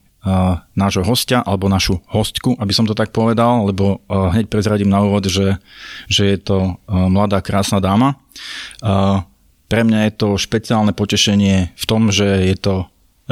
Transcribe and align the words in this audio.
nášho 0.76 1.00
hostia, 1.00 1.40
alebo 1.40 1.72
našu 1.72 1.96
hostku, 2.12 2.52
aby 2.60 2.76
som 2.76 2.84
to 2.84 2.92
tak 2.92 3.08
povedal, 3.08 3.64
lebo 3.64 4.04
hneď 4.08 4.52
prezradím 4.52 4.92
na 4.92 5.00
úvod, 5.00 5.24
že, 5.24 5.56
že 6.12 6.36
je 6.36 6.38
to 6.38 6.76
mladá, 6.88 7.40
krásna 7.40 7.80
dáma. 7.80 8.20
Pre 9.70 9.82
mňa 9.86 10.10
je 10.10 10.12
to 10.12 10.28
špeciálne 10.36 10.92
potešenie 10.92 11.72
v 11.72 11.84
tom, 11.88 12.12
že 12.12 12.52
je 12.52 12.56
to 12.60 12.74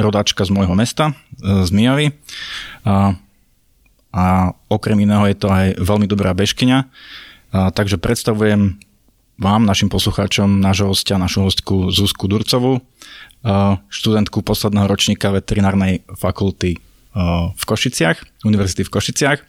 rodačka 0.01 0.47
z 0.47 0.55
môjho 0.55 0.73
mesta, 0.73 1.13
z 1.37 1.69
Mijavy. 1.69 2.15
A, 2.87 3.13
a 4.09 4.25
okrem 4.71 4.97
iného 5.05 5.29
je 5.29 5.37
to 5.37 5.51
aj 5.51 5.77
veľmi 5.77 6.09
dobrá 6.09 6.33
bežkyňa. 6.33 6.89
Takže 7.53 8.01
predstavujem 8.01 8.81
vám, 9.39 9.63
našim 9.63 9.87
poslucháčom, 9.87 10.59
nášho 10.59 10.91
hostia, 10.91 11.15
našu 11.15 11.47
hostku 11.47 11.95
Zuzku 11.95 12.27
Durcovú 12.27 12.83
študentku 13.87 14.43
posledného 14.43 14.83
ročníka 14.83 15.31
veterinárnej 15.31 16.03
fakulty 16.19 16.75
v 17.55 17.63
Košiciach, 17.63 18.43
univerzity 18.43 18.83
v 18.83 18.91
Košiciach. 18.91 19.39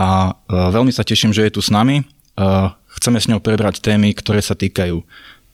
A 0.00 0.32
veľmi 0.48 0.88
sa 0.88 1.04
teším, 1.04 1.36
že 1.36 1.44
je 1.44 1.52
tu 1.52 1.60
s 1.60 1.68
nami. 1.68 2.08
Chceme 2.96 3.20
s 3.20 3.28
ňou 3.28 3.44
prebrať 3.44 3.84
témy, 3.84 4.16
ktoré 4.16 4.40
sa 4.40 4.56
týkajú 4.56 5.04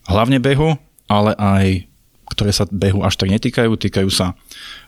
hlavne 0.06 0.38
behu, 0.38 0.78
ale 1.10 1.34
aj 1.34 1.90
ktoré 2.30 2.54
sa 2.54 2.70
behu 2.70 3.02
až 3.02 3.18
tak 3.18 3.34
netýkajú. 3.34 3.74
Týkajú 3.74 4.06
sa 4.14 4.38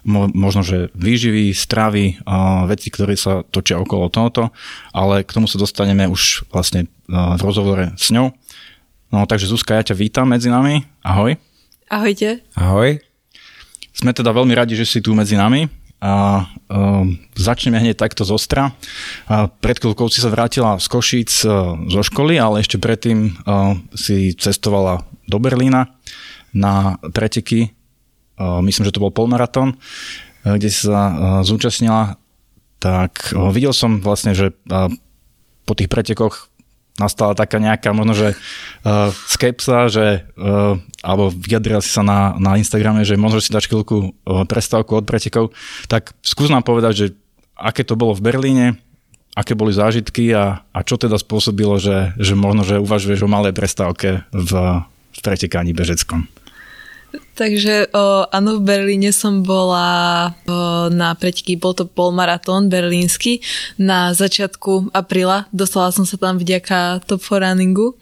možno, 0.07 0.63
že 0.63 0.95
výživy, 0.95 1.51
stravy, 1.51 2.23
veci, 2.71 2.89
ktoré 2.95 3.19
sa 3.19 3.43
točia 3.43 3.83
okolo 3.83 4.07
tohoto, 4.07 4.55
ale 4.95 5.27
k 5.27 5.35
tomu 5.35 5.51
sa 5.51 5.59
dostaneme 5.59 6.07
už 6.07 6.47
vlastne 6.55 6.87
v 7.11 7.41
rozhovore 7.43 7.91
s 7.99 8.15
ňou. 8.15 8.31
No 9.13 9.29
takže 9.29 9.45
Zuzka, 9.45 9.77
ja 9.77 9.85
ťa 9.85 9.93
vítam 9.93 10.25
medzi 10.25 10.49
nami. 10.49 10.89
Ahoj. 11.05 11.37
Ahojte. 11.93 12.41
Ahoj. 12.57 12.97
Sme 13.93 14.17
teda 14.17 14.33
veľmi 14.33 14.57
radi, 14.57 14.73
že 14.73 14.89
si 14.89 15.05
tu 15.05 15.13
medzi 15.13 15.37
nami 15.37 15.69
a 16.01 16.49
um, 16.73 17.21
začneme 17.37 17.77
hneď 17.77 18.01
takto 18.01 18.25
z 18.25 18.33
ostra. 18.33 18.72
A 19.28 19.53
pred 19.53 19.77
chvíľkou 19.77 20.09
si 20.09 20.25
sa 20.25 20.33
vrátila 20.33 20.81
z 20.81 20.89
Košíc 20.89 21.45
uh, 21.45 21.77
zo 21.93 22.01
školy, 22.01 22.41
ale 22.41 22.65
ešte 22.65 22.81
predtým 22.81 23.37
uh, 23.45 23.77
si 23.93 24.33
cestovala 24.33 25.05
do 25.28 25.37
Berlína 25.37 25.93
na 26.56 26.97
preteky, 27.12 27.69
uh, 28.41 28.65
myslím, 28.65 28.89
že 28.89 28.97
to 28.97 29.05
bol 29.05 29.12
polmaratón, 29.12 29.77
uh, 29.77 30.56
kde 30.56 30.72
si 30.72 30.89
sa 30.89 31.12
uh, 31.12 31.12
zúčastnila. 31.45 32.17
Tak 32.81 33.37
uh, 33.37 33.53
videl 33.53 33.77
som 33.77 34.01
vlastne, 34.01 34.33
že 34.33 34.56
uh, 34.72 34.89
po 35.69 35.78
tých 35.78 35.93
pretekoch 35.93 36.52
nastala 37.00 37.32
taká 37.32 37.56
nejaká 37.56 37.97
možno, 37.97 38.12
že 38.12 38.28
uh, 38.84 39.08
skepsa, 39.28 39.88
že, 39.88 40.28
uh, 40.36 40.76
alebo 41.00 41.32
vyjadril 41.32 41.80
si 41.80 41.88
sa 41.88 42.04
na, 42.04 42.36
na 42.36 42.60
Instagrame, 42.60 43.06
že 43.06 43.16
možno 43.16 43.41
si 43.41 43.48
dáš 43.53 43.69
chvíľku 43.69 44.12
uh, 44.12 44.44
prestávku 44.44 45.00
od 45.00 45.08
pretekov, 45.08 45.56
tak 45.88 46.12
skús 46.20 46.53
nám 46.53 46.64
povedať, 46.64 46.92
že 46.92 47.06
aké 47.56 47.86
to 47.86 47.97
bolo 47.97 48.12
v 48.12 48.25
Berlíne, 48.25 48.66
aké 49.32 49.56
boli 49.56 49.72
zážitky 49.72 50.36
a, 50.36 50.60
a 50.69 50.78
čo 50.84 51.00
teda 51.00 51.16
spôsobilo, 51.16 51.80
že, 51.80 52.12
že 52.20 52.36
možno, 52.36 52.69
že 52.69 52.82
uvažuješ 52.82 53.24
o 53.24 53.32
malej 53.32 53.56
prestávke 53.56 54.28
v, 54.28 54.53
v 55.16 55.19
pretekaní 55.24 55.72
bežeckom. 55.72 56.28
Takže 57.33 57.93
áno, 58.33 58.61
v 58.61 58.62
Berlíne 58.65 59.12
som 59.12 59.45
bola 59.45 60.33
o, 60.49 60.89
na 60.89 61.12
preteky, 61.12 61.61
bol 61.61 61.77
to 61.77 61.84
polmaratón 61.84 62.73
berlínsky 62.73 63.45
na 63.77 64.17
začiatku 64.17 64.93
apríla. 64.97 65.45
Dostala 65.53 65.93
som 65.93 66.09
sa 66.09 66.17
tam 66.17 66.41
vďaka 66.41 67.05
Top 67.05 67.21
for 67.21 67.45
Runningu, 67.45 67.93
o, 67.93 67.97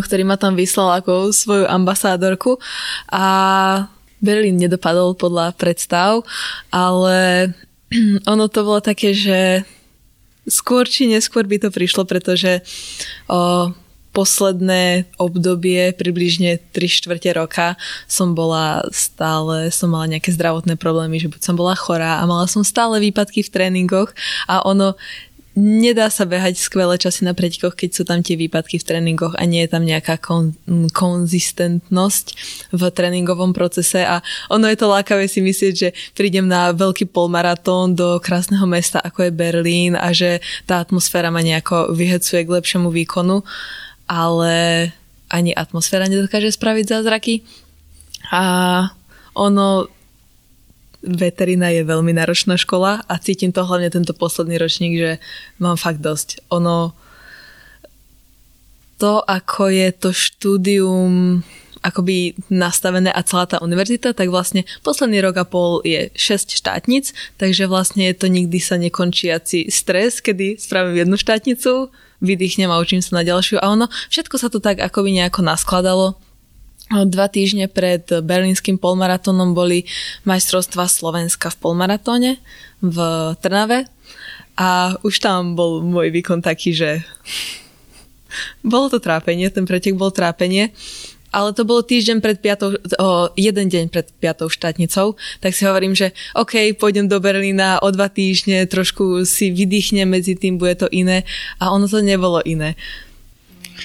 ktorý 0.00 0.24
ma 0.24 0.40
tam 0.40 0.56
vyslal 0.56 1.04
ako 1.04 1.32
svoju 1.32 1.68
ambasádorku 1.68 2.56
a 3.12 3.26
Berlín 4.18 4.56
nedopadol 4.56 5.14
podľa 5.14 5.54
predstav, 5.54 6.24
ale 6.72 7.52
ono 8.32 8.44
to 8.48 8.60
bolo 8.64 8.80
také, 8.80 9.12
že 9.12 9.68
skôr 10.48 10.88
či 10.88 11.12
neskôr 11.12 11.44
by 11.44 11.60
to 11.60 11.68
prišlo, 11.68 12.08
pretože 12.08 12.64
o, 13.28 13.68
posledné 14.12 15.04
obdobie, 15.20 15.92
približne 15.94 16.58
3 16.72 16.88
štvrte 16.88 17.30
roka, 17.36 17.78
som 18.10 18.32
bola 18.32 18.82
stále, 18.90 19.70
som 19.70 19.92
mala 19.92 20.18
nejaké 20.18 20.32
zdravotné 20.34 20.80
problémy, 20.80 21.20
že 21.20 21.30
buď 21.30 21.40
som 21.44 21.54
bola 21.54 21.78
chorá 21.78 22.18
a 22.18 22.24
mala 22.24 22.48
som 22.50 22.66
stále 22.66 22.98
výpadky 22.98 23.44
v 23.44 23.52
tréningoch 23.52 24.10
a 24.48 24.64
ono 24.64 24.96
nedá 25.58 26.06
sa 26.06 26.22
behať 26.22 26.54
skvelé 26.54 26.94
časy 26.94 27.26
na 27.26 27.34
pretekoch, 27.34 27.74
keď 27.74 27.90
sú 27.90 28.02
tam 28.06 28.22
tie 28.22 28.38
výpadky 28.38 28.78
v 28.78 28.86
tréningoch 28.86 29.34
a 29.34 29.42
nie 29.42 29.66
je 29.66 29.70
tam 29.74 29.82
nejaká 29.82 30.22
kon, 30.22 30.54
konzistentnosť 30.94 32.26
v 32.70 32.82
tréningovom 32.94 33.50
procese 33.50 34.06
a 34.06 34.22
ono 34.46 34.70
je 34.70 34.78
to 34.78 34.86
lákavé 34.86 35.26
si 35.26 35.42
myslieť, 35.42 35.74
že 35.74 35.88
prídem 36.14 36.46
na 36.46 36.70
veľký 36.70 37.10
polmaratón 37.10 37.98
do 37.98 38.22
krásneho 38.22 38.64
mesta 38.70 39.02
ako 39.02 39.26
je 39.26 39.32
Berlín 39.34 39.92
a 39.98 40.14
že 40.14 40.38
tá 40.62 40.78
atmosféra 40.78 41.34
ma 41.34 41.42
nejako 41.42 41.90
vyhecuje 41.90 42.46
k 42.46 42.54
lepšiemu 42.54 42.94
výkonu 42.94 43.42
ale 44.08 44.90
ani 45.28 45.52
atmosféra 45.52 46.08
nedokáže 46.08 46.56
spraviť 46.56 46.84
zázraky. 46.88 47.44
A 48.32 48.42
ono, 49.36 49.86
veterina 51.04 51.70
je 51.70 51.86
veľmi 51.86 52.10
náročná 52.16 52.58
škola 52.58 53.04
a 53.06 53.14
cítim 53.22 53.54
to 53.54 53.62
hlavne 53.62 53.92
tento 53.92 54.16
posledný 54.16 54.58
ročník, 54.58 54.98
že 54.98 55.10
mám 55.62 55.78
fakt 55.78 56.02
dosť. 56.02 56.42
Ono, 56.50 56.96
to, 58.98 59.22
ako 59.22 59.70
je 59.70 59.88
to 59.94 60.10
štúdium 60.10 61.44
akoby 61.82 62.34
nastavené 62.50 63.10
a 63.12 63.22
celá 63.22 63.46
tá 63.46 63.62
univerzita, 63.62 64.14
tak 64.14 64.28
vlastne 64.28 64.66
posledný 64.82 65.22
rok 65.22 65.36
a 65.38 65.44
pol 65.46 65.80
je 65.86 66.10
6 66.14 66.54
štátnic, 66.54 67.14
takže 67.38 67.70
vlastne 67.70 68.06
je 68.10 68.14
to 68.18 68.26
nikdy 68.26 68.58
sa 68.58 68.76
nekončiaci 68.76 69.70
stres, 69.70 70.18
kedy 70.18 70.58
spravím 70.58 71.06
jednu 71.06 71.16
štátnicu, 71.16 71.72
vydýchnem 72.18 72.70
a 72.70 72.82
učím 72.82 73.02
sa 73.02 73.22
na 73.22 73.22
ďalšiu 73.22 73.62
a 73.62 73.70
ono, 73.70 73.86
všetko 74.10 74.36
sa 74.38 74.48
to 74.50 74.58
tak 74.58 74.82
akoby 74.82 75.14
nejako 75.14 75.46
naskladalo. 75.46 76.18
Dva 76.88 77.28
týždne 77.28 77.68
pred 77.68 78.00
berlínskym 78.08 78.80
polmaratónom 78.80 79.52
boli 79.52 79.84
majstrovstva 80.24 80.88
Slovenska 80.88 81.52
v 81.52 81.60
polmaratóne 81.60 82.40
v 82.80 82.96
Trnave 83.44 83.84
a 84.56 84.96
už 85.04 85.20
tam 85.20 85.52
bol 85.52 85.84
môj 85.84 86.08
výkon 86.08 86.40
taký, 86.40 86.72
že 86.72 87.04
bolo 88.64 88.88
to 88.88 88.98
trápenie, 88.98 89.52
ten 89.52 89.68
pretek 89.68 89.94
bol 89.94 90.08
trápenie 90.08 90.72
ale 91.32 91.52
to 91.52 91.62
bolo 91.64 91.84
týždeň 91.84 92.18
pred 92.24 92.38
piatou, 92.40 92.74
o, 92.76 93.08
jeden 93.36 93.66
deň 93.68 93.84
pred 93.92 94.06
piatou 94.20 94.48
štátnicou, 94.48 95.16
tak 95.40 95.52
si 95.52 95.68
hovorím, 95.68 95.92
že 95.92 96.16
OK, 96.34 96.76
pôjdem 96.76 97.08
do 97.08 97.20
Berlína 97.20 97.80
o 97.84 97.88
dva 97.92 98.08
týždne, 98.08 98.64
trošku 98.64 99.24
si 99.28 99.52
vydýchnem 99.52 100.08
medzi 100.08 100.34
tým, 100.34 100.56
bude 100.56 100.74
to 100.76 100.88
iné 100.88 101.28
a 101.60 101.70
ono 101.72 101.84
to 101.88 102.00
nebolo 102.00 102.40
iné. 102.44 102.74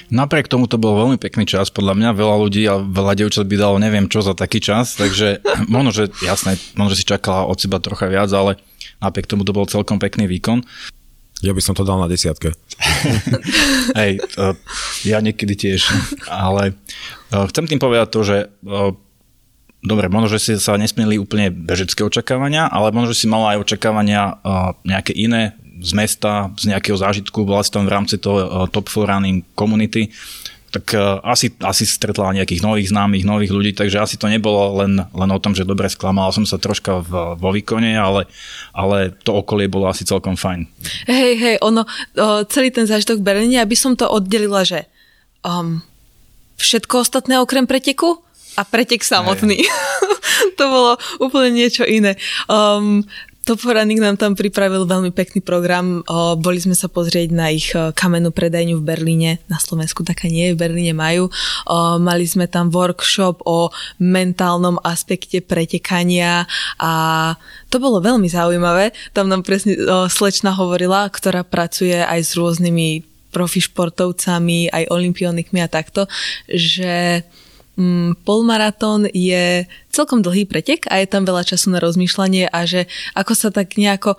Napriek 0.10 0.50
tomu 0.50 0.66
to 0.66 0.82
bol 0.82 0.98
veľmi 0.98 1.22
pekný 1.22 1.46
čas, 1.46 1.70
podľa 1.70 1.94
mňa 1.94 2.10
veľa 2.18 2.36
ľudí 2.42 2.64
a 2.66 2.82
veľa 2.82 3.14
devčat 3.14 3.46
by 3.46 3.56
dalo 3.62 3.78
neviem 3.78 4.10
čo 4.10 4.26
za 4.26 4.34
taký 4.34 4.58
čas, 4.58 4.98
takže 4.98 5.46
možno, 5.74 5.94
že 5.94 6.10
jasné, 6.26 6.58
možno, 6.74 6.98
že 6.98 7.00
si 7.04 7.06
čakala 7.06 7.46
od 7.46 7.58
seba 7.62 7.78
trocha 7.78 8.10
viac, 8.10 8.30
ale 8.34 8.58
napriek 9.04 9.30
tomu 9.30 9.46
to 9.46 9.54
bol 9.54 9.70
celkom 9.70 10.02
pekný 10.02 10.26
výkon. 10.26 10.66
Ja 11.44 11.52
by 11.52 11.60
som 11.60 11.76
to 11.76 11.84
dal 11.84 12.00
na 12.00 12.08
desiatke. 12.08 12.56
Hej, 14.00 14.24
ja 15.04 15.20
niekedy 15.20 15.60
tiež, 15.60 15.92
ale 16.32 16.72
uh, 17.36 17.44
chcem 17.52 17.68
tým 17.68 17.84
povedať 17.84 18.08
to, 18.16 18.20
že 18.24 18.38
uh, 18.64 18.96
dobre, 19.84 20.08
možno, 20.08 20.32
že 20.32 20.40
si 20.40 20.52
sa 20.56 20.80
nesmieli 20.80 21.20
úplne 21.20 21.52
bežecké 21.52 22.00
očakávania, 22.08 22.72
ale 22.72 22.96
možno, 22.96 23.12
že 23.12 23.20
si 23.20 23.28
mala 23.28 23.60
aj 23.60 23.68
očakávania 23.68 24.40
uh, 24.40 24.72
nejaké 24.88 25.12
iné 25.12 25.60
z 25.84 25.92
mesta, 25.92 26.48
z 26.56 26.72
nejakého 26.72 26.96
zážitku, 26.96 27.44
bola 27.44 27.60
si 27.60 27.76
tam 27.76 27.84
v 27.84 27.92
rámci 27.92 28.16
toho 28.16 28.72
Top 28.72 28.88
4 28.88 29.04
Running 29.04 29.44
Community, 29.52 30.08
tak 30.74 30.98
uh, 30.98 31.22
asi, 31.22 31.54
asi 31.62 31.86
stretla 31.86 32.34
nejakých 32.34 32.66
nových 32.66 32.90
známych, 32.90 33.30
nových 33.30 33.54
ľudí, 33.54 33.72
takže 33.78 34.02
asi 34.02 34.16
to 34.18 34.26
nebolo 34.26 34.82
len, 34.82 35.06
len 35.06 35.30
o 35.30 35.38
tom, 35.38 35.54
že 35.54 35.70
dobre 35.70 35.86
sklamal 35.86 36.34
som 36.34 36.50
sa 36.50 36.58
troška 36.58 37.06
v, 37.06 37.38
vo 37.38 37.50
výkone, 37.54 37.94
ale, 37.94 38.26
ale 38.74 39.14
to 39.22 39.38
okolie 39.38 39.70
bolo 39.70 39.86
asi 39.86 40.02
celkom 40.02 40.34
fajn. 40.34 40.66
Hej, 41.06 41.32
hej, 41.38 41.56
ono, 41.62 41.86
celý 42.50 42.74
ten 42.74 42.90
zážitok 42.90 43.22
v 43.22 43.28
Berlíne, 43.30 43.62
aby 43.62 43.78
som 43.78 43.94
to 43.94 44.10
oddelila, 44.10 44.66
že 44.66 44.90
um, 45.46 45.86
všetko 46.58 47.06
ostatné 47.06 47.38
okrem 47.38 47.70
preteku 47.70 48.18
a 48.58 48.66
pretek 48.66 49.06
samotný. 49.06 49.62
to 50.58 50.64
bolo 50.66 50.98
úplne 51.22 51.54
niečo 51.54 51.86
iné. 51.86 52.18
Um, 52.50 53.06
Toporanik 53.44 54.00
nám 54.00 54.16
tam 54.16 54.40
pripravil 54.40 54.88
veľmi 54.88 55.12
pekný 55.12 55.44
program. 55.44 56.00
Boli 56.40 56.64
sme 56.64 56.80
sa 56.80 56.88
pozrieť 56.88 57.28
na 57.36 57.52
ich 57.52 57.76
kamennú 57.76 58.32
predajňu 58.32 58.80
v 58.80 58.88
Berlíne. 58.88 59.32
Na 59.52 59.60
Slovensku 59.60 60.00
taká 60.08 60.32
nie, 60.32 60.56
v 60.56 60.64
Berlíne 60.64 60.96
majú. 60.96 61.28
Mali 62.00 62.24
sme 62.24 62.48
tam 62.48 62.72
workshop 62.72 63.44
o 63.44 63.68
mentálnom 64.00 64.80
aspekte 64.80 65.44
pretekania 65.44 66.48
a 66.80 66.92
to 67.68 67.84
bolo 67.84 68.00
veľmi 68.00 68.32
zaujímavé. 68.32 68.96
Tam 69.12 69.28
nám 69.28 69.44
presne 69.44 69.76
slečna 70.08 70.56
hovorila, 70.56 71.12
ktorá 71.12 71.44
pracuje 71.44 72.00
aj 72.00 72.24
s 72.24 72.40
rôznymi 72.40 73.04
profi 73.36 73.60
športovcami, 73.60 74.72
aj 74.72 74.88
olimpionikmi 74.88 75.60
a 75.60 75.68
takto, 75.68 76.08
že 76.48 77.28
polmaratón 78.22 79.10
je 79.10 79.66
celkom 79.90 80.22
dlhý 80.22 80.46
pretek 80.46 80.86
a 80.94 81.02
je 81.02 81.10
tam 81.10 81.26
veľa 81.26 81.42
času 81.42 81.74
na 81.74 81.82
rozmýšľanie 81.82 82.54
a 82.54 82.60
že 82.70 82.86
ako 83.18 83.34
sa 83.34 83.50
tak 83.50 83.82
nejako 83.82 84.14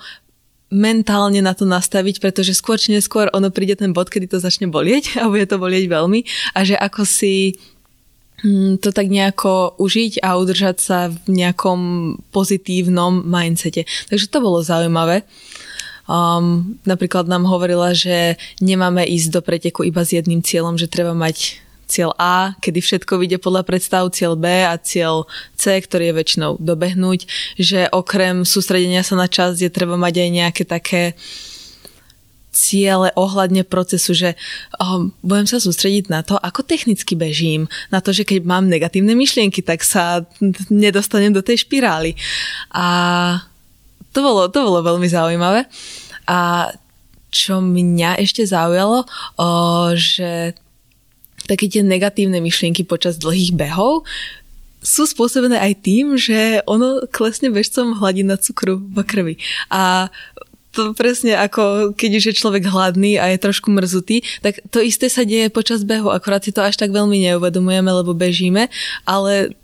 mentálne 0.74 1.38
na 1.38 1.54
to 1.54 1.62
nastaviť, 1.62 2.18
pretože 2.18 2.58
skôr 2.58 2.82
či 2.82 2.90
neskôr 2.90 3.30
ono 3.30 3.54
príde 3.54 3.78
ten 3.78 3.94
bod, 3.94 4.10
kedy 4.10 4.26
to 4.26 4.42
začne 4.42 4.66
bolieť 4.66 5.14
a 5.22 5.30
bude 5.30 5.46
to 5.46 5.62
bolieť 5.62 5.86
veľmi 5.86 6.26
a 6.58 6.58
že 6.66 6.74
ako 6.74 7.06
si 7.06 7.54
mm, 8.42 8.82
to 8.82 8.90
tak 8.90 9.06
nejako 9.06 9.78
užiť 9.78 10.18
a 10.26 10.34
udržať 10.34 10.76
sa 10.82 10.98
v 11.14 11.16
nejakom 11.30 11.80
pozitívnom 12.34 13.22
mindsete. 13.22 13.86
Takže 14.10 14.26
to 14.26 14.38
bolo 14.42 14.66
zaujímavé. 14.66 15.22
Um, 16.04 16.76
napríklad 16.84 17.30
nám 17.30 17.48
hovorila, 17.48 17.96
že 17.96 18.36
nemáme 18.60 19.08
ísť 19.08 19.28
do 19.30 19.40
preteku 19.40 19.88
iba 19.88 20.04
s 20.04 20.12
jedným 20.12 20.44
cieľom, 20.44 20.76
že 20.76 20.90
treba 20.90 21.16
mať 21.16 21.64
cieľ 21.94 22.10
A, 22.18 22.58
kedy 22.58 22.82
všetko 22.82 23.22
vyjde 23.22 23.38
podľa 23.38 23.62
predstav, 23.62 24.10
cieľ 24.10 24.34
B 24.34 24.50
a 24.50 24.74
cieľ 24.82 25.30
C, 25.54 25.78
ktorý 25.78 26.10
je 26.10 26.18
väčšinou 26.18 26.50
dobehnúť, 26.58 27.30
že 27.54 27.86
okrem 27.94 28.42
sústredenia 28.42 29.06
sa 29.06 29.14
na 29.14 29.30
čas 29.30 29.62
je 29.62 29.70
treba 29.70 29.94
mať 29.94 30.26
aj 30.26 30.30
nejaké 30.34 30.62
také 30.66 31.14
ciele 32.54 33.10
ohľadne 33.18 33.66
procesu, 33.66 34.14
že 34.14 34.30
oh, 34.78 35.10
budem 35.26 35.46
sa 35.46 35.58
sústrediť 35.58 36.06
na 36.10 36.22
to, 36.22 36.38
ako 36.38 36.62
technicky 36.62 37.18
bežím, 37.18 37.66
na 37.90 37.98
to, 37.98 38.14
že 38.14 38.22
keď 38.22 38.46
mám 38.46 38.70
negatívne 38.70 39.14
myšlienky, 39.14 39.62
tak 39.62 39.82
sa 39.82 40.22
nedostanem 40.70 41.34
do 41.34 41.42
tej 41.42 41.66
špirály. 41.66 42.14
A 42.70 42.86
to 44.14 44.22
bolo, 44.22 44.46
to 44.46 44.62
bolo 44.62 44.86
veľmi 44.86 45.10
zaujímavé. 45.10 45.66
A 46.30 46.70
čo 47.34 47.58
mňa 47.58 48.22
ešte 48.22 48.46
zaujalo, 48.46 49.02
o, 49.34 49.48
že 49.98 50.54
také 51.44 51.68
tie 51.68 51.84
negatívne 51.84 52.40
myšlienky 52.40 52.84
počas 52.84 53.20
dlhých 53.20 53.56
behov 53.56 54.04
sú 54.84 55.08
spôsobené 55.08 55.56
aj 55.56 55.72
tým, 55.80 56.20
že 56.20 56.60
ono 56.68 57.08
klesne 57.08 57.48
bežcom 57.48 57.96
hladina 57.96 58.36
cukru 58.36 58.84
v 58.84 59.00
krvi. 59.00 59.34
A 59.72 60.12
to 60.74 60.92
presne 60.92 61.38
ako 61.38 61.94
keď 61.96 62.10
už 62.20 62.24
je 62.28 62.34
človek 62.36 62.68
hladný 62.68 63.16
a 63.16 63.32
je 63.32 63.38
trošku 63.40 63.70
mrzutý, 63.70 64.26
tak 64.42 64.60
to 64.68 64.82
isté 64.82 65.06
sa 65.06 65.22
deje 65.22 65.48
počas 65.48 65.86
behu, 65.86 66.10
akorát 66.10 66.42
si 66.44 66.52
to 66.52 66.60
až 66.60 66.76
tak 66.76 66.90
veľmi 66.90 67.16
neuvedomujeme, 67.30 67.88
lebo 67.88 68.12
bežíme, 68.12 68.68
ale 69.06 69.54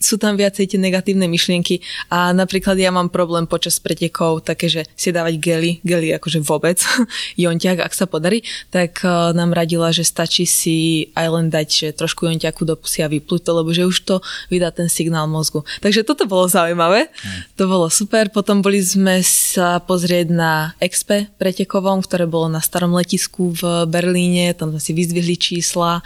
sú 0.00 0.16
tam 0.16 0.34
viacej 0.40 0.64
tie 0.74 0.80
negatívne 0.80 1.28
myšlienky 1.28 1.84
a 2.08 2.32
napríklad 2.32 2.80
ja 2.80 2.88
mám 2.88 3.12
problém 3.12 3.44
počas 3.44 3.76
pretekov 3.76 4.40
také, 4.48 4.72
že 4.72 4.88
si 4.96 5.12
dávať 5.12 5.36
gely, 5.36 5.84
gely 5.84 6.16
akože 6.16 6.40
vôbec, 6.40 6.80
jonťak, 7.42 7.84
ak 7.84 7.92
sa 7.92 8.08
podarí, 8.08 8.40
tak 8.72 9.04
uh, 9.04 9.36
nám 9.36 9.52
radila, 9.52 9.92
že 9.92 10.08
stačí 10.08 10.48
si 10.48 11.12
aj 11.12 11.26
len 11.28 11.46
dať 11.52 11.68
že 11.68 11.88
trošku 11.92 12.24
jonťaku 12.26 12.64
do 12.64 12.74
pusy 12.80 13.04
a 13.04 13.12
vyplúť 13.12 13.44
to, 13.44 13.52
lebo 13.52 13.70
že 13.76 13.84
už 13.84 13.96
to 14.08 14.16
vydá 14.48 14.72
ten 14.72 14.88
signál 14.88 15.28
mozgu. 15.28 15.62
Takže 15.84 16.02
toto 16.08 16.24
bolo 16.24 16.48
zaujímavé, 16.48 17.12
mm. 17.12 17.60
to 17.60 17.68
bolo 17.68 17.92
super. 17.92 18.32
Potom 18.32 18.64
boli 18.64 18.80
sme 18.80 19.20
sa 19.20 19.84
pozrieť 19.84 20.32
na 20.32 20.72
Expe 20.80 21.28
pretekovom, 21.36 22.00
ktoré 22.00 22.24
bolo 22.24 22.48
na 22.48 22.64
starom 22.64 22.96
letisku 22.96 23.52
v 23.52 23.84
Berlíne, 23.84 24.56
tam 24.56 24.72
sme 24.72 24.80
si 24.80 24.96
vyzdvihli 24.96 25.36
čísla 25.36 26.00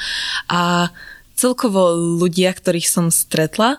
a 0.50 0.90
celkovo 1.44 1.92
ľudia, 2.16 2.56
ktorých 2.56 2.88
som 2.88 3.12
stretla, 3.12 3.76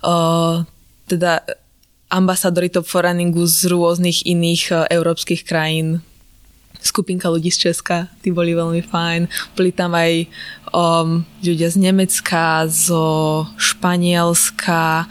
o, 0.00 0.64
teda 1.12 1.44
ambasadori 2.08 2.72
Top 2.72 2.88
for 2.88 3.04
Runningu 3.04 3.44
z 3.44 3.68
rôznych 3.68 4.24
iných 4.24 4.62
o, 4.72 4.76
európskych 4.88 5.44
krajín, 5.44 6.00
skupinka 6.80 7.28
ľudí 7.28 7.52
z 7.52 7.68
Česka, 7.68 8.08
tí 8.24 8.32
boli 8.32 8.56
veľmi 8.56 8.82
fajn. 8.82 9.28
Boli 9.54 9.70
tam 9.70 9.94
aj 9.94 10.26
um, 10.74 11.22
ľudia 11.44 11.70
z 11.70 11.78
Nemecka, 11.78 12.66
zo 12.66 13.46
Španielska, 13.54 15.06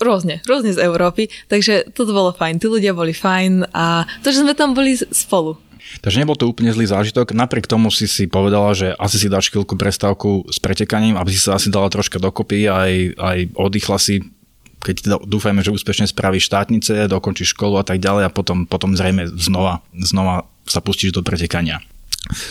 rôzne, 0.00 0.40
rôzne 0.48 0.72
z 0.72 0.80
Európy, 0.80 1.28
takže 1.52 1.92
toto 1.92 2.16
bolo 2.16 2.32
fajn. 2.32 2.56
Tí 2.56 2.66
ľudia 2.70 2.96
boli 2.96 3.12
fajn 3.12 3.68
a 3.76 4.08
to, 4.24 4.32
že 4.32 4.40
sme 4.40 4.56
tam 4.56 4.72
boli 4.72 4.96
spolu, 4.96 5.60
Takže 5.98 6.22
nebol 6.22 6.38
to 6.38 6.46
úplne 6.46 6.70
zlý 6.70 6.86
zážitok. 6.86 7.34
Napriek 7.34 7.66
tomu 7.66 7.90
si 7.90 8.06
si 8.06 8.30
povedala, 8.30 8.70
že 8.78 8.94
asi 8.94 9.18
si 9.18 9.26
dáš 9.26 9.50
chvíľku 9.50 9.74
prestávku 9.74 10.46
s 10.46 10.62
pretekaním, 10.62 11.18
aby 11.18 11.34
si 11.34 11.42
sa 11.42 11.58
asi 11.58 11.66
dala 11.66 11.90
troška 11.90 12.22
dokopy 12.22 12.70
aj, 12.70 12.92
aj 13.18 13.38
oddychla 13.58 13.98
si 13.98 14.22
keď 14.80 15.20
dúfajme, 15.28 15.60
že 15.60 15.76
úspešne 15.76 16.08
spravíš 16.08 16.48
štátnice, 16.48 17.04
dokončíš 17.04 17.52
školu 17.52 17.76
a 17.76 17.84
tak 17.84 18.00
ďalej 18.00 18.24
a 18.26 18.30
potom, 18.32 18.64
potom 18.64 18.96
zrejme 18.96 19.28
znova, 19.36 19.84
znova 19.92 20.48
sa 20.64 20.80
pustíš 20.80 21.12
do 21.12 21.20
pretekania. 21.20 21.84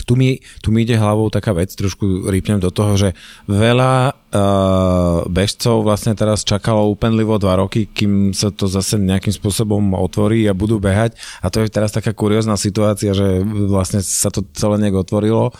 Tu 0.04 0.12
mi, 0.16 0.38
tu 0.60 0.70
mi 0.70 0.84
ide 0.84 0.96
hlavou 0.96 1.28
taká 1.32 1.56
vec, 1.56 1.72
trošku 1.72 2.28
rýpnem 2.28 2.60
do 2.60 2.68
toho, 2.68 2.96
že 2.96 3.08
veľa 3.48 4.12
uh, 4.12 5.26
bežcov 5.26 5.82
vlastne 5.82 6.14
teraz 6.14 6.46
čakalo 6.46 6.88
úpenlivo 6.92 7.36
dva 7.40 7.58
roky, 7.58 7.88
kým 7.90 8.32
sa 8.36 8.54
to 8.54 8.70
zase 8.70 9.00
nejakým 9.00 9.34
spôsobom 9.34 9.96
otvorí 9.96 10.46
a 10.46 10.56
budú 10.56 10.78
behať 10.78 11.18
a 11.42 11.50
to 11.50 11.64
je 11.64 11.72
teraz 11.72 11.90
taká 11.90 12.14
kuriózna 12.14 12.54
situácia, 12.54 13.16
že 13.16 13.42
vlastne 13.44 14.00
sa 14.04 14.30
to 14.30 14.46
celé 14.54 14.78
nejak 14.80 15.02
otvorilo, 15.02 15.50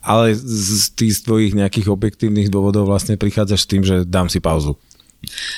ale 0.00 0.34
z 0.38 0.94
tých 0.94 1.22
tvojich 1.26 1.52
nejakých 1.52 1.90
objektívnych 1.90 2.48
dôvodov 2.48 2.88
vlastne 2.88 3.18
prichádzaš 3.18 3.60
s 3.66 3.70
tým, 3.70 3.82
že 3.82 4.06
dám 4.06 4.30
si 4.30 4.38
pauzu. 4.38 4.78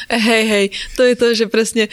Hej, 0.09 0.43
hej, 0.49 0.67
to 0.97 1.05
je 1.05 1.15
to, 1.15 1.27
že 1.37 1.47
presne 1.53 1.93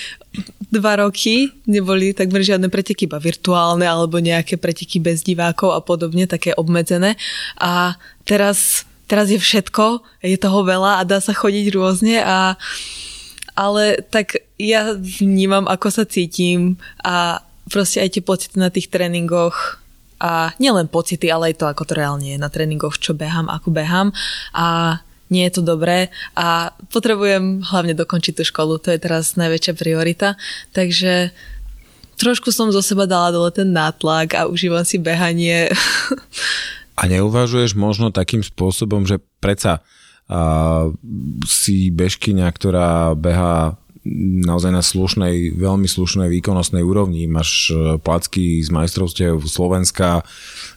dva 0.71 0.99
roky 0.99 1.51
neboli 1.67 2.15
takmer 2.15 2.43
žiadne 2.43 2.71
preteky, 2.71 3.07
iba 3.07 3.19
virtuálne 3.19 3.83
alebo 3.83 4.19
nejaké 4.19 4.55
preteky 4.55 5.03
bez 5.03 5.23
divákov 5.23 5.75
a 5.75 5.83
podobne, 5.83 6.27
také 6.27 6.55
obmedzené. 6.55 7.19
A 7.59 7.99
teraz, 8.23 8.87
teraz 9.07 9.27
je 9.31 9.39
všetko, 9.39 10.03
je 10.23 10.37
toho 10.39 10.63
veľa 10.63 11.03
a 11.03 11.07
dá 11.07 11.19
sa 11.19 11.35
chodiť 11.35 11.65
rôzne 11.75 12.23
a 12.23 12.55
ale 13.55 14.03
tak 14.11 14.43
ja 14.59 14.91
vnímam, 14.99 15.63
ako 15.71 15.87
sa 15.87 16.03
cítim 16.03 16.75
a 16.99 17.39
proste 17.71 18.03
aj 18.03 18.19
tie 18.19 18.23
pocity 18.23 18.55
na 18.59 18.67
tých 18.67 18.91
tréningoch 18.91 19.79
a 20.19 20.51
nielen 20.59 20.91
pocity, 20.91 21.31
ale 21.31 21.51
aj 21.51 21.63
to, 21.63 21.65
ako 21.67 21.83
to 21.87 21.93
reálne 21.95 22.27
je 22.27 22.39
na 22.39 22.51
tréningoch, 22.51 22.99
čo 22.99 23.15
behám, 23.15 23.47
ako 23.47 23.71
behám 23.71 24.11
a 24.51 24.99
nie 25.29 25.43
je 25.49 25.57
to 25.57 25.61
dobré 25.65 26.13
a 26.37 26.73
potrebujem 26.93 27.65
hlavne 27.65 27.97
dokončiť 27.97 28.33
tú 28.37 28.43
školu, 28.45 28.77
to 28.77 28.93
je 28.93 29.01
teraz 29.01 29.33
najväčšia 29.39 29.73
priorita, 29.73 30.37
takže 30.71 31.33
trošku 32.21 32.53
som 32.53 32.69
zo 32.69 32.79
seba 32.79 33.09
dala 33.09 33.33
dole 33.33 33.49
ten 33.51 33.73
nátlak 33.73 34.37
a 34.37 34.47
užívam 34.47 34.85
si 34.85 35.01
behanie. 35.01 35.73
A 36.95 37.11
neuvažuješ 37.11 37.75
možno 37.75 38.13
takým 38.13 38.39
spôsobom, 38.39 39.03
že 39.03 39.19
predsa 39.43 39.83
a, 40.29 40.87
si 41.43 41.91
bežkyňa, 41.91 42.47
ktorá 42.55 43.11
beha 43.19 43.75
naozaj 44.45 44.69
na 44.69 44.85
slušnej, 44.85 45.57
veľmi 45.57 45.89
slušnej 45.89 46.29
výkonnostnej 46.29 46.85
úrovni. 46.85 47.25
Máš 47.25 47.73
e, 47.73 47.97
placky 47.97 48.61
z 48.61 48.69
majstrovstiev 48.69 49.41
Slovenska, 49.49 50.21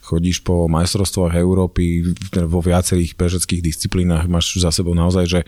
chodíš 0.08 0.40
po 0.40 0.64
majstrovstvách 0.72 1.36
Európy 1.36 2.16
vo 2.48 2.64
viacerých 2.64 3.12
bežeckých 3.12 3.60
disciplínach, 3.60 4.24
máš 4.24 4.56
za 4.56 4.72
sebou 4.72 4.96
naozaj, 4.96 5.24
že 5.28 5.40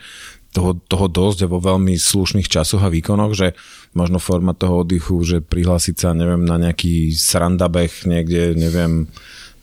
toho, 0.51 0.75
toho 0.75 1.07
dosť 1.07 1.47
a 1.47 1.51
vo 1.51 1.63
veľmi 1.63 1.95
slušných 1.95 2.45
časoch 2.45 2.83
a 2.83 2.91
výkonoch, 2.91 3.31
že 3.33 3.55
možno 3.95 4.19
forma 4.19 4.51
toho 4.51 4.83
oddychu, 4.83 5.23
že 5.23 5.37
prihlásiť 5.39 5.95
sa, 5.95 6.09
neviem, 6.11 6.43
na 6.43 6.59
nejaký 6.59 7.15
srandabeh 7.15 7.89
niekde, 8.03 8.59
neviem, 8.59 9.07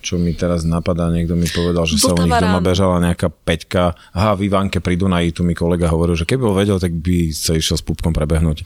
čo 0.00 0.16
mi 0.16 0.32
teraz 0.32 0.64
napadá, 0.64 1.12
niekto 1.12 1.36
mi 1.36 1.44
povedal, 1.50 1.84
že 1.84 2.00
sa 2.00 2.16
u 2.16 2.24
nich 2.24 2.32
doma 2.32 2.64
bežala 2.64 3.02
nejaká 3.04 3.28
peťka. 3.28 3.92
Aha, 4.16 4.32
v 4.38 4.48
Ivánke 4.48 4.80
pri 4.80 4.96
Dunaji, 4.96 5.36
tu 5.36 5.44
mi 5.44 5.52
kolega 5.52 5.92
hovoril, 5.92 6.16
že 6.16 6.24
keby 6.24 6.40
bol 6.40 6.56
vedel, 6.56 6.80
tak 6.80 6.96
by 6.96 7.34
sa 7.36 7.52
išiel 7.52 7.76
s 7.76 7.84
pupkom 7.84 8.16
prebehnúť. 8.16 8.64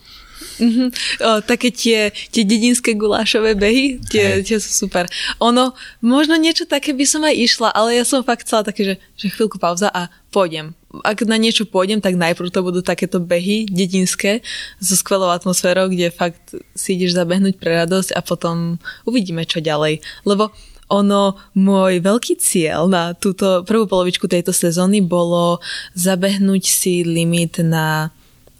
Mm-hmm. 0.59 0.87
O, 1.23 1.29
také 1.41 1.73
tie, 1.73 2.13
tie 2.29 2.43
dedinské 2.45 2.93
gulášové 2.93 3.57
behy, 3.57 3.97
tie, 4.09 4.45
tie 4.45 4.57
sú 4.61 4.85
super. 4.85 5.09
Ono, 5.41 5.73
možno 6.03 6.37
niečo 6.37 6.69
také 6.69 6.93
by 6.93 7.05
som 7.05 7.21
aj 7.25 7.35
išla, 7.35 7.69
ale 7.73 7.97
ja 7.97 8.05
som 8.05 8.21
fakt 8.21 8.45
chcela 8.45 8.61
také, 8.61 8.81
že, 8.83 8.95
že 9.17 9.33
chvíľku 9.33 9.57
pauza 9.57 9.89
a 9.89 10.13
pôjdem. 10.29 10.77
Ak 11.01 11.25
na 11.25 11.41
niečo 11.41 11.65
pôjdem, 11.65 12.01
tak 12.01 12.13
najprv 12.13 12.53
to 12.53 12.61
budú 12.61 12.85
takéto 12.85 13.17
behy 13.17 13.65
dedinské 13.65 14.45
so 14.77 14.93
skvelou 14.93 15.33
atmosférou, 15.33 15.89
kde 15.89 16.13
fakt 16.13 16.53
si 16.77 16.97
ideš 16.97 17.17
zabehnúť 17.17 17.57
pre 17.57 17.73
radosť 17.85 18.13
a 18.13 18.21
potom 18.21 18.77
uvidíme, 19.09 19.41
čo 19.45 19.57
ďalej. 19.57 20.05
Lebo 20.25 20.53
ono, 20.93 21.41
môj 21.57 22.05
veľký 22.05 22.37
cieľ 22.37 22.85
na 22.85 23.17
túto 23.17 23.65
prvú 23.65 23.89
polovičku 23.89 24.29
tejto 24.29 24.53
sezóny 24.53 25.01
bolo 25.01 25.57
zabehnúť 25.97 26.63
si 26.69 27.01
limit 27.01 27.57
na 27.65 28.13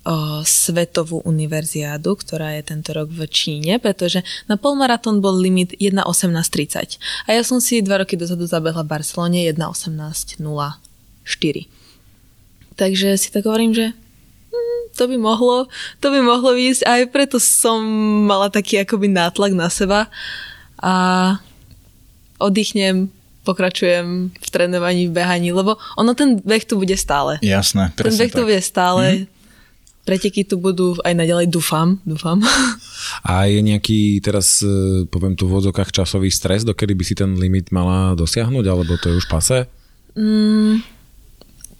o, 0.04 0.44
svetovú 0.44 1.24
univerziádu, 1.24 2.20
ktorá 2.20 2.60
je 2.60 2.64
tento 2.68 2.92
rok 2.92 3.08
v 3.08 3.24
Číne, 3.32 3.80
pretože 3.80 4.20
na 4.52 4.60
polmaratón 4.60 5.24
bol 5.24 5.32
limit 5.36 5.72
1.18.30 5.80 7.00
a 7.28 7.30
ja 7.32 7.42
som 7.44 7.64
si 7.64 7.80
dva 7.80 8.04
roky 8.04 8.20
dozadu 8.20 8.44
zabehla 8.44 8.84
v 8.84 8.92
Barcelone 8.92 9.48
1.18.04. 9.48 10.36
Takže 12.76 13.08
si 13.16 13.30
tak 13.32 13.48
hovorím, 13.48 13.72
že 13.72 13.96
hm, 14.52 14.84
to 14.92 15.08
by 15.08 15.16
mohlo, 15.16 15.72
to 16.04 16.12
by 16.12 16.20
mohlo 16.20 16.52
ísť, 16.52 16.84
aj 16.84 17.02
preto 17.08 17.40
som 17.40 17.80
mala 18.28 18.52
taký 18.52 18.84
akoby 18.84 19.08
nátlak 19.08 19.56
na 19.56 19.72
seba 19.72 20.12
a 20.84 20.94
oddychnem, 22.44 23.08
pokračujem 23.48 24.36
v 24.36 24.48
trénovaní, 24.52 25.08
v 25.08 25.16
behaní, 25.16 25.56
lebo 25.56 25.80
ono 25.96 26.12
ten 26.12 26.44
beh 26.44 26.68
tu 26.68 26.76
bude 26.76 26.96
stále. 27.00 27.40
Jasné, 27.40 27.96
presne 27.96 28.20
Ten 28.20 28.20
beh 28.20 28.32
tak. 28.32 28.36
tu 28.36 28.44
bude 28.44 28.60
stále, 28.60 29.04
mm-hmm 29.08 29.43
preteky 30.04 30.44
tu 30.44 30.60
budú 30.60 31.00
aj 31.02 31.16
naďalej, 31.16 31.48
dúfam, 31.48 32.00
dúfam. 32.04 32.40
A 33.28 33.48
je 33.48 33.60
nejaký 33.60 34.20
teraz, 34.24 34.64
e, 34.64 35.04
poviem 35.08 35.36
tu 35.36 35.48
v 35.48 35.60
vodzokách, 35.60 35.92
časový 35.92 36.32
stres, 36.32 36.64
dokedy 36.64 36.96
by 36.96 37.04
si 37.04 37.16
ten 37.16 37.36
limit 37.36 37.72
mala 37.72 38.16
dosiahnuť, 38.16 38.66
alebo 38.68 38.96
to 39.00 39.12
je 39.12 39.20
už 39.20 39.28
pase? 39.28 39.68
Mm, 40.16 40.84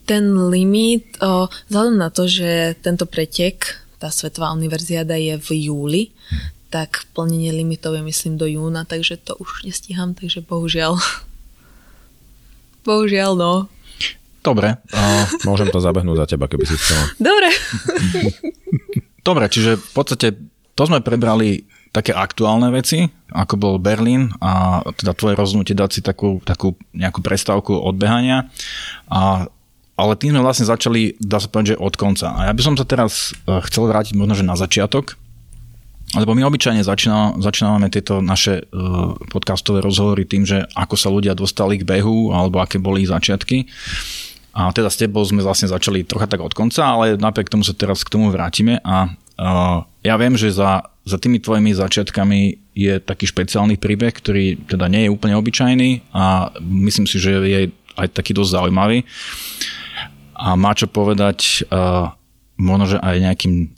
ten 0.04 0.24
limit, 0.52 1.20
o, 1.24 1.48
vzhľadom 1.72 1.96
na 1.96 2.10
to, 2.12 2.28
že 2.28 2.76
tento 2.84 3.08
pretek, 3.08 3.80
tá 4.00 4.12
Svetová 4.12 4.52
univerziáda 4.52 5.16
je 5.16 5.40
v 5.40 5.50
júli, 5.72 6.04
hm. 6.12 6.72
tak 6.72 7.08
plnenie 7.16 7.56
limitov 7.56 7.96
je 7.96 8.04
myslím 8.04 8.36
do 8.36 8.48
júna, 8.48 8.84
takže 8.84 9.20
to 9.20 9.36
už 9.40 9.64
nestíham, 9.68 10.12
takže 10.16 10.44
bohužiaľ. 10.44 11.00
bohužiaľ, 12.88 13.32
no. 13.36 13.54
Dobre. 14.44 14.76
Uh, 14.92 15.24
môžem 15.48 15.72
to 15.72 15.80
zabehnúť 15.80 16.18
za 16.20 16.28
teba, 16.36 16.52
keby 16.52 16.68
si 16.68 16.76
chcela. 16.76 17.04
Dobre. 17.16 17.48
Dobre, 19.24 19.48
čiže 19.48 19.80
v 19.80 19.92
podstate 19.96 20.28
to 20.76 20.84
sme 20.84 21.00
prebrali 21.00 21.64
také 21.94 22.12
aktuálne 22.12 22.74
veci, 22.74 23.06
ako 23.30 23.54
bol 23.56 23.76
Berlín 23.78 24.34
a 24.42 24.82
teda 24.98 25.14
tvoje 25.14 25.38
rozhodnutie 25.38 25.78
dať 25.78 25.90
si 25.94 26.02
takú, 26.02 26.42
takú 26.42 26.74
nejakú 26.92 27.22
prestávku 27.22 27.78
od 27.78 27.96
behania. 27.96 28.50
A, 29.08 29.46
ale 29.94 30.14
tým 30.18 30.34
sme 30.34 30.42
vlastne 30.42 30.66
začali, 30.66 31.14
dá 31.22 31.38
sa 31.38 31.48
povedať, 31.48 31.78
že 31.78 31.82
od 31.86 31.94
konca. 31.94 32.34
A 32.34 32.50
ja 32.50 32.54
by 32.58 32.62
som 32.66 32.74
sa 32.74 32.84
teraz 32.84 33.38
e, 33.46 33.62
chcel 33.70 33.86
vrátiť 33.86 34.18
možno, 34.18 34.34
že 34.34 34.50
na 34.50 34.58
začiatok, 34.58 35.22
lebo 36.14 36.34
my 36.34 36.46
obyčajne 36.46 36.82
začína, 36.86 37.42
začíname 37.42 37.90
tieto 37.90 38.22
naše 38.22 38.70
uh, 38.70 39.18
podcastové 39.34 39.82
rozhovory 39.82 40.30
tým, 40.30 40.46
že 40.46 40.62
ako 40.78 40.94
sa 40.94 41.10
ľudia 41.10 41.34
dostali 41.34 41.82
k 41.82 41.88
behu 41.90 42.30
alebo 42.30 42.62
aké 42.62 42.78
boli 42.78 43.02
ich 43.02 43.10
začiatky. 43.10 43.66
A 44.54 44.70
teda 44.70 44.90
s 44.94 45.02
tebou 45.02 45.26
sme 45.26 45.42
vlastne 45.42 45.66
začali 45.66 46.06
trocha 46.06 46.30
tak 46.30 46.38
od 46.38 46.54
konca, 46.54 46.86
ale 46.86 47.18
napriek 47.18 47.50
tomu 47.50 47.66
sa 47.66 47.74
teraz 47.74 48.06
k 48.06 48.14
tomu 48.14 48.30
vrátime 48.30 48.78
a 48.86 49.10
uh, 49.10 49.82
ja 50.06 50.16
viem, 50.22 50.38
že 50.38 50.54
za, 50.54 50.86
za 51.02 51.18
tými 51.18 51.42
tvojimi 51.42 51.74
začiatkami 51.74 52.62
je 52.78 53.02
taký 53.02 53.26
špeciálny 53.26 53.82
príbeh, 53.82 54.14
ktorý 54.14 54.62
teda 54.70 54.86
nie 54.94 55.10
je 55.10 55.14
úplne 55.14 55.34
obyčajný 55.42 56.14
a 56.14 56.54
myslím 56.62 57.10
si, 57.10 57.18
že 57.18 57.42
je 57.42 57.74
aj 57.98 58.14
taký 58.14 58.38
dosť 58.38 58.62
zaujímavý. 58.62 59.06
A 60.38 60.54
má 60.54 60.74
čo 60.78 60.86
povedať 60.86 61.66
uh, 61.70 62.14
možno, 62.58 63.02
aj 63.02 63.22
nejakým 63.22 63.74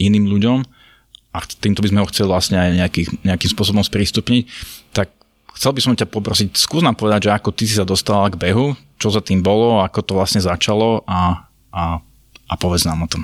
iným 0.00 0.24
ľuďom. 0.28 0.58
A 1.36 1.44
týmto 1.44 1.84
by 1.84 1.88
sme 1.92 2.00
ho 2.00 2.08
chceli 2.08 2.28
vlastne 2.32 2.56
aj 2.56 2.70
nejaký, 2.72 3.02
nejakým 3.20 3.50
spôsobom 3.52 3.84
sprístupniť, 3.84 4.48
tak 4.96 5.12
chcel 5.52 5.76
by 5.76 5.80
som 5.84 5.92
ťa 5.92 6.08
poprosiť, 6.08 6.56
skús 6.56 6.80
nám 6.80 6.96
povedať, 6.96 7.28
že 7.28 7.34
ako 7.36 7.52
ty 7.52 7.68
si 7.68 7.76
sa 7.76 7.84
dostala 7.84 8.32
k 8.32 8.40
behu, 8.40 8.72
čo 9.06 9.14
za 9.14 9.22
tým 9.22 9.38
bolo, 9.38 9.78
ako 9.86 10.02
to 10.02 10.12
vlastne 10.18 10.42
začalo 10.42 11.06
a, 11.06 11.46
a, 11.70 12.02
a 12.50 12.54
povedz 12.58 12.82
nám 12.82 13.06
o 13.06 13.08
tom. 13.10 13.22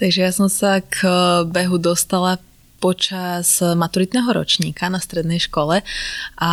Takže 0.00 0.24
ja 0.24 0.32
som 0.32 0.48
sa 0.48 0.80
k 0.80 1.04
behu 1.44 1.76
dostala 1.76 2.40
počas 2.80 3.60
maturitného 3.60 4.32
ročníka 4.32 4.88
na 4.88 4.96
strednej 4.96 5.44
škole 5.44 5.84
a 6.40 6.52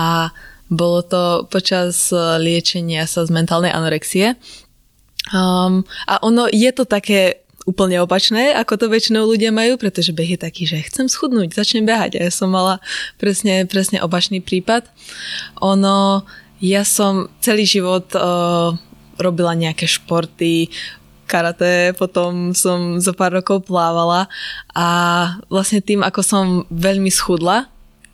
bolo 0.68 1.00
to 1.00 1.48
počas 1.48 2.12
liečenia 2.44 3.08
sa 3.08 3.24
z 3.24 3.32
mentálnej 3.32 3.72
anorexie. 3.72 4.36
Um, 5.32 5.88
a 6.12 6.20
ono 6.20 6.51
je 6.51 6.72
to 6.75 6.84
také 6.84 7.40
úplne 7.63 8.04
opačné, 8.04 8.51
ako 8.58 8.74
to 8.75 8.86
väčšinou 8.92 9.24
ľudia 9.24 9.54
majú, 9.54 9.80
pretože 9.80 10.12
beh 10.12 10.36
je 10.36 10.40
taký, 10.40 10.68
že 10.68 10.84
chcem 10.92 11.08
schudnúť, 11.08 11.56
začnem 11.56 11.88
behať. 11.88 12.20
A 12.20 12.28
ja 12.28 12.32
som 12.34 12.51
mala 12.51 12.84
presne, 13.16 13.63
presne 13.63 14.01
opačný 14.04 14.44
prípad. 14.44 14.90
Ono, 15.62 16.25
ja 16.62 16.86
som 16.86 17.25
celý 17.41 17.65
život 17.65 18.06
uh, 18.13 18.77
robila 19.18 19.58
nejaké 19.58 19.89
športy, 19.89 20.70
karate, 21.25 21.96
potom 21.96 22.51
som 22.51 23.00
zo 23.00 23.15
pár 23.15 23.39
rokov 23.39 23.63
plávala 23.63 24.27
a 24.75 24.88
vlastne 25.48 25.80
tým, 25.80 26.03
ako 26.03 26.22
som 26.22 26.46
veľmi 26.68 27.08
schudla, 27.08 27.71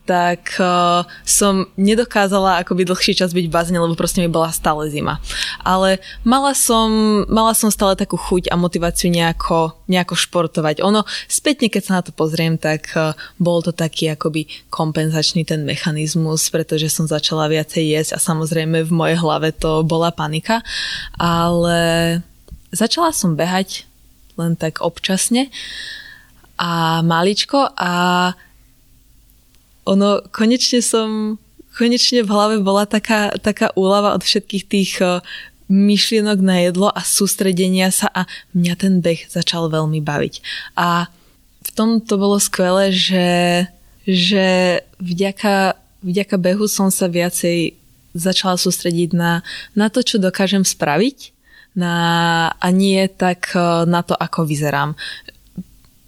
tak 0.07 0.55
uh, 0.63 1.03
som 1.27 1.67
nedokázala 1.75 2.63
akoby 2.63 2.87
dlhší 2.87 3.19
čas 3.19 3.35
byť 3.35 3.45
v 3.45 3.53
bazene, 3.53 3.83
lebo 3.83 3.99
proste 3.99 4.23
mi 4.23 4.31
bola 4.31 4.55
stále 4.55 4.87
zima. 4.87 5.19
Ale 5.67 5.99
mala 6.23 6.55
som, 6.55 6.87
mala 7.27 7.51
som 7.51 7.67
stále 7.67 7.99
takú 7.99 8.15
chuť 8.15 8.47
a 8.47 8.55
motiváciu 8.55 9.11
nejako, 9.11 9.75
nejako 9.91 10.15
športovať. 10.15 10.79
Ono, 10.79 11.03
spätne, 11.27 11.67
keď 11.67 11.81
sa 11.83 11.93
na 11.99 12.01
to 12.07 12.15
pozriem, 12.15 12.55
tak 12.55 12.87
uh, 12.95 13.11
bol 13.35 13.59
to 13.59 13.75
taký 13.75 14.07
akoby 14.15 14.47
kompenzačný 14.71 15.43
ten 15.43 15.67
mechanizmus, 15.67 16.47
pretože 16.47 16.87
som 16.87 17.03
začala 17.03 17.51
viacej 17.51 17.83
jesť 17.83 18.11
a 18.15 18.23
samozrejme 18.23 18.87
v 18.87 18.91
mojej 18.95 19.19
hlave 19.19 19.51
to 19.51 19.83
bola 19.83 20.15
panika. 20.15 20.63
Ale 21.19 22.23
začala 22.71 23.11
som 23.11 23.35
behať 23.35 23.83
len 24.39 24.55
tak 24.55 24.79
občasne 24.79 25.51
a 26.57 27.01
maličko 27.05 27.69
a 27.77 27.93
ono, 29.87 30.19
konečne 30.35 30.83
som, 30.83 31.39
konečne 31.79 32.27
v 32.27 32.29
hlave 32.29 32.55
bola 32.59 32.83
taká, 32.83 33.31
taká 33.39 33.71
úlava 33.79 34.11
od 34.11 34.21
všetkých 34.27 34.63
tých 34.67 34.91
uh, 34.99 35.23
myšlienok 35.71 36.39
na 36.39 36.63
jedlo 36.67 36.87
a 36.91 37.01
sústredenia 37.03 37.91
sa 37.91 38.07
a 38.11 38.27
mňa 38.55 38.73
ten 38.75 38.99
beh 39.03 39.27
začal 39.27 39.67
veľmi 39.71 39.99
baviť. 40.03 40.35
A 40.79 41.07
v 41.63 41.69
tom 41.75 41.99
to 41.99 42.15
bolo 42.15 42.39
skvelé, 42.39 42.95
že, 42.95 43.67
že 44.07 44.79
vďaka, 45.03 45.75
vďaka 46.03 46.35
behu 46.39 46.65
som 46.71 46.87
sa 46.87 47.11
viacej 47.11 47.75
začala 48.15 48.55
sústrediť 48.55 49.11
na, 49.13 49.43
na 49.75 49.91
to, 49.91 50.01
čo 50.01 50.17
dokážem 50.17 50.63
spraviť 50.63 51.35
na, 51.77 51.95
a 52.57 52.67
nie 52.73 53.05
tak 53.05 53.53
na 53.85 54.01
to, 54.01 54.17
ako 54.17 54.47
vyzerám 54.49 54.97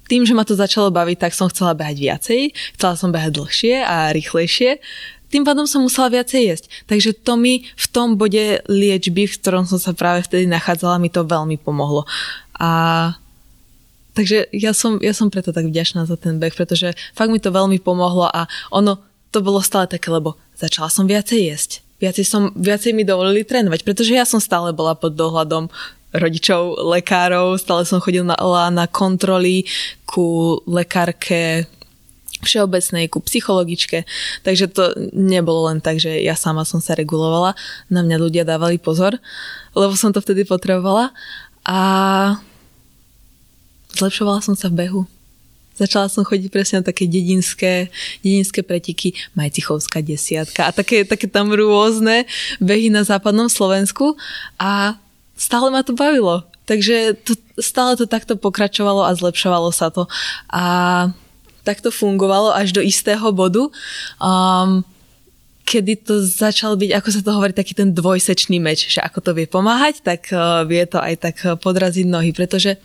tým, 0.10 0.26
že 0.26 0.34
ma 0.34 0.42
to 0.42 0.58
začalo 0.58 0.90
baviť, 0.90 1.18
tak 1.22 1.38
som 1.38 1.48
chcela 1.54 1.78
behať 1.78 1.98
viacej, 2.02 2.42
chcela 2.76 2.98
som 2.98 3.14
behať 3.14 3.38
dlhšie 3.38 3.86
a 3.86 4.10
rýchlejšie, 4.10 4.82
tým 5.30 5.46
pádom 5.46 5.70
som 5.70 5.86
musela 5.86 6.10
viacej 6.10 6.42
jesť. 6.42 6.66
Takže 6.90 7.14
to 7.22 7.38
mi 7.38 7.70
v 7.78 7.86
tom 7.94 8.18
bode 8.18 8.66
liečby, 8.66 9.30
v 9.30 9.38
ktorom 9.38 9.70
som 9.70 9.78
sa 9.78 9.94
práve 9.94 10.26
vtedy 10.26 10.50
nachádzala, 10.50 10.98
mi 10.98 11.14
to 11.14 11.22
veľmi 11.22 11.62
pomohlo. 11.62 12.10
A 12.58 13.14
takže 14.18 14.50
ja 14.50 14.74
som, 14.74 14.98
ja 14.98 15.14
som 15.14 15.30
preto 15.30 15.54
tak 15.54 15.70
vďačná 15.70 16.10
za 16.10 16.18
ten 16.18 16.42
beh, 16.42 16.58
pretože 16.58 16.98
fakt 17.14 17.30
mi 17.30 17.38
to 17.38 17.54
veľmi 17.54 17.78
pomohlo 17.78 18.26
a 18.26 18.50
ono 18.74 18.98
to 19.30 19.46
bolo 19.46 19.62
stále 19.62 19.86
také, 19.86 20.10
lebo 20.10 20.34
začala 20.58 20.90
som 20.90 21.06
viacej 21.06 21.40
jesť. 21.54 21.72
Viacej, 22.02 22.26
som, 22.26 22.50
viacej 22.58 22.96
mi 22.96 23.06
dovolili 23.06 23.46
trénovať, 23.46 23.86
pretože 23.86 24.16
ja 24.16 24.26
som 24.26 24.42
stále 24.42 24.74
bola 24.74 24.98
pod 24.98 25.14
dohľadom 25.14 25.70
rodičov, 26.14 26.82
lekárov, 26.90 27.62
stále 27.62 27.86
som 27.86 28.02
chodila 28.02 28.34
na, 28.74 28.86
kontroly 28.90 29.66
ku 30.10 30.58
lekárke 30.66 31.70
všeobecnej, 32.40 33.12
ku 33.12 33.20
psychologičke, 33.20 34.08
takže 34.48 34.72
to 34.72 34.96
nebolo 35.12 35.68
len 35.68 35.84
tak, 35.84 36.00
že 36.00 36.24
ja 36.24 36.40
sama 36.40 36.64
som 36.64 36.80
sa 36.80 36.96
regulovala, 36.96 37.52
na 37.92 38.00
mňa 38.00 38.18
ľudia 38.18 38.44
dávali 38.48 38.80
pozor, 38.80 39.20
lebo 39.76 39.94
som 40.00 40.16
to 40.16 40.24
vtedy 40.24 40.48
potrebovala. 40.48 41.12
A 41.68 41.80
zlepšovala 44.00 44.40
som 44.40 44.56
sa 44.56 44.72
v 44.72 44.88
behu. 44.88 45.02
Začala 45.76 46.12
som 46.12 46.28
chodiť 46.28 46.48
presne 46.52 46.84
na 46.84 46.88
také 46.92 47.08
dedinské, 47.08 47.88
dedinské 48.20 48.64
pretiky, 48.64 49.16
Majcichovská 49.36 50.04
desiatka 50.04 50.68
a 50.68 50.76
také, 50.76 51.08
také 51.08 51.28
tam 51.28 51.56
rôzne 51.56 52.28
behy 52.60 52.92
na 52.92 53.08
západnom 53.08 53.48
Slovensku. 53.48 54.20
A 54.60 55.00
stále 55.40 55.72
ma 55.72 55.82
to 55.88 55.96
bavilo. 55.96 56.44
takže 56.68 57.18
to, 57.26 57.34
stále 57.58 57.98
to 57.98 58.06
takto 58.06 58.38
pokračovalo 58.38 59.08
a 59.08 59.18
zlepšovalo 59.18 59.74
sa 59.74 59.90
to. 59.90 60.06
A 60.54 61.10
takto 61.66 61.90
fungovalo 61.90 62.54
až 62.54 62.78
do 62.78 62.82
istého 62.84 63.26
bodu. 63.34 63.74
Um, 64.22 64.86
kedy 65.66 66.02
to 66.02 66.22
začal 66.22 66.78
byť, 66.78 66.92
ako 66.94 67.10
sa 67.10 67.22
to 67.26 67.32
hovorí, 67.34 67.54
taký 67.54 67.74
ten 67.74 67.94
dvojsečný 67.94 68.62
meč, 68.62 68.90
že 68.90 69.02
ako 69.02 69.22
to 69.22 69.32
vie 69.34 69.46
pomáhať, 69.50 70.02
tak 70.02 70.30
uh, 70.30 70.66
vie 70.66 70.82
to 70.86 71.02
aj 71.02 71.16
tak 71.18 71.38
podraziť 71.62 72.06
nohy, 72.06 72.34
pretože 72.34 72.78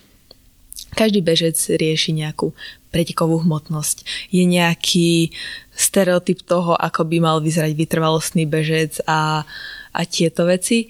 každý 0.93 1.21
bežec 1.21 1.57
rieši 1.57 2.13
nejakú 2.15 2.55
pretekovú 2.89 3.43
hmotnosť. 3.43 4.29
Je 4.31 4.47
nejaký 4.47 5.35
stereotyp 5.75 6.39
toho, 6.47 6.73
ako 6.79 7.03
by 7.03 7.17
mal 7.19 7.37
vyzerať 7.43 7.75
vytrvalostný 7.75 8.47
bežec 8.47 9.03
a, 9.03 9.43
a 9.91 10.01
tieto 10.07 10.47
veci. 10.47 10.87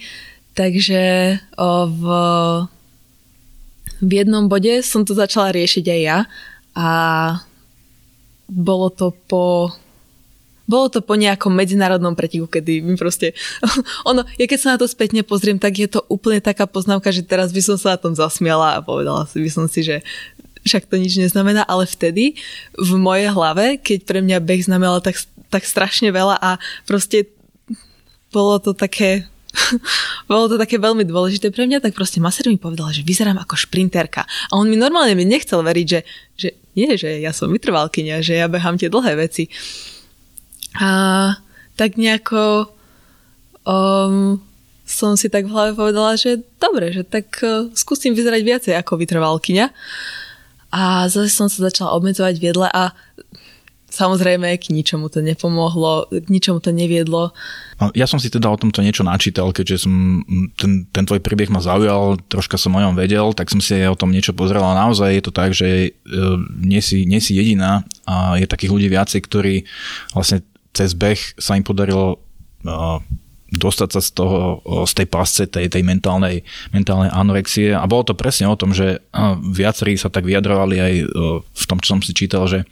Takže 0.56 1.04
v, 1.68 2.04
v 4.00 4.12
jednom 4.12 4.48
bode 4.48 4.80
som 4.88 5.04
to 5.04 5.12
začala 5.12 5.52
riešiť 5.52 5.86
aj 5.86 6.00
ja 6.00 6.20
a 6.76 6.90
bolo 8.48 8.88
to 8.88 9.12
po 9.28 9.76
bolo 10.66 10.90
to 10.90 10.98
po 11.06 11.14
nejakom 11.14 11.54
medzinárodnom 11.54 12.18
preteku, 12.18 12.50
kedy 12.50 12.82
mi 12.82 12.98
proste... 12.98 13.38
Ono, 14.10 14.26
ja 14.42 14.46
keď 14.50 14.58
sa 14.58 14.72
na 14.74 14.82
to 14.82 14.90
spätne 14.90 15.22
pozriem, 15.22 15.62
tak 15.62 15.78
je 15.78 15.86
to 15.86 16.02
úplne 16.10 16.42
taká 16.42 16.66
poznávka, 16.66 17.14
že 17.14 17.22
teraz 17.22 17.54
by 17.54 17.62
som 17.62 17.78
sa 17.78 17.94
na 17.94 18.02
tom 18.02 18.18
zasmiala 18.18 18.74
a 18.74 18.82
povedala 18.82 19.30
si 19.30 19.46
by 19.46 19.50
som 19.54 19.70
si, 19.70 19.86
že 19.86 20.02
však 20.66 20.90
to 20.90 20.98
nič 20.98 21.22
neznamená, 21.22 21.62
ale 21.70 21.86
vtedy 21.86 22.42
v 22.74 22.92
mojej 22.98 23.30
hlave, 23.30 23.78
keď 23.78 24.10
pre 24.10 24.20
mňa 24.26 24.42
beh 24.42 24.66
znamenal 24.66 24.98
tak, 25.06 25.22
tak 25.54 25.62
strašne 25.70 26.10
veľa 26.10 26.42
a 26.42 26.58
proste 26.90 27.30
bolo 28.34 28.58
to 28.58 28.74
také 28.74 29.30
bolo 30.32 30.52
to 30.52 30.56
také 30.60 30.78
veľmi 30.78 31.08
dôležité 31.08 31.50
pre 31.50 31.66
mňa, 31.66 31.84
tak 31.84 31.96
proste 31.96 32.20
maser 32.20 32.48
mi 32.52 32.60
povedal, 32.60 32.92
že 32.92 33.06
vyzerám 33.06 33.40
ako 33.42 33.56
šprinterka. 33.56 34.28
A 34.52 34.54
on 34.60 34.68
mi 34.68 34.78
normálne 34.78 35.16
mi 35.16 35.24
nechcel 35.24 35.64
veriť, 35.64 35.88
že, 35.88 36.00
že 36.36 36.50
nie, 36.76 36.94
že 37.00 37.24
ja 37.24 37.32
som 37.32 37.52
vytrvalkynia, 37.52 38.20
že 38.20 38.38
ja 38.40 38.52
behám 38.52 38.76
tie 38.76 38.92
dlhé 38.92 39.16
veci. 39.16 39.48
A 40.76 41.32
tak 41.80 41.96
nejako 41.96 42.72
um, 43.64 44.40
som 44.86 45.18
si 45.18 45.28
tak 45.32 45.50
v 45.50 45.54
hlave 45.56 45.72
povedala, 45.74 46.20
že 46.20 46.46
dobre, 46.62 46.94
že 46.94 47.02
tak 47.08 47.42
uh, 47.42 47.72
skúsim 47.74 48.14
vyzerať 48.14 48.42
viacej 48.44 48.74
ako 48.78 49.02
vytrvalkyňa. 49.02 49.68
A 50.76 51.08
zase 51.08 51.32
som 51.32 51.48
sa 51.48 51.72
začala 51.72 51.96
obmedzovať 51.96 52.36
v 52.36 52.46
jedle 52.52 52.68
a 52.68 52.92
samozrejme 53.96 54.52
k 54.60 54.76
ničomu 54.76 55.08
to 55.08 55.24
nepomohlo, 55.24 56.12
k 56.12 56.28
ničomu 56.28 56.60
to 56.60 56.76
neviedlo. 56.76 57.32
No, 57.80 57.96
ja 57.96 58.04
som 58.04 58.20
si 58.20 58.28
teda 58.28 58.52
o 58.52 58.60
tomto 58.60 58.84
niečo 58.84 59.08
načítal, 59.08 59.56
keďže 59.56 59.88
som, 59.88 60.22
ten, 60.60 60.84
ten 60.92 61.04
tvoj 61.08 61.24
príbeh 61.24 61.48
ma 61.48 61.64
zaujal, 61.64 62.20
troška 62.28 62.60
som 62.60 62.76
o 62.76 62.84
ňom 62.84 63.00
vedel, 63.00 63.32
tak 63.32 63.48
som 63.48 63.64
si 63.64 63.80
o 63.88 63.96
tom 63.96 64.12
niečo 64.12 64.36
pozrel 64.36 64.64
a 64.64 64.76
naozaj 64.76 65.16
je 65.16 65.24
to 65.24 65.32
tak, 65.32 65.56
že 65.56 65.68
e, 65.88 65.90
nie, 66.60 66.84
si, 66.84 67.08
nie 67.08 67.24
si 67.24 67.40
jediná 67.40 67.88
a 68.04 68.36
je 68.36 68.52
takých 68.52 68.74
ľudí 68.76 68.88
viacej, 68.92 69.24
ktorí 69.24 69.56
vlastne 70.12 70.44
cez 70.76 70.92
beh 70.92 71.40
sa 71.40 71.56
im 71.56 71.64
podarilo 71.64 72.20
uh, 72.68 73.00
dostať 73.56 73.90
sa 73.96 74.02
z 74.04 74.10
toho, 74.12 74.60
z 74.84 74.94
tej 75.00 75.08
pasce, 75.08 75.44
tej, 75.48 75.72
tej 75.72 75.84
mentálnej, 75.88 76.44
mentálnej 76.76 77.08
anorexie. 77.08 77.72
A 77.72 77.88
bolo 77.88 78.04
to 78.04 78.18
presne 78.18 78.52
o 78.52 78.60
tom, 78.60 78.76
že 78.76 79.00
uh, 79.00 79.40
viacerí 79.40 79.96
sa 79.96 80.12
tak 80.12 80.28
vyjadrovali 80.28 80.76
aj 80.76 80.94
uh, 81.00 81.08
v 81.40 81.66
tom, 81.66 81.80
čo 81.80 81.96
som 81.96 82.04
si 82.04 82.12
čítal, 82.12 82.44
že 82.52 82.68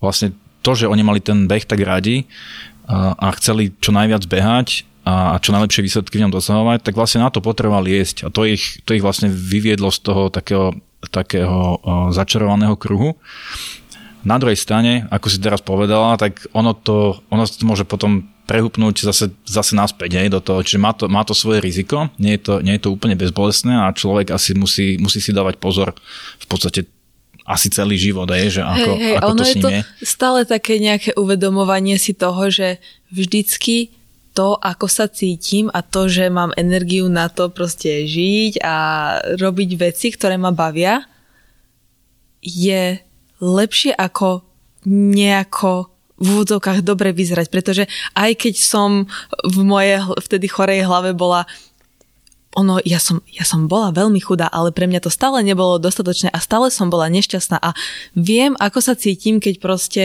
vlastne 0.00 0.34
to, 0.60 0.72
že 0.76 0.88
oni 0.88 1.00
mali 1.04 1.20
ten 1.20 1.48
beh 1.48 1.64
tak 1.64 1.80
radi 1.80 2.28
a 2.90 3.30
chceli 3.38 3.72
čo 3.78 3.94
najviac 3.94 4.26
behať 4.26 4.84
a 5.06 5.40
čo 5.40 5.56
najlepšie 5.56 5.86
výsledky 5.86 6.20
v 6.20 6.28
ňom 6.28 6.34
dosahovať, 6.34 6.84
tak 6.84 6.98
vlastne 6.98 7.24
na 7.24 7.32
to 7.32 7.40
potrebovali 7.40 7.96
jesť. 7.96 8.28
A 8.28 8.34
to 8.34 8.44
ich, 8.44 8.84
to 8.84 8.92
ich 8.92 9.04
vlastne 9.04 9.32
vyviedlo 9.32 9.88
z 9.88 9.98
toho 10.04 10.22
takého, 10.28 10.76
takého 11.08 11.80
začarovaného 12.12 12.76
kruhu. 12.76 13.16
Na 14.20 14.36
druhej 14.36 14.60
strane, 14.60 15.08
ako 15.08 15.26
si 15.32 15.40
teraz 15.40 15.64
povedala, 15.64 16.20
tak 16.20 16.44
ono 16.52 16.76
to, 16.76 17.24
ono 17.32 17.48
to 17.48 17.64
môže 17.64 17.88
potom 17.88 18.28
prehupnúť 18.44 19.06
zase, 19.06 19.32
zase 19.46 19.72
naspäť 19.78 20.20
hej, 20.20 20.28
do 20.28 20.42
toho, 20.42 20.60
čiže 20.60 20.82
má 20.82 20.90
to, 20.92 21.06
má 21.06 21.22
to 21.22 21.32
svoje 21.32 21.62
riziko, 21.62 22.10
nie 22.18 22.34
je 22.36 22.42
to, 22.42 22.54
nie 22.60 22.74
je 22.76 22.82
to 22.84 22.92
úplne 22.92 23.14
bezbolestné 23.14 23.86
a 23.86 23.94
človek 23.94 24.34
asi 24.34 24.58
musí, 24.58 24.98
musí 24.98 25.22
si 25.22 25.30
dávať 25.30 25.62
pozor 25.62 25.94
v 26.36 26.46
podstate 26.50 26.90
asi 27.50 27.68
celý 27.68 27.98
život, 27.98 28.30
je, 28.30 28.60
že 28.60 28.62
ako, 28.62 28.90
hej, 28.94 29.02
hej, 29.02 29.14
ako 29.18 29.30
ono 29.34 29.42
to 29.42 29.44
je 29.44 29.54
to 29.58 29.68
je. 29.68 29.80
stále 30.06 30.40
také 30.46 30.78
nejaké 30.78 31.10
uvedomovanie 31.18 31.98
si 31.98 32.14
toho, 32.14 32.46
že 32.48 32.78
vždycky 33.10 33.90
to, 34.30 34.54
ako 34.62 34.86
sa 34.86 35.10
cítim 35.10 35.66
a 35.74 35.82
to, 35.82 36.06
že 36.06 36.30
mám 36.30 36.54
energiu 36.54 37.10
na 37.10 37.26
to 37.26 37.50
proste 37.50 38.06
žiť 38.06 38.62
a 38.62 38.76
robiť 39.34 39.70
veci, 39.74 40.14
ktoré 40.14 40.38
ma 40.38 40.54
bavia, 40.54 41.02
je 42.40 43.02
lepšie 43.42 43.92
ako 43.92 44.46
nejako 44.86 45.90
v 46.20 46.26
úvodzovkách 46.36 46.84
dobre 46.84 47.16
vyzerať, 47.16 47.48
pretože 47.48 47.84
aj 48.12 48.36
keď 48.36 48.54
som 48.60 49.08
v 49.40 49.58
mojej 49.64 50.04
vtedy 50.20 50.46
chorej 50.52 50.84
hlave 50.84 51.16
bola 51.16 51.48
ono, 52.58 52.82
ja 52.82 52.98
som, 52.98 53.22
ja 53.30 53.46
som 53.46 53.70
bola 53.70 53.94
veľmi 53.94 54.18
chudá, 54.18 54.50
ale 54.50 54.74
pre 54.74 54.90
mňa 54.90 55.06
to 55.06 55.10
stále 55.10 55.38
nebolo 55.42 55.78
dostatočné 55.78 56.34
a 56.34 56.42
stále 56.42 56.66
som 56.74 56.90
bola 56.90 57.06
nešťastná 57.06 57.62
a 57.62 57.70
viem, 58.18 58.58
ako 58.58 58.82
sa 58.82 58.98
cítim, 58.98 59.38
keď 59.38 59.54
proste 59.62 60.04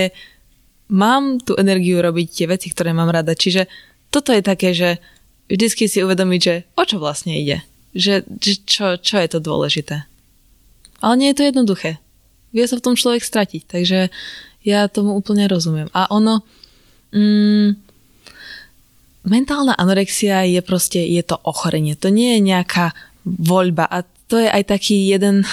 mám 0.85 1.41
tú 1.41 1.57
energiu 1.57 2.05
robiť 2.05 2.27
tie 2.29 2.45
veci, 2.45 2.69
ktoré 2.69 2.93
mám 2.93 3.09
rada. 3.09 3.33
Čiže 3.33 3.65
toto 4.13 4.29
je 4.29 4.45
také, 4.45 4.77
že 4.77 5.01
vždycky 5.49 5.89
si 5.89 6.05
uvedomiť, 6.05 6.41
že 6.41 6.55
o 6.77 6.83
čo 6.85 7.01
vlastne 7.01 7.33
ide. 7.33 7.65
Že 7.97 8.21
čo, 8.69 8.85
čo 9.01 9.15
je 9.17 9.27
to 9.31 9.39
dôležité. 9.41 10.05
Ale 11.01 11.17
nie 11.17 11.33
je 11.33 11.37
to 11.41 11.49
jednoduché 11.49 11.97
vie 12.55 12.63
sa 12.63 12.79
v 12.79 12.85
tom 12.87 12.95
človek 12.95 13.19
stratiť. 13.19 13.67
Takže 13.67 14.07
ja 14.63 14.87
tomu 14.87 15.19
úplne 15.19 15.51
rozumiem. 15.51 15.91
A 15.91 16.07
ono, 16.07 16.39
mm, 17.11 17.84
mentálna 19.25 19.73
anorexia 19.75 20.45
je 20.45 20.61
proste, 20.61 21.01
je 21.01 21.21
to 21.25 21.37
ochorenie. 21.43 21.97
To 21.99 22.13
nie 22.13 22.37
je 22.37 22.41
nejaká 22.45 22.93
voľba 23.25 23.89
a 23.89 24.05
to 24.25 24.41
je 24.41 24.49
aj 24.49 24.63
taký 24.65 25.05
jeden, 25.05 25.45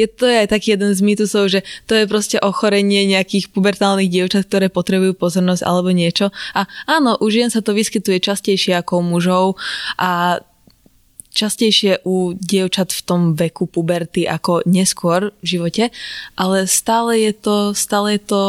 je, 0.00 0.06
to 0.10 0.26
je 0.26 0.42
aj 0.42 0.48
taký 0.50 0.74
jeden 0.74 0.90
z 0.90 1.00
mýtusov, 1.02 1.50
že 1.50 1.62
to 1.86 1.94
je 1.94 2.10
proste 2.10 2.38
ochorenie 2.42 3.06
nejakých 3.06 3.54
pubertálnych 3.54 4.10
dievčat, 4.10 4.50
ktoré 4.50 4.66
potrebujú 4.66 5.14
pozornosť 5.14 5.62
alebo 5.62 5.94
niečo. 5.94 6.34
A 6.54 6.66
áno, 6.90 7.14
u 7.22 7.26
žien 7.30 7.50
sa 7.50 7.62
to 7.62 7.74
vyskytuje 7.74 8.18
častejšie 8.18 8.74
ako 8.74 9.02
u 9.02 9.04
mužov 9.06 9.46
a 9.98 10.42
častejšie 11.30 12.02
u 12.02 12.34
dievčat 12.34 12.90
v 12.90 13.00
tom 13.06 13.20
veku 13.38 13.70
puberty 13.70 14.26
ako 14.26 14.66
neskôr 14.66 15.30
v 15.38 15.46
živote, 15.46 15.94
ale 16.34 16.66
stále 16.66 17.22
je 17.22 17.32
to, 17.38 17.56
stále 17.78 18.18
je 18.18 18.22
to 18.26 18.42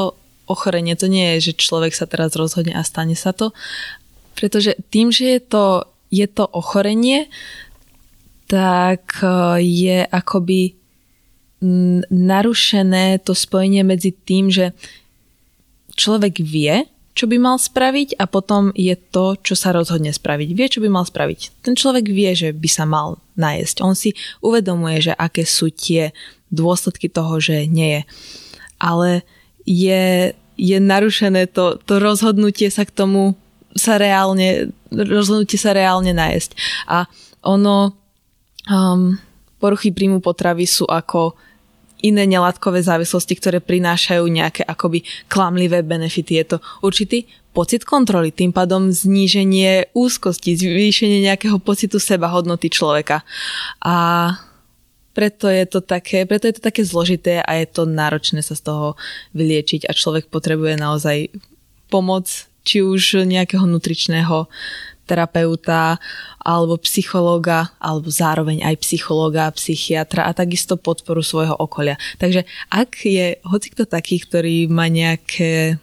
ochorenie. 0.49 0.97
To 0.97 1.05
nie 1.05 1.37
je, 1.37 1.53
že 1.53 1.61
človek 1.61 1.93
sa 1.93 2.09
teraz 2.09 2.33
rozhodne 2.33 2.73
a 2.73 2.81
stane 2.81 3.13
sa 3.13 3.37
to, 3.37 3.53
pretože 4.39 4.79
tým, 4.87 5.11
že 5.11 5.35
je 5.35 5.41
to, 5.43 5.65
je 6.07 6.23
to 6.31 6.47
ochorenie, 6.47 7.27
tak 8.47 9.19
e, 9.19 9.59
je 9.59 10.07
akoby 10.07 10.79
narušené 12.07 13.19
to 13.19 13.35
spojenie 13.35 13.83
medzi 13.83 14.15
tým, 14.15 14.47
že 14.47 14.71
človek 15.99 16.39
vie, 16.39 16.87
čo 17.11 17.27
by 17.27 17.35
mal 17.35 17.59
spraviť 17.59 18.15
a 18.15 18.23
potom 18.31 18.71
je 18.71 18.95
to, 18.95 19.35
čo 19.43 19.59
sa 19.59 19.75
rozhodne 19.75 20.15
spraviť. 20.15 20.55
Vie, 20.55 20.71
čo 20.71 20.79
by 20.79 20.87
mal 20.87 21.03
spraviť. 21.03 21.59
Ten 21.59 21.75
človek 21.75 22.07
vie, 22.07 22.31
že 22.31 22.55
by 22.55 22.69
sa 22.71 22.87
mal 22.87 23.19
najesť. 23.35 23.83
On 23.83 23.91
si 23.91 24.15
uvedomuje, 24.39 25.11
že 25.11 25.13
aké 25.19 25.43
sú 25.43 25.67
tie 25.67 26.15
dôsledky 26.47 27.11
toho, 27.11 27.43
že 27.43 27.67
nie 27.67 27.99
je. 27.99 28.01
Ale 28.79 29.09
je, 29.67 30.31
je 30.55 30.77
narušené 30.79 31.51
to, 31.51 31.75
to 31.83 31.99
rozhodnutie 31.99 32.71
sa 32.71 32.87
k 32.87 32.95
tomu 32.95 33.35
sa 33.77 34.01
reálne, 34.01 34.73
rozhodnutie 34.89 35.57
sa 35.59 35.75
reálne 35.75 36.13
najesť. 36.13 36.57
A 36.89 37.05
ono, 37.45 37.93
um, 38.69 39.15
poruchy 39.59 39.91
príjmu 39.91 40.23
potravy 40.23 40.65
sú 40.65 40.87
ako 40.87 41.35
iné 41.99 42.23
nelátkové 42.23 42.79
závislosti, 42.79 43.35
ktoré 43.35 43.59
prinášajú 43.59 44.23
nejaké 44.23 44.63
akoby 44.63 45.03
klamlivé 45.27 45.83
benefity. 45.83 46.39
Je 46.39 46.55
to 46.55 46.57
určitý 46.79 47.27
pocit 47.51 47.83
kontroly, 47.83 48.31
tým 48.31 48.55
pádom 48.55 48.87
zníženie 48.87 49.91
úzkosti, 49.91 50.55
zvýšenie 50.55 51.27
nejakého 51.27 51.59
pocitu 51.59 51.99
seba 51.99 52.31
hodnoty 52.31 52.71
človeka. 52.71 53.27
A 53.83 54.31
preto 55.11 55.51
je 55.51 55.67
to 55.67 55.83
také, 55.83 56.23
preto 56.23 56.47
je 56.47 56.55
to 56.55 56.63
také 56.63 56.87
zložité 56.87 57.43
a 57.43 57.59
je 57.59 57.67
to 57.67 57.83
náročné 57.83 58.39
sa 58.39 58.55
z 58.55 58.71
toho 58.71 58.95
vyliečiť 59.35 59.89
a 59.89 59.91
človek 59.91 60.31
potrebuje 60.31 60.79
naozaj 60.79 61.27
pomoc, 61.91 62.48
či 62.69 62.85
už 62.85 63.25
nejakého 63.25 63.65
nutričného 63.65 64.45
terapeuta 65.09 65.97
alebo 66.37 66.77
psychológa, 66.85 67.73
alebo 67.81 68.13
zároveň 68.13 68.61
aj 68.61 68.85
psychológa, 68.85 69.49
psychiatra 69.57 70.29
a 70.29 70.37
takisto 70.37 70.77
podporu 70.77 71.25
svojho 71.25 71.57
okolia. 71.57 71.97
Takže 72.21 72.45
ak 72.69 73.09
je 73.09 73.41
hocikto 73.41 73.89
taký, 73.89 74.21
ktorý 74.21 74.69
má 74.69 74.85
nejaké 74.85 75.81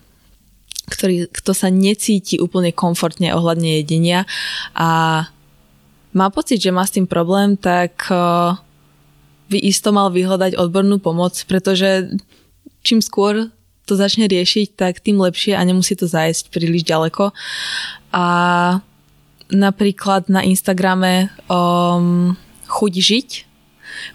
ktorý, 0.86 1.26
kto 1.34 1.50
sa 1.50 1.66
necíti 1.66 2.38
úplne 2.38 2.70
komfortne 2.70 3.34
ohľadne 3.34 3.82
jedenia 3.82 4.22
a 4.70 5.26
má 6.14 6.26
pocit, 6.30 6.62
že 6.62 6.70
má 6.70 6.86
s 6.86 6.94
tým 6.94 7.10
problém, 7.10 7.58
tak 7.58 8.06
by 9.50 9.58
isto 9.58 9.90
mal 9.90 10.14
vyhľadať 10.14 10.54
odbornú 10.54 11.02
pomoc, 11.02 11.34
pretože 11.50 12.14
čím 12.86 13.02
skôr 13.02 13.50
to 13.86 13.94
začne 13.94 14.26
riešiť, 14.26 14.74
tak 14.74 14.98
tým 14.98 15.22
lepšie 15.22 15.54
a 15.54 15.62
nemusí 15.62 15.94
to 15.94 16.10
zájsť 16.10 16.50
príliš 16.50 16.82
ďaleko. 16.82 17.30
A 18.10 18.26
napríklad 19.50 20.26
na 20.26 20.42
Instagrame 20.42 21.30
um, 21.46 22.34
Chuť 22.66 22.92
žiť, 22.98 23.30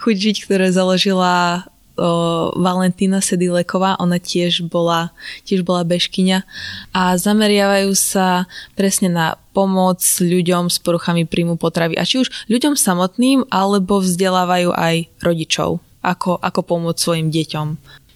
Chuť 0.03 0.15
žiť, 0.15 0.37
ktoré 0.45 0.69
založila 0.69 1.65
o, 1.95 2.51
Valentína 2.59 3.23
Sedileková, 3.23 3.97
ona 3.97 4.19
tiež 4.19 4.67
bola, 4.67 5.15
tiež 5.47 5.63
bola 5.65 5.87
bežkyňa 5.87 6.43
a 6.91 7.15
zameriavajú 7.17 7.91
sa 7.95 8.45
presne 8.75 9.09
na 9.09 9.27
pomoc 9.51 9.99
ľuďom 10.03 10.71
s 10.71 10.77
poruchami 10.79 11.27
príjmu 11.27 11.59
potravy. 11.59 11.99
A 11.99 12.07
či 12.07 12.23
už 12.23 12.31
ľuďom 12.47 12.79
samotným, 12.79 13.47
alebo 13.51 13.99
vzdelávajú 13.99 14.71
aj 14.75 14.95
rodičov, 15.19 15.83
ako, 16.01 16.39
ako 16.39 16.59
pomôcť 16.63 16.99
svojim 16.99 17.27
deťom. 17.29 17.67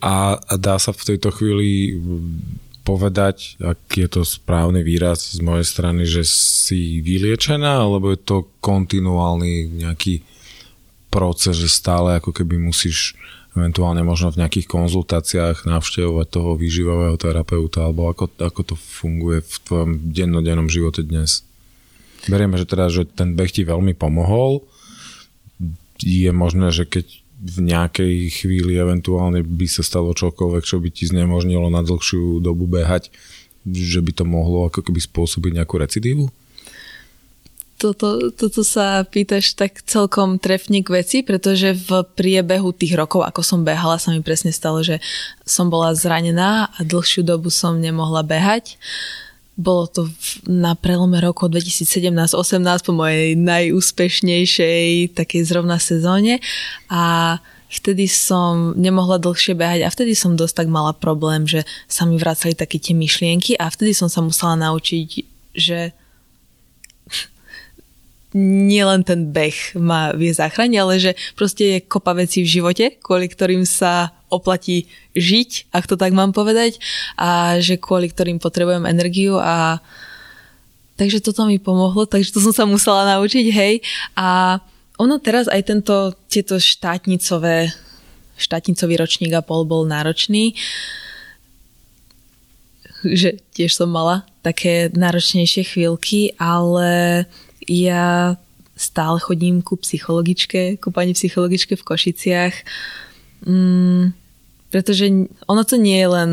A 0.03 0.39
dá 0.59 0.75
sa 0.79 0.91
v 0.91 1.15
tejto 1.15 1.31
chvíli 1.33 1.97
povedať, 2.85 3.57
ak 3.57 3.81
je 3.97 4.05
to 4.05 4.21
správny 4.21 4.85
výraz 4.85 5.33
z 5.33 5.41
mojej 5.41 5.65
strany, 5.65 6.05
že 6.05 6.21
si 6.27 7.01
vyliečená, 7.01 7.81
alebo 7.81 8.13
je 8.13 8.21
to 8.21 8.45
kontinuálny 8.61 9.81
nejaký 9.81 10.21
proces, 11.09 11.57
že 11.57 11.71
stále 11.71 12.21
ako 12.21 12.29
keby 12.29 12.61
musíš 12.61 13.17
eventuálne 13.55 14.03
možno 14.03 14.35
v 14.35 14.45
nejakých 14.45 14.67
konzultáciách 14.67 15.65
navštevovať 15.65 16.27
toho 16.27 16.59
výživového 16.59 17.15
terapeuta, 17.17 17.87
alebo 17.87 18.11
ako, 18.11 18.29
ako 18.37 18.61
to 18.61 18.75
funguje 18.77 19.41
v 19.41 19.55
tvojom 19.65 19.91
dennodennom 20.11 20.69
živote 20.69 21.01
dnes? 21.01 21.41
Berieme, 22.29 22.59
že 22.59 22.69
teda, 22.69 22.91
že 22.91 23.07
ten 23.07 23.33
beh 23.33 23.49
ti 23.49 23.65
veľmi 23.65 23.97
pomohol. 23.97 24.61
Je 26.03 26.29
možné, 26.35 26.69
že 26.69 26.83
keď 26.85 27.24
v 27.35 27.57
nejakej 27.67 28.31
chvíli 28.31 28.79
eventuálne 28.79 29.43
by 29.43 29.67
sa 29.67 29.83
stalo 29.83 30.15
čokoľvek, 30.15 30.63
čo 30.63 30.79
by 30.79 30.89
ti 30.91 31.03
znemožnilo 31.03 31.67
na 31.67 31.83
dlhšiu 31.83 32.39
dobu 32.39 32.63
behať, 32.63 33.11
že 33.67 33.99
by 33.99 34.11
to 34.15 34.23
mohlo 34.23 34.69
ako 34.71 34.85
keby 34.85 35.03
spôsobiť 35.03 35.51
nejakú 35.59 35.75
recidívu? 35.75 36.31
Toto, 37.75 38.31
toto 38.31 38.63
sa 38.63 39.03
pýtaš 39.03 39.51
tak 39.59 39.83
celkom 39.83 40.39
trefne 40.39 40.79
k 40.79 40.95
veci, 40.95 41.17
pretože 41.27 41.75
v 41.75 42.07
priebehu 42.07 42.71
tých 42.71 42.95
rokov, 42.95 43.27
ako 43.27 43.43
som 43.43 43.67
behala, 43.67 43.99
sa 43.99 44.15
mi 44.15 44.23
presne 44.23 44.55
stalo, 44.55 44.79
že 44.79 45.03
som 45.43 45.67
bola 45.67 45.91
zranená 45.91 46.71
a 46.71 46.79
dlhšiu 46.87 47.27
dobu 47.27 47.51
som 47.51 47.75
nemohla 47.75 48.23
behať. 48.23 48.79
Bolo 49.55 49.87
to 49.87 50.11
na 50.43 50.75
prelome 50.75 51.23
roku 51.23 51.47
2017-18 51.47 52.59
po 52.83 52.91
mojej 52.91 53.39
najúspešnejšej 53.39 55.15
takej 55.15 55.41
zrovna 55.47 55.79
sezóne 55.79 56.43
a 56.91 57.39
vtedy 57.71 58.07
som 58.11 58.75
nemohla 58.75 59.15
dlhšie 59.15 59.55
behať 59.55 59.87
a 59.87 59.91
vtedy 59.91 60.11
som 60.11 60.35
dosť 60.35 60.63
tak 60.63 60.67
mala 60.67 60.91
problém, 60.91 61.47
že 61.47 61.63
sa 61.87 62.03
mi 62.03 62.19
vracali 62.19 62.51
také 62.51 62.83
tie 62.83 62.91
myšlienky 62.91 63.55
a 63.55 63.71
vtedy 63.71 63.95
som 63.95 64.11
sa 64.11 64.19
musela 64.19 64.59
naučiť, 64.59 65.07
že 65.55 65.95
nielen 68.35 69.07
ten 69.07 69.31
beh 69.31 69.79
ma 69.79 70.11
vie 70.11 70.35
zachrániť, 70.35 70.77
ale 70.83 70.99
že 70.99 71.11
proste 71.39 71.79
je 71.79 71.87
kopa 71.87 72.11
vecí 72.11 72.43
v 72.43 72.59
živote, 72.59 72.85
kvôli 72.99 73.31
ktorým 73.31 73.63
sa 73.63 74.11
oplatí 74.35 74.91
žiť, 75.15 75.71
ak 75.71 75.87
to 75.87 75.95
tak 75.95 76.11
mám 76.11 76.35
povedať, 76.35 76.77
a 77.15 77.57
že 77.63 77.79
kvôli 77.79 78.11
ktorým 78.11 78.43
potrebujem 78.43 78.83
energiu 78.83 79.39
a 79.39 79.79
takže 80.99 81.23
toto 81.23 81.47
mi 81.47 81.59
pomohlo, 81.59 82.03
takže 82.07 82.35
to 82.35 82.39
som 82.43 82.53
sa 82.55 82.65
musela 82.67 83.07
naučiť, 83.15 83.45
hej. 83.51 83.83
A 84.15 84.59
ono 84.95 85.19
teraz 85.19 85.51
aj 85.51 85.61
tento, 85.67 86.15
tieto 86.31 86.59
štátnicové, 86.59 87.71
štátnicový 88.39 88.95
ročník 88.99 89.31
a 89.35 89.43
pol 89.43 89.67
bol 89.67 89.83
náročný, 89.87 90.55
že 93.05 93.37
tiež 93.53 93.75
som 93.75 93.91
mala 93.91 94.25
také 94.41 94.89
náročnejšie 94.95 95.63
chvíľky, 95.67 96.33
ale 96.41 97.23
ja 97.69 98.35
stále 98.75 99.17
chodím 99.19 99.61
ku 99.61 99.79
psychologičke, 99.79 100.81
ku 100.81 100.89
pani 100.91 101.15
psychologičke 101.15 101.79
v 101.79 101.85
Košiciach, 101.85 102.55
mm, 103.47 104.24
pretože 104.75 105.31
ono 105.47 105.63
to 105.63 105.79
nie 105.79 106.03
je 106.03 106.09
len 106.11 106.31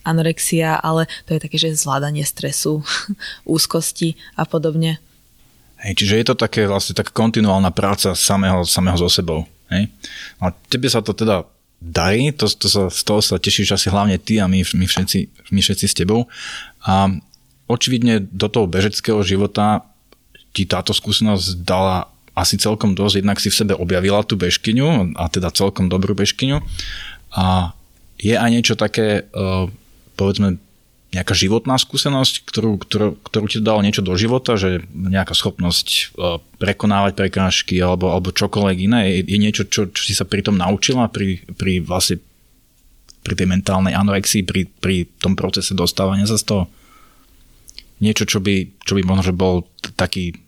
anorexia, 0.00 0.80
ale 0.80 1.04
to 1.28 1.36
je 1.36 1.44
také, 1.44 1.60
že 1.60 1.76
zvládanie 1.76 2.24
stresu, 2.24 2.80
úzkosti 3.44 4.16
a 4.32 4.48
podobne. 4.48 4.96
Hej, 5.84 6.00
čiže 6.00 6.16
je 6.16 6.26
to 6.32 6.40
také 6.40 6.64
vlastne 6.64 6.96
taká 6.96 7.12
kontinuálna 7.12 7.68
práca 7.68 8.16
samého, 8.16 8.64
samého 8.64 8.96
so 8.96 9.12
sebou. 9.12 9.44
Hej? 9.68 9.92
A 10.40 10.56
tebe 10.72 10.88
sa 10.88 11.04
to 11.04 11.12
teda 11.12 11.44
darí, 11.84 12.32
to, 12.32 12.48
to 12.48 12.64
sa, 12.64 12.88
z 12.88 13.00
toho 13.04 13.20
sa 13.20 13.36
tešíš 13.36 13.76
asi 13.76 13.92
hlavne 13.92 14.16
ty 14.16 14.40
a 14.40 14.48
my, 14.48 14.64
my, 14.64 14.86
všetci, 14.88 15.52
my 15.52 15.60
všetci 15.60 15.84
s 15.84 15.96
tebou. 16.00 16.32
A 16.88 17.12
očividne 17.68 18.24
do 18.24 18.48
toho 18.48 18.64
bežeckého 18.68 19.20
života 19.20 19.84
ti 20.56 20.64
táto 20.64 20.96
skúsenosť 20.96 21.60
dala 21.60 22.08
asi 22.40 22.56
celkom 22.56 22.96
dosť, 22.96 23.20
jednak 23.20 23.36
si 23.36 23.52
v 23.52 23.58
sebe 23.60 23.74
objavila 23.76 24.24
tú 24.24 24.38
bežkyňu 24.40 25.18
a 25.18 25.28
teda 25.28 25.52
celkom 25.52 25.92
dobrú 25.92 26.16
bežkyňu 26.16 26.62
a 27.34 27.72
je 28.20 28.36
aj 28.36 28.50
niečo 28.52 28.74
také, 28.76 29.24
e, 29.28 29.42
povedzme, 30.14 30.60
nejaká 31.10 31.34
životná 31.34 31.74
skúsenosť, 31.74 32.46
ktorú, 32.46 32.72
ktorú, 32.86 33.08
ktorú 33.26 33.46
ti 33.50 33.58
dalo 33.58 33.82
niečo 33.82 33.98
do 33.98 34.14
života, 34.14 34.54
že 34.54 34.86
nejaká 34.94 35.34
schopnosť 35.34 35.88
e, 35.90 36.02
prekonávať 36.62 37.18
prekážky 37.18 37.82
alebo, 37.82 38.14
alebo 38.14 38.30
čokoľvek 38.30 38.78
iné, 38.78 39.00
je, 39.10 39.18
je 39.26 39.38
niečo, 39.38 39.62
čo, 39.66 39.90
čo 39.90 40.02
si 40.06 40.14
sa 40.14 40.22
pri 40.22 40.46
tom 40.46 40.54
naučila, 40.58 41.10
pri, 41.10 41.42
pri 41.58 41.82
vlastne 41.82 42.22
pri 43.20 43.36
tej 43.36 43.52
mentálnej 43.52 43.92
anorexii, 43.92 44.48
pri, 44.48 44.64
pri 44.80 45.04
tom 45.20 45.36
procese 45.36 45.76
dostávania 45.76 46.24
sa 46.24 46.40
z 46.40 46.46
toho? 46.46 46.64
niečo, 48.00 48.24
čo 48.24 48.40
by, 48.40 48.80
čo 48.82 48.96
by 48.96 49.02
možno, 49.04 49.22
že 49.30 49.34
bol 49.36 49.68
taký, 49.94 50.40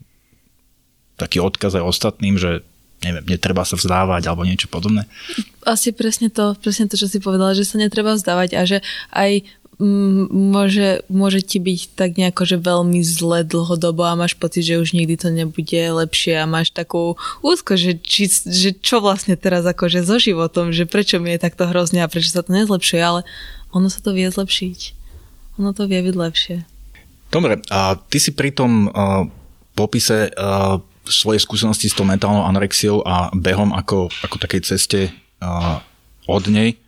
taký 1.20 1.38
odkaz 1.38 1.76
aj 1.76 1.84
ostatným, 1.84 2.40
že 2.40 2.64
neviem, 3.02 3.26
netreba 3.26 3.66
sa 3.66 3.74
vzdávať 3.74 4.30
alebo 4.30 4.46
niečo 4.46 4.70
podobné? 4.70 5.10
Asi 5.66 5.90
presne 5.90 6.30
to, 6.30 6.54
presne 6.58 6.86
to, 6.86 6.98
čo 6.98 7.06
si 7.06 7.18
povedala, 7.18 7.54
že 7.54 7.66
sa 7.66 7.78
netreba 7.78 8.14
vzdávať 8.14 8.50
a 8.58 8.62
že 8.66 8.78
aj 9.10 9.46
môže, 9.82 11.02
môže 11.10 11.42
ti 11.42 11.58
byť 11.58 11.98
tak 11.98 12.14
nejako, 12.14 12.42
že 12.46 12.56
veľmi 12.60 13.02
zle 13.02 13.42
dlhodobo 13.42 14.06
a 14.06 14.18
máš 14.18 14.38
pocit, 14.38 14.62
že 14.62 14.78
už 14.78 14.94
nikdy 14.94 15.18
to 15.18 15.32
nebude 15.32 15.74
lepšie 15.74 16.38
a 16.38 16.46
máš 16.46 16.70
takú 16.70 17.18
úzko, 17.42 17.74
že, 17.74 17.98
či, 17.98 18.30
že 18.30 18.76
čo 18.78 19.02
vlastne 19.02 19.34
teraz 19.34 19.66
akože 19.66 20.06
so 20.06 20.22
životom, 20.22 20.70
že 20.70 20.86
prečo 20.86 21.18
mi 21.18 21.34
je 21.34 21.42
takto 21.42 21.66
hrozne 21.66 22.04
a 22.04 22.10
prečo 22.10 22.30
sa 22.30 22.46
to 22.46 22.54
nezlepšuje, 22.54 23.02
ale 23.02 23.20
ono 23.74 23.90
sa 23.90 23.98
to 23.98 24.14
vie 24.14 24.28
zlepšiť. 24.30 24.78
Ono 25.58 25.74
to 25.74 25.90
vie 25.90 26.00
byť 26.04 26.14
lepšie. 26.16 26.56
Dobre, 27.32 27.64
a 27.72 27.96
ty 27.96 28.18
si 28.20 28.36
pri 28.36 28.52
tom 28.52 28.92
uh, 28.92 29.24
popise 29.72 30.28
uh, 30.30 30.78
svojej 31.06 31.42
skúsenosti 31.42 31.90
s 31.90 31.96
tou 31.96 32.06
mentálnou 32.06 32.46
anorexiou 32.46 33.02
a 33.02 33.30
behom 33.34 33.74
ako, 33.74 34.10
ako 34.22 34.36
takej 34.38 34.62
ceste 34.62 35.00
uh, 35.42 35.82
od 36.30 36.44
nej 36.46 36.78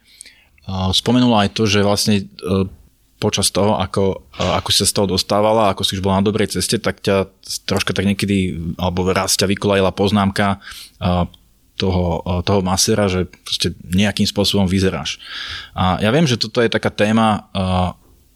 uh, 0.66 0.94
spomenula 0.94 1.48
aj 1.48 1.50
to, 1.54 1.66
že 1.66 1.82
vlastne 1.82 2.26
uh, 2.42 2.68
počas 3.22 3.48
toho, 3.48 3.80
ako, 3.80 4.28
ako 4.36 4.68
si 4.68 4.84
sa 4.84 4.90
z 4.90 4.94
toho 5.00 5.16
dostávala, 5.16 5.72
ako 5.72 5.80
si 5.80 5.96
už 5.96 6.04
bola 6.04 6.20
na 6.20 6.26
dobrej 6.28 6.52
ceste, 6.52 6.76
tak 6.76 7.00
ťa 7.00 7.32
troška 7.64 7.96
tak 7.96 8.04
niekedy, 8.04 8.52
alebo 8.76 9.08
raz 9.08 9.32
ťa 9.40 9.48
vykolajila 9.48 9.96
poznámka 9.96 10.60
toho, 11.80 12.20
toho 12.44 12.60
masera, 12.60 13.08
že 13.08 13.24
proste 13.24 13.72
nejakým 13.80 14.28
spôsobom 14.28 14.68
vyzeráš. 14.68 15.24
A 15.72 16.04
ja 16.04 16.12
viem, 16.12 16.28
že 16.28 16.36
toto 16.36 16.60
je 16.60 16.68
taká 16.68 16.92
téma 16.92 17.48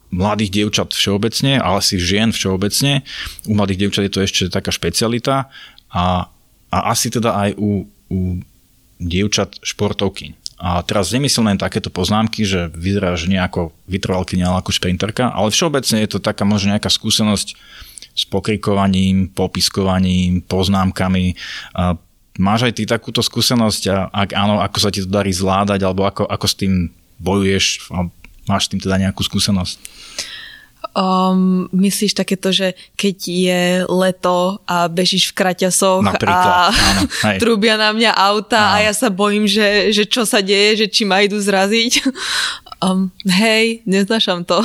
mladých 0.09 0.51
dievčat 0.61 0.89
všeobecne, 0.93 1.61
ale 1.61 1.79
si 1.85 2.01
žien 2.01 2.33
všeobecne. 2.33 3.05
U 3.45 3.53
mladých 3.53 3.85
dievčat 3.85 4.03
je 4.09 4.13
to 4.13 4.25
ešte 4.25 4.43
taká 4.49 4.73
špecialita 4.73 5.49
a, 5.93 6.05
a 6.73 6.77
asi 6.89 7.13
teda 7.13 7.33
aj 7.37 7.49
u, 7.57 7.85
u 8.09 8.19
dievčat 8.99 9.61
športovky. 9.61 10.35
A 10.59 10.83
teraz 10.83 11.15
nemyslím 11.15 11.55
takéto 11.55 11.87
poznámky, 11.87 12.43
že 12.43 12.67
vyzeráš 12.75 13.31
nejako 13.31 13.71
vytrvalkyňa 13.87 14.59
ako 14.59 14.75
šprinterka, 14.75 15.31
ale 15.31 15.55
všeobecne 15.55 16.03
je 16.03 16.09
to 16.11 16.19
taká 16.19 16.43
možno 16.43 16.75
nejaká 16.75 16.91
skúsenosť 16.91 17.55
s 18.11 18.23
pokrikovaním, 18.27 19.31
popiskovaním, 19.31 20.43
poznámkami. 20.43 21.39
A 21.79 21.95
máš 22.43 22.67
aj 22.67 22.73
ty 22.75 22.83
takúto 22.83 23.23
skúsenosť 23.23 23.83
a 23.87 23.97
ak 24.11 24.35
áno, 24.35 24.59
ako 24.59 24.77
sa 24.83 24.91
ti 24.91 24.99
to 24.99 25.07
darí 25.07 25.31
zvládať 25.31 25.79
alebo 25.79 26.03
ako, 26.03 26.27
ako 26.27 26.45
s 26.51 26.55
tým 26.59 26.91
bojuješ 27.23 27.87
Máš 28.49 28.65
s 28.65 28.69
tým 28.73 28.81
teda 28.81 28.97
nejakú 28.97 29.21
skúsenosť? 29.21 29.77
Um, 30.97 31.69
myslíš 31.69 32.17
takéto, 32.17 32.49
že 32.49 32.73
keď 32.97 33.15
je 33.21 33.63
leto 33.85 34.57
a 34.65 34.89
bežíš 34.89 35.29
v 35.29 35.37
kraťasoch 35.37 36.01
Napríklad, 36.01 36.73
a 36.73 36.73
áno, 36.73 37.01
trúbia 37.43 37.77
na 37.77 37.93
mňa 37.93 38.09
auta 38.17 38.57
áno. 38.57 38.73
a 38.73 38.75
ja 38.89 38.93
sa 38.95 39.13
bojím, 39.13 39.45
že, 39.45 39.93
že 39.93 40.09
čo 40.09 40.25
sa 40.25 40.41
deje, 40.41 40.81
že 40.81 40.87
či 40.89 41.05
ma 41.05 41.21
idú 41.21 41.37
zraziť. 41.37 41.93
Um, 42.79 43.11
hej, 43.27 43.83
neznášam 43.83 44.47
to. 44.47 44.63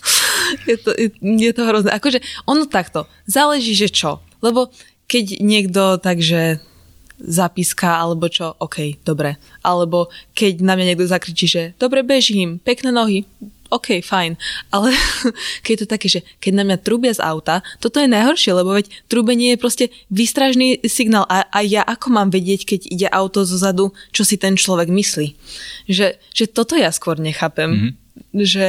je, 0.68 0.76
to 0.80 0.88
je, 0.96 1.12
je 1.20 1.52
to 1.52 1.68
hrozné. 1.68 1.92
Akože 1.92 2.24
ono 2.48 2.64
takto, 2.64 3.04
záleží, 3.28 3.76
že 3.76 3.92
čo. 3.92 4.24
Lebo 4.40 4.72
keď 5.04 5.36
niekto 5.36 6.00
takže 6.00 6.64
zápiska 7.22 8.02
alebo 8.02 8.26
čo, 8.26 8.58
OK, 8.58 9.00
dobre. 9.06 9.38
Alebo 9.62 10.10
keď 10.34 10.60
na 10.60 10.74
mňa 10.74 10.92
niekto 10.92 11.06
zakričí, 11.06 11.46
že 11.46 11.62
dobre 11.78 12.02
bežím, 12.02 12.58
pekné 12.58 12.90
nohy, 12.90 13.22
OK, 13.72 14.04
fajn. 14.04 14.36
Ale 14.68 14.92
keď 15.64 15.70
je 15.72 15.80
to 15.80 15.88
také, 15.88 16.06
že 16.12 16.20
keď 16.44 16.52
na 16.60 16.64
mňa 16.68 16.78
trúbia 16.84 17.16
z 17.16 17.24
auta, 17.24 17.64
toto 17.80 17.96
je 17.96 18.10
najhoršie, 18.12 18.52
lebo 18.52 18.76
veď 18.76 18.92
trúbenie 19.08 19.56
je 19.56 19.62
proste 19.62 19.84
výstražný 20.12 20.84
signál 20.84 21.24
a, 21.32 21.48
a 21.48 21.64
ja 21.64 21.80
ako 21.80 22.12
mám 22.12 22.28
vedieť, 22.28 22.68
keď 22.68 22.80
ide 22.92 23.08
auto 23.08 23.48
zo 23.48 23.56
zadu, 23.56 23.96
čo 24.12 24.28
si 24.28 24.36
ten 24.36 24.60
človek 24.60 24.92
myslí. 24.92 25.32
Že, 25.88 26.20
že 26.36 26.44
toto 26.52 26.76
ja 26.76 26.92
skôr 26.92 27.16
nechápem. 27.16 27.70
Mm-hmm. 27.72 27.92
Že 28.36 28.68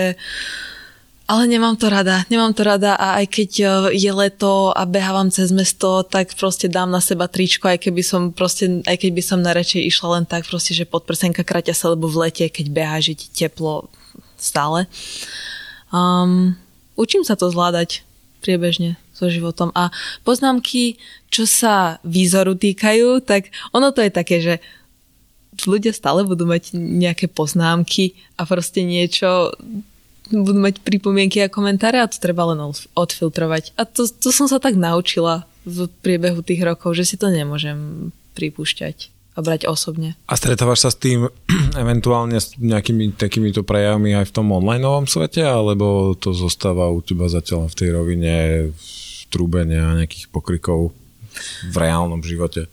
ale 1.23 1.47
nemám 1.47 1.79
to 1.79 1.87
rada, 1.87 2.27
nemám 2.27 2.51
to 2.51 2.67
rada 2.67 2.99
a 2.99 3.23
aj 3.23 3.25
keď 3.31 3.51
e, 3.59 3.65
je 3.95 4.11
leto 4.11 4.75
a 4.75 4.83
behávam 4.83 5.31
cez 5.31 5.55
mesto, 5.55 6.03
tak 6.03 6.35
proste 6.35 6.67
dám 6.67 6.91
na 6.91 6.99
seba 6.99 7.31
tričko, 7.31 7.71
aj 7.71 7.79
keby 7.79 8.03
som 8.03 8.35
proste, 8.35 8.83
aj 8.83 8.97
keď 8.99 9.11
by 9.15 9.23
som 9.23 9.39
najradšej 9.39 9.87
išla 9.87 10.07
len 10.19 10.25
tak 10.27 10.43
proste, 10.43 10.75
že 10.75 10.83
podprsenka 10.83 11.47
kraťa 11.47 11.71
sa, 11.71 11.95
lebo 11.95 12.11
v 12.11 12.27
lete, 12.27 12.45
keď 12.51 12.65
behá, 12.75 12.99
že 12.99 13.15
ti 13.15 13.31
teplo 13.31 13.87
stále. 14.35 14.91
Um, 15.95 16.59
učím 16.99 17.23
sa 17.23 17.39
to 17.39 17.47
zvládať 17.47 18.03
priebežne 18.43 18.99
so 19.15 19.31
životom. 19.31 19.71
A 19.71 19.95
poznámky, 20.27 20.99
čo 21.31 21.47
sa 21.47 22.03
výzoru 22.03 22.59
týkajú, 22.59 23.23
tak 23.23 23.55
ono 23.71 23.95
to 23.95 24.03
je 24.03 24.11
také, 24.11 24.43
že 24.43 24.59
ľudia 25.63 25.95
stále 25.95 26.27
budú 26.27 26.43
mať 26.43 26.75
nejaké 26.75 27.31
poznámky 27.31 28.17
a 28.35 28.43
proste 28.43 28.83
niečo 28.83 29.55
budú 30.31 30.59
mať 30.59 30.79
pripomienky 30.79 31.43
a 31.43 31.51
komentáre 31.51 31.99
a 31.99 32.07
to 32.07 32.21
treba 32.21 32.47
len 32.47 32.59
odfiltrovať. 32.95 33.75
A 33.75 33.83
to, 33.83 34.07
to 34.07 34.29
som 34.31 34.47
sa 34.47 34.61
tak 34.61 34.79
naučila 34.79 35.43
v 35.67 35.87
priebehu 36.03 36.43
tých 36.43 36.63
rokov, 36.63 36.95
že 36.95 37.07
si 37.07 37.15
to 37.19 37.31
nemôžem 37.31 38.11
pripúšťať 38.35 39.11
a 39.33 39.39
brať 39.41 39.65
osobne. 39.65 40.13
A 40.29 40.37
stretávaš 40.37 40.85
sa 40.85 40.89
s 40.93 41.01
tým 41.01 41.25
eventuálne 41.83 42.37
s 42.37 42.53
nejakými 42.59 43.17
takýmito 43.17 43.65
prejavmi 43.65 44.13
aj 44.13 44.29
v 44.29 44.35
tom 44.35 44.53
online 44.53 44.85
svete, 45.09 45.41
alebo 45.41 46.13
to 46.13 46.31
zostáva 46.37 46.93
u 46.93 47.01
teba 47.01 47.25
zatiaľ 47.25 47.67
v 47.71 47.77
tej 47.77 47.89
rovine 47.91 48.35
trúbenia 49.33 49.97
nejakých 49.97 50.29
pokrikov 50.29 50.93
v 51.65 51.75
reálnom 51.75 52.21
živote? 52.21 52.69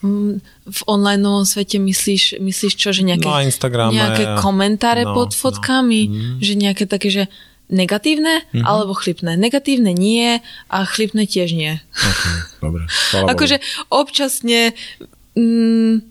Mm, 0.00 0.40
v 0.64 0.80
online 0.88 1.44
svete 1.44 1.76
myslíš, 1.76 2.40
myslíš 2.40 2.72
čo, 2.72 2.96
že 2.96 3.04
nejaké, 3.04 3.28
no, 3.28 3.92
nejaké 3.92 4.24
komentáre 4.40 5.04
no, 5.04 5.12
pod 5.12 5.30
no. 5.32 5.36
fotkami, 5.36 6.02
no. 6.08 6.14
Mm. 6.16 6.36
že 6.40 6.52
nejaké 6.56 6.84
také, 6.88 7.08
že 7.12 7.24
negatívne 7.70 8.42
mm-hmm. 8.50 8.66
alebo 8.66 8.92
chlipné. 8.98 9.38
Negatívne 9.38 9.94
nie 9.94 10.42
a 10.68 10.76
chlipné 10.84 11.24
tiež 11.24 11.54
nie. 11.54 11.78
Okay, 11.94 12.34
dobre. 12.58 12.82
akože 13.14 13.56
občasne 13.88 14.74
mm, 15.38 16.02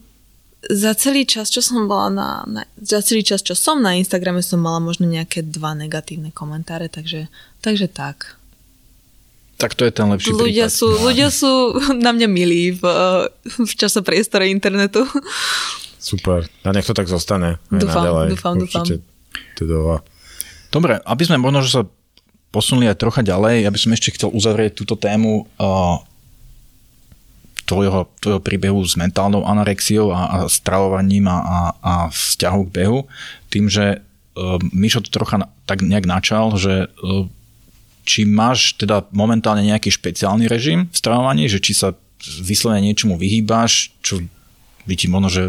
za 0.69 0.91
celý 0.95 1.23
čas, 1.27 1.51
čo 1.51 1.59
som 1.59 1.87
bola 1.87 2.07
na, 2.11 2.29
na, 2.47 2.61
za 2.79 3.03
celý 3.03 3.23
čas, 3.23 3.43
čo 3.43 3.55
som 3.55 3.79
na 3.79 3.95
Instagrame, 3.99 4.43
som 4.43 4.59
mala 4.59 4.79
možno 4.79 5.07
nejaké 5.07 5.43
dva 5.43 5.75
negatívne 5.75 6.31
komentáre, 6.31 6.87
takže, 6.91 7.27
takže 7.59 7.87
tak. 7.91 8.38
Tak 9.59 9.75
to 9.75 9.83
je 9.83 9.91
ten 9.91 10.07
lepší 10.07 10.31
ľudia 10.31 10.71
prípad. 10.71 10.79
Sú, 10.79 10.87
no. 10.87 10.99
ľudia 11.11 11.27
sú 11.27 11.51
na 12.05 12.15
mňa 12.15 12.27
milí 12.31 12.71
v, 12.79 12.83
v 13.43 13.73
čase 13.75 13.99
priestore 13.99 14.47
internetu. 14.47 15.03
Super. 15.99 16.47
A 16.63 16.71
nech 16.71 16.87
to 16.87 16.95
tak 16.95 17.11
zostane. 17.11 17.59
Dúfam, 17.67 18.07
naďalej. 18.07 18.27
dúfam, 18.33 18.55
Určite 18.55 19.03
dúfam. 19.59 19.99
Dobre, 20.71 21.03
aby 21.03 21.23
sme 21.27 21.37
možno, 21.41 21.59
že 21.65 21.75
sa 21.75 21.83
posunuli 22.49 22.89
aj 22.89 22.97
trocha 22.97 23.21
ďalej, 23.21 23.67
ja 23.67 23.69
by 23.69 23.77
som 23.77 23.93
ešte 23.93 24.15
chcel 24.15 24.29
uzavrieť 24.33 24.79
túto 24.79 24.97
tému 24.97 25.45
uh, 25.59 26.01
tvojho, 27.69 28.09
tvojho 28.17 28.41
príbehu 28.41 28.81
s 28.81 28.97
mentálnou 28.97 29.45
anorexiou 29.45 30.09
a, 30.09 30.21
a 30.25 30.37
stravovaním 30.49 31.29
a, 31.29 31.37
a, 31.37 31.59
a 31.81 31.93
vzťahu 32.09 32.61
k 32.69 32.73
behu, 32.73 32.99
tým, 33.53 33.69
že 33.69 34.01
uh, 34.01 34.57
Mišo 34.73 35.05
to 35.05 35.13
trocha 35.13 35.45
na, 35.45 35.47
tak 35.69 35.85
nejak 35.85 36.09
načal, 36.09 36.57
že 36.57 36.89
uh, 36.89 37.29
či 38.05 38.25
máš 38.25 38.75
teda 38.79 39.05
momentálne 39.13 39.63
nejaký 39.65 39.93
špeciálny 39.93 40.49
režim 40.49 40.89
v 40.89 40.97
stravovaní, 40.97 41.45
že 41.47 41.61
či 41.61 41.77
sa 41.77 41.93
vyslovene 42.43 42.83
niečomu 42.83 43.15
vyhýbaš, 43.15 43.95
čo 44.03 44.19
by 44.83 44.93
ti 44.97 45.07
možno, 45.07 45.29
že 45.29 45.43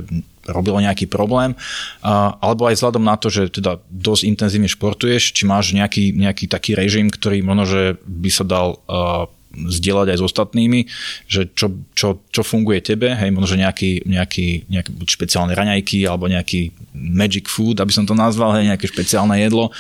robilo 0.46 0.82
nejaký 0.82 1.06
problém, 1.06 1.54
a, 2.02 2.34
alebo 2.42 2.66
aj 2.66 2.80
vzhľadom 2.80 3.04
na 3.04 3.16
to, 3.16 3.30
že 3.30 3.52
teda 3.60 3.78
dosť 3.88 4.22
intenzívne 4.26 4.66
športuješ, 4.66 5.36
či 5.36 5.46
máš 5.46 5.72
nejaký, 5.76 6.16
nejaký 6.16 6.50
taký 6.50 6.74
režim, 6.74 7.12
ktorý 7.12 7.44
možno, 7.44 7.64
že 7.68 7.82
by 8.04 8.30
sa 8.32 8.44
dal 8.44 8.80
uh, 8.88 9.30
zdieľať 9.50 10.14
aj 10.14 10.18
s 10.18 10.26
ostatnými, 10.26 10.80
že 11.26 11.50
čo, 11.58 11.74
čo, 11.94 12.22
čo 12.30 12.42
funguje 12.46 12.82
tebe, 12.82 13.10
hej, 13.14 13.30
možno, 13.34 13.58
nejaký, 13.58 14.06
nejaký, 14.06 14.70
nejaké 14.70 14.90
špeciálne 15.10 15.54
raňajky 15.54 16.06
alebo 16.06 16.30
nejaký 16.30 16.70
magic 16.94 17.50
food, 17.50 17.82
aby 17.82 17.90
som 17.90 18.06
to 18.06 18.14
nazval, 18.14 18.54
hej, 18.54 18.70
nejaké 18.70 18.86
špeciálne 18.86 19.34
jedlo. 19.42 19.74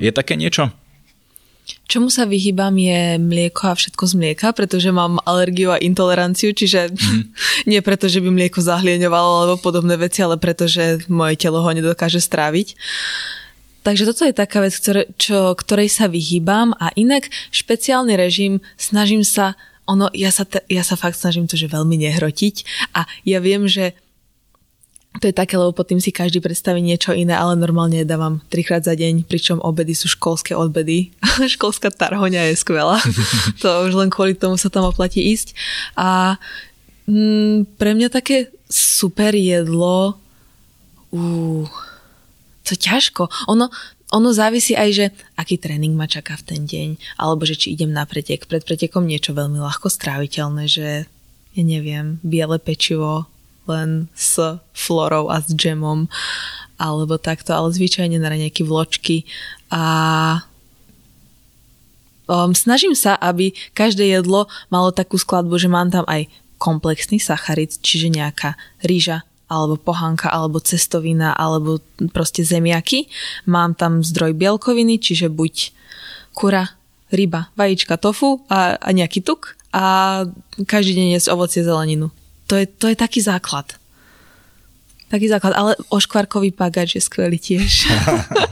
Je 0.00 0.08
také 0.08 0.40
niečo? 0.40 0.72
Čomu 1.88 2.12
sa 2.12 2.28
vyhýbam 2.28 2.76
je 2.76 3.16
mlieko 3.16 3.72
a 3.72 3.78
všetko 3.78 4.04
z 4.04 4.14
mlieka, 4.20 4.52
pretože 4.52 4.92
mám 4.92 5.16
alergiu 5.24 5.72
a 5.72 5.80
intoleranciu, 5.80 6.52
čiže 6.52 6.92
mm. 6.92 7.22
nie 7.70 7.80
preto, 7.80 8.08
že 8.08 8.20
by 8.20 8.28
mlieko 8.28 8.60
zahlieňovalo 8.60 9.30
alebo 9.48 9.56
podobné 9.60 9.96
veci, 9.96 10.20
ale 10.20 10.36
preto, 10.36 10.68
že 10.68 11.04
moje 11.08 11.40
telo 11.40 11.64
ho 11.64 11.70
nedokáže 11.72 12.20
stráviť. 12.20 12.76
Takže 13.84 14.08
toto 14.08 14.24
je 14.24 14.32
taká 14.32 14.64
vec, 14.64 14.72
ktoré, 14.80 15.12
čo, 15.20 15.52
ktorej 15.52 15.92
sa 15.92 16.08
vyhýbam 16.08 16.72
a 16.80 16.88
inak 16.96 17.28
špeciálny 17.52 18.16
režim 18.16 18.64
snažím 18.80 19.20
sa 19.20 19.56
ono, 19.84 20.08
ja 20.16 20.32
sa, 20.32 20.48
te, 20.48 20.64
ja 20.72 20.80
sa 20.80 20.96
fakt 20.96 21.20
snažím 21.20 21.44
to, 21.44 21.60
že 21.60 21.68
veľmi 21.68 22.00
nehrotiť 22.00 22.64
a 22.96 23.04
ja 23.28 23.38
viem, 23.44 23.68
že 23.68 23.92
to 25.22 25.30
je 25.30 25.34
také, 25.34 25.54
lebo 25.54 25.70
pod 25.70 25.86
tým 25.86 26.02
si 26.02 26.10
každý 26.10 26.42
predstaví 26.42 26.82
niečo 26.82 27.14
iné, 27.14 27.38
ale 27.38 27.54
normálne 27.54 28.02
dávam 28.02 28.42
trikrát 28.50 28.82
za 28.82 28.98
deň, 28.98 29.30
pričom 29.30 29.62
obedy 29.62 29.94
sú 29.94 30.10
školské 30.10 30.58
obedy. 30.58 31.14
Školská 31.54 31.94
tarhoňa 31.94 32.50
je 32.50 32.58
skvelá. 32.58 32.98
to 33.62 33.68
už 33.86 33.94
len 33.94 34.10
kvôli 34.10 34.34
tomu 34.34 34.58
sa 34.58 34.66
tam 34.66 34.90
oplatí 34.90 35.22
ísť. 35.22 35.54
A 35.94 36.34
mm, 37.06 37.78
pre 37.78 37.94
mňa 37.94 38.08
také 38.10 38.50
super 38.66 39.32
jedlo... 39.38 40.18
Uh, 41.14 41.70
to 42.64 42.74
ťažko. 42.74 43.30
Ono, 43.52 43.68
ono 44.10 44.28
závisí 44.32 44.72
aj, 44.74 44.90
že 44.90 45.06
aký 45.36 45.60
tréning 45.60 45.92
ma 45.94 46.08
čaká 46.08 46.34
v 46.40 46.46
ten 46.48 46.62
deň, 46.64 46.88
alebo 47.20 47.44
že 47.44 47.54
či 47.54 47.76
idem 47.76 47.92
na 47.92 48.08
pretek. 48.08 48.48
Pred 48.48 48.64
pretekom 48.64 49.04
niečo 49.04 49.36
veľmi 49.36 49.60
ľahko 49.60 49.92
stráviteľné, 49.92 50.64
že 50.66 50.88
ja 51.54 51.62
neviem, 51.62 52.18
biele 52.26 52.58
pečivo, 52.58 53.30
len 53.70 54.10
s 54.12 54.60
florou 54.72 55.32
a 55.32 55.40
s 55.40 55.48
džemom 55.50 56.06
alebo 56.74 57.16
takto, 57.16 57.54
ale 57.54 57.70
zvyčajne 57.70 58.18
na 58.18 58.34
nejaké 58.34 58.66
vločky 58.66 59.24
a 59.70 59.82
um, 62.26 62.50
snažím 62.52 62.98
sa, 62.98 63.14
aby 63.18 63.54
každé 63.72 64.06
jedlo 64.06 64.50
malo 64.68 64.90
takú 64.90 65.16
skladbu, 65.16 65.54
že 65.58 65.70
mám 65.70 65.90
tam 65.90 66.04
aj 66.10 66.26
komplexný 66.58 67.20
sacharid, 67.20 67.76
čiže 67.82 68.08
nejaká 68.08 68.56
rýža, 68.80 69.26
alebo 69.50 69.76
pohanka, 69.76 70.32
alebo 70.32 70.62
cestovina, 70.62 71.36
alebo 71.36 71.78
proste 72.10 72.40
zemiaky. 72.40 73.06
Mám 73.44 73.76
tam 73.76 74.00
zdroj 74.00 74.32
bielkoviny, 74.32 74.96
čiže 74.96 75.28
buď 75.28 75.74
kura, 76.32 76.72
ryba, 77.12 77.52
vajíčka, 77.54 78.00
tofu 78.00 78.42
a, 78.48 78.80
a 78.80 78.88
nejaký 78.90 79.20
tuk 79.22 79.54
a 79.70 80.24
každý 80.66 80.98
deň 80.98 81.06
jesť 81.18 81.28
ovocie, 81.34 81.62
zeleninu. 81.62 82.10
To 82.48 82.54
je, 82.60 82.66
to 82.66 82.92
je 82.92 82.96
taký 82.96 83.24
základ. 83.24 83.76
Taký 85.08 85.30
základ, 85.30 85.54
ale 85.54 85.72
oškvarkový 85.88 86.50
pagač 86.50 86.98
je 86.98 87.02
skvelý 87.04 87.38
tiež. 87.38 87.86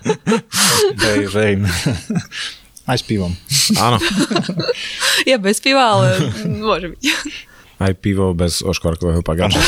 Verím, 1.02 1.28
verím. 1.32 1.62
Aj 2.86 2.98
s 2.98 3.04
pivom. 3.06 3.32
Áno. 3.78 3.98
Ja 5.22 5.38
bez 5.38 5.62
piva, 5.62 5.94
ale 5.94 6.18
môže 6.50 6.90
byť. 6.90 7.02
Aj 7.78 7.94
pivo 7.94 8.34
bez 8.34 8.58
oškvarkového 8.58 9.22
pagáča. 9.22 9.60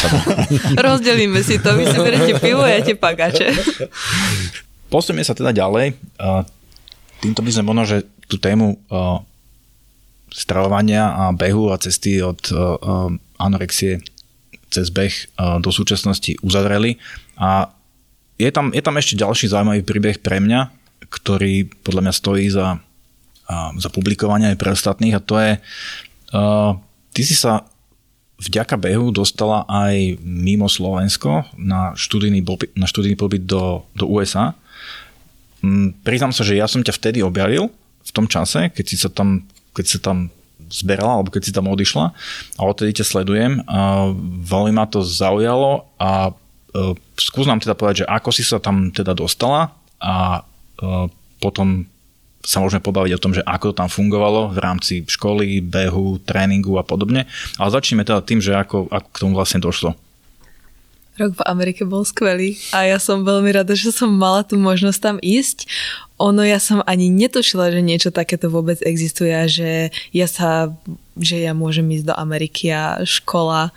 Rozdelíme 0.86 1.38
si 1.46 1.62
to, 1.62 1.78
vy 1.78 1.86
si 1.86 1.98
berete 2.00 2.34
pivo, 2.42 2.66
ja 2.66 2.82
tie 2.82 2.98
pagáče. 2.98 3.54
Posunieme 4.90 5.22
sa 5.22 5.36
teda 5.36 5.54
ďalej. 5.54 5.94
Týmto 7.22 7.40
by 7.42 7.50
sme 7.54 7.70
možno, 7.70 7.86
že 7.86 7.98
tú 8.26 8.40
tému 8.42 8.82
stravovania 10.34 11.14
a 11.14 11.30
behu 11.30 11.70
a 11.70 11.78
cesty 11.78 12.18
od 12.18 12.42
anorexie 13.38 14.02
cez 14.74 14.90
beh 14.90 15.38
do 15.62 15.70
súčasnosti 15.70 16.34
uzavreli. 16.42 16.98
A 17.38 17.70
je 18.34 18.50
tam, 18.50 18.74
je 18.74 18.82
tam 18.82 18.98
ešte 18.98 19.14
ďalší 19.14 19.46
zaujímavý 19.46 19.86
príbeh 19.86 20.18
pre 20.18 20.42
mňa, 20.42 20.74
ktorý 21.06 21.70
podľa 21.86 22.02
mňa 22.10 22.14
stojí 22.14 22.46
za, 22.50 22.82
za 23.78 23.88
publikovanie 23.94 24.50
aj 24.50 24.58
pre 24.58 24.74
ostatných 24.74 25.14
a 25.14 25.22
to 25.22 25.38
je, 25.38 25.52
ty 27.14 27.22
si 27.22 27.38
sa 27.38 27.62
vďaka 28.42 28.74
behu 28.76 29.14
dostala 29.14 29.62
aj 29.70 30.18
mimo 30.20 30.66
Slovensko 30.66 31.46
na 31.54 31.94
študijný, 31.94 32.42
na 32.74 32.86
študijný 32.90 33.14
pobyt 33.14 33.46
do, 33.46 33.86
do 33.94 34.10
USA. 34.10 34.58
Mm, 35.62 35.94
priznám 36.02 36.34
sa, 36.34 36.42
že 36.42 36.58
ja 36.58 36.66
som 36.66 36.82
ťa 36.82 36.98
vtedy 36.98 37.22
objavil 37.22 37.70
v 38.04 38.10
tom 38.10 38.26
čase, 38.26 38.68
keď 38.74 38.84
si 38.84 38.96
sa 38.98 39.08
tam, 39.08 39.46
keď 39.72 39.86
sa 39.86 39.98
tam 40.02 40.28
zberala, 40.74 41.22
alebo 41.22 41.30
keď 41.30 41.42
si 41.46 41.54
tam 41.54 41.70
odišla 41.70 42.10
a 42.58 42.60
odtedy 42.66 42.98
ťa 42.98 43.06
sledujem. 43.06 43.62
A 43.70 44.10
veľmi 44.42 44.74
ma 44.74 44.90
to 44.90 45.06
zaujalo 45.06 45.86
a 46.02 46.34
uh, 46.34 46.94
skús 47.14 47.46
nám 47.46 47.62
teda 47.62 47.78
povedať, 47.78 48.02
že 48.02 48.10
ako 48.10 48.30
si 48.34 48.42
sa 48.42 48.58
tam 48.58 48.90
teda 48.90 49.14
dostala 49.14 49.70
a 50.02 50.42
uh, 50.42 51.06
potom 51.38 51.86
sa 52.44 52.60
môžeme 52.60 52.84
pobaviť 52.84 53.12
o 53.16 53.22
tom, 53.22 53.32
že 53.32 53.40
ako 53.40 53.72
to 53.72 53.78
tam 53.80 53.88
fungovalo 53.88 54.52
v 54.52 54.58
rámci 54.60 54.94
školy, 55.08 55.64
behu, 55.64 56.20
tréningu 56.28 56.76
a 56.76 56.84
podobne. 56.84 57.24
Ale 57.56 57.72
začneme 57.72 58.04
teda 58.04 58.20
tým, 58.20 58.44
že 58.44 58.52
ako, 58.52 58.92
ako 58.92 59.08
k 59.08 59.20
tomu 59.24 59.32
vlastne 59.32 59.64
došlo. 59.64 59.96
Rok 61.14 61.38
v 61.38 61.46
Amerike 61.46 61.86
bol 61.86 62.02
skvelý 62.02 62.58
a 62.74 62.90
ja 62.90 62.98
som 62.98 63.22
veľmi 63.22 63.54
rada, 63.54 63.78
že 63.78 63.94
som 63.94 64.10
mala 64.10 64.42
tú 64.42 64.58
možnosť 64.58 64.98
tam 64.98 65.16
ísť. 65.22 65.70
Ono 66.18 66.42
ja 66.42 66.58
som 66.58 66.82
ani 66.90 67.06
netušila, 67.06 67.70
že 67.70 67.86
niečo 67.86 68.10
takéto 68.10 68.50
vôbec 68.50 68.82
existuje 68.82 69.30
a 69.30 69.46
že 69.46 69.94
ja 70.10 70.26
sa, 70.26 70.74
že 71.14 71.38
ja 71.38 71.54
môžem 71.54 71.86
ísť 71.94 72.10
do 72.10 72.14
Ameriky 72.18 72.74
a 72.74 73.06
škola 73.06 73.70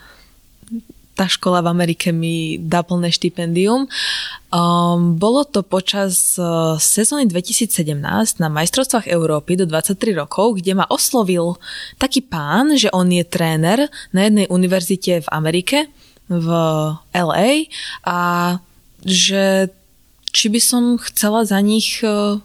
tá 1.17 1.25
škola 1.25 1.65
v 1.65 1.73
Amerike 1.73 2.13
mi 2.13 2.61
dá 2.61 2.85
plné 2.85 3.09
štipendium. 3.09 3.89
Um, 4.53 5.17
bolo 5.17 5.41
to 5.49 5.65
počas 5.65 6.37
uh, 6.37 6.77
sezóny 6.77 7.25
2017 7.25 7.97
na 8.37 8.47
majstrovstvách 8.53 9.09
Európy 9.09 9.57
do 9.57 9.65
23 9.65 10.13
rokov, 10.13 10.61
kde 10.61 10.77
ma 10.77 10.85
oslovil 10.93 11.57
taký 11.97 12.21
pán, 12.21 12.77
že 12.77 12.93
on 12.93 13.09
je 13.09 13.25
tréner 13.25 13.89
na 14.13 14.29
jednej 14.29 14.45
univerzite 14.45 15.25
v 15.25 15.27
Amerike, 15.33 15.89
v 16.27 16.47
LA 17.15 17.71
a 18.03 18.19
že 19.03 19.71
či 20.35 20.47
by 20.51 20.59
som 20.61 20.83
chcela 20.99 21.47
za 21.47 21.57
nich 21.63 22.03
uh, 22.03 22.37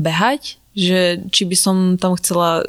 behať, 0.00 0.56
že 0.76 1.20
či 1.30 1.42
by 1.48 1.56
som 1.56 1.76
tam 2.00 2.16
chcela 2.16 2.64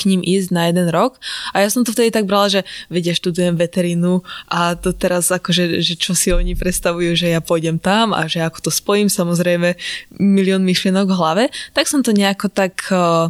k 0.00 0.08
ním 0.08 0.24
ísť 0.24 0.48
na 0.48 0.72
jeden 0.72 0.88
rok. 0.88 1.20
A 1.52 1.60
ja 1.60 1.68
som 1.68 1.84
to 1.84 1.92
vtedy 1.92 2.08
tak 2.08 2.24
brala, 2.24 2.48
že 2.48 2.64
vedia, 2.88 3.12
študujem 3.12 3.60
veterínu 3.60 4.24
a 4.48 4.72
to 4.72 4.96
teraz 4.96 5.28
akože, 5.28 5.84
že 5.84 5.94
čo 6.00 6.16
si 6.16 6.32
oni 6.32 6.56
predstavujú, 6.56 7.12
že 7.12 7.28
ja 7.36 7.44
pôjdem 7.44 7.76
tam 7.76 8.16
a 8.16 8.24
že 8.24 8.40
ako 8.40 8.64
to 8.64 8.70
spojím, 8.72 9.12
samozrejme 9.12 9.76
milión 10.16 10.64
myšlienok 10.64 11.04
v 11.04 11.18
hlave, 11.20 11.44
tak 11.76 11.84
som 11.84 12.00
to 12.00 12.16
nejako 12.16 12.48
tak 12.48 12.80
uh, 12.88 13.28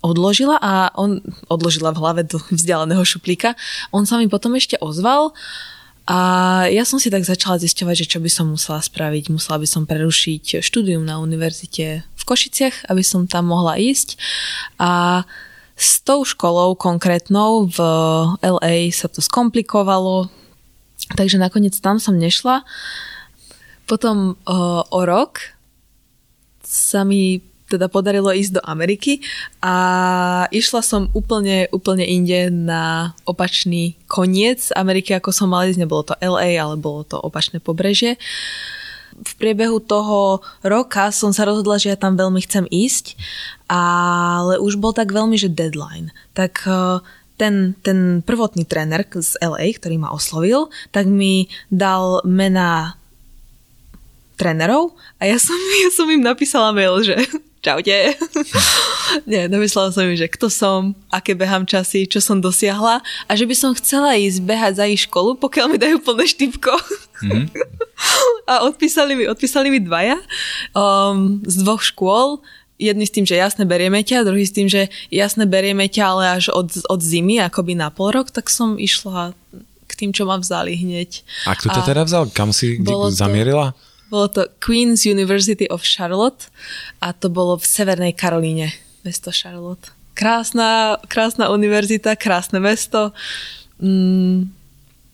odložila 0.00 0.56
a 0.56 0.88
on 0.96 1.20
odložila 1.52 1.92
v 1.92 2.00
hlave 2.00 2.20
do 2.24 2.40
vzdialeného 2.40 3.04
šuplíka. 3.04 3.52
On 3.92 4.08
sa 4.08 4.16
mi 4.16 4.24
potom 4.32 4.56
ešte 4.56 4.80
ozval 4.80 5.36
a 6.06 6.18
ja 6.70 6.86
som 6.86 7.02
si 7.02 7.10
tak 7.10 7.26
začala 7.26 7.58
zisťovať, 7.58 8.06
že 8.06 8.10
čo 8.14 8.18
by 8.22 8.30
som 8.30 8.54
musela 8.54 8.78
spraviť. 8.78 9.34
Musela 9.34 9.58
by 9.58 9.66
som 9.66 9.90
prerušiť 9.90 10.62
štúdium 10.62 11.02
na 11.02 11.18
univerzite 11.18 12.06
v 12.06 12.22
Košiciach, 12.22 12.86
aby 12.86 13.02
som 13.02 13.26
tam 13.26 13.50
mohla 13.50 13.74
ísť. 13.74 14.14
A 14.78 15.26
s 15.74 15.98
tou 16.06 16.22
školou 16.22 16.78
konkrétnou 16.78 17.66
v 17.66 17.78
LA 18.38 18.94
sa 18.94 19.10
to 19.10 19.18
skomplikovalo, 19.18 20.30
takže 21.18 21.42
nakoniec 21.42 21.74
tam 21.82 21.98
som 21.98 22.14
nešla. 22.14 22.62
Potom 23.90 24.38
o, 24.46 24.86
o 24.86 25.00
rok 25.02 25.58
sa 26.62 27.02
mi 27.02 27.42
teda 27.66 27.90
podarilo 27.90 28.30
ísť 28.30 28.58
do 28.58 28.62
Ameriky 28.62 29.22
a 29.58 29.74
išla 30.54 30.80
som 30.82 31.10
úplne, 31.12 31.66
úplne 31.74 32.06
inde 32.06 32.50
na 32.50 33.14
opačný 33.26 33.98
koniec 34.06 34.70
Ameriky, 34.74 35.14
ako 35.14 35.34
som 35.34 35.50
mala 35.50 35.66
ísť. 35.70 35.82
Nebolo 35.82 36.06
to 36.06 36.18
LA, 36.22 36.56
ale 36.56 36.78
bolo 36.78 37.02
to 37.02 37.18
opačné 37.18 37.58
pobrežie. 37.58 38.18
V 39.16 39.32
priebehu 39.40 39.80
toho 39.80 40.44
roka 40.60 41.08
som 41.08 41.32
sa 41.32 41.48
rozhodla, 41.48 41.80
že 41.80 41.88
ja 41.88 41.96
tam 41.96 42.20
veľmi 42.20 42.40
chcem 42.44 42.68
ísť 42.68 43.16
ale 43.66 44.62
už 44.62 44.78
bol 44.78 44.94
tak 44.94 45.10
veľmi, 45.10 45.34
že 45.34 45.50
deadline. 45.50 46.14
Tak 46.38 46.62
e, 46.66 47.02
ten, 47.36 47.74
ten 47.82 48.22
prvotný 48.22 48.64
tréner 48.64 49.02
z 49.10 49.34
LA, 49.42 49.74
ktorý 49.76 49.98
ma 49.98 50.14
oslovil, 50.14 50.70
tak 50.94 51.10
mi 51.10 51.50
dal 51.68 52.22
mena 52.22 52.96
trénerov 54.36 54.94
a 55.18 55.26
ja 55.26 55.40
som, 55.40 55.56
ja 55.84 55.90
som 55.90 56.06
im 56.08 56.22
napísala 56.22 56.70
mail, 56.70 57.00
že 57.02 57.16
čaute. 57.66 58.14
Nie, 59.30 59.50
napísala 59.50 59.90
som 59.90 60.06
im, 60.06 60.14
že 60.14 60.30
kto 60.30 60.46
som, 60.46 60.94
aké 61.10 61.34
behám 61.34 61.66
časy, 61.66 62.06
čo 62.06 62.22
som 62.22 62.38
dosiahla 62.38 63.02
a 63.02 63.32
že 63.34 63.42
by 63.42 63.54
som 63.58 63.74
chcela 63.74 64.14
ísť 64.14 64.38
behať 64.46 64.72
za 64.78 64.84
ich 64.86 65.02
školu, 65.10 65.34
pokiaľ 65.34 65.66
mi 65.74 65.78
dajú 65.78 65.98
plné 65.98 66.30
štipko. 66.30 66.70
Mm-hmm. 67.26 67.46
a 68.44 68.68
odpísali 68.68 69.18
mi, 69.18 69.24
odpísali 69.26 69.72
mi 69.72 69.80
dvaja 69.80 70.20
um, 70.76 71.40
z 71.42 71.54
dvoch 71.64 71.82
škôl, 71.82 72.44
jedný 72.76 73.08
s 73.08 73.14
tým, 73.14 73.24
že 73.24 73.40
jasne 73.40 73.64
berieme 73.64 74.04
ťa, 74.04 74.28
druhý 74.28 74.44
s 74.44 74.52
tým, 74.52 74.68
že 74.68 74.92
jasne 75.08 75.48
berieme 75.48 75.88
ťa, 75.88 76.04
ale 76.04 76.24
až 76.36 76.52
od, 76.52 76.68
od 76.86 77.00
zimy, 77.00 77.40
akoby 77.40 77.72
na 77.72 77.88
pol 77.88 78.12
rok, 78.12 78.28
tak 78.28 78.52
som 78.52 78.76
išla 78.76 79.32
k 79.86 79.92
tým, 79.96 80.10
čo 80.12 80.28
ma 80.28 80.36
vzali 80.36 80.76
hneď. 80.76 81.24
A 81.48 81.56
kto 81.56 81.72
ťa 81.72 81.82
teda 81.88 82.02
vzal? 82.04 82.28
Kam 82.30 82.52
si 82.52 82.76
zamierila? 83.16 83.72
To, 83.72 83.85
bolo 84.10 84.26
to 84.30 84.42
Queen's 84.62 85.02
University 85.06 85.66
of 85.70 85.82
Charlotte 85.82 86.48
a 87.02 87.10
to 87.12 87.26
bolo 87.26 87.58
v 87.58 87.64
Severnej 87.66 88.12
Karolíne, 88.14 88.70
mesto 89.02 89.34
Charlotte. 89.34 89.90
Krásna, 90.16 90.96
krásna 91.10 91.52
univerzita, 91.52 92.16
krásne 92.16 92.56
mesto. 92.56 93.12
Mm, 93.82 94.48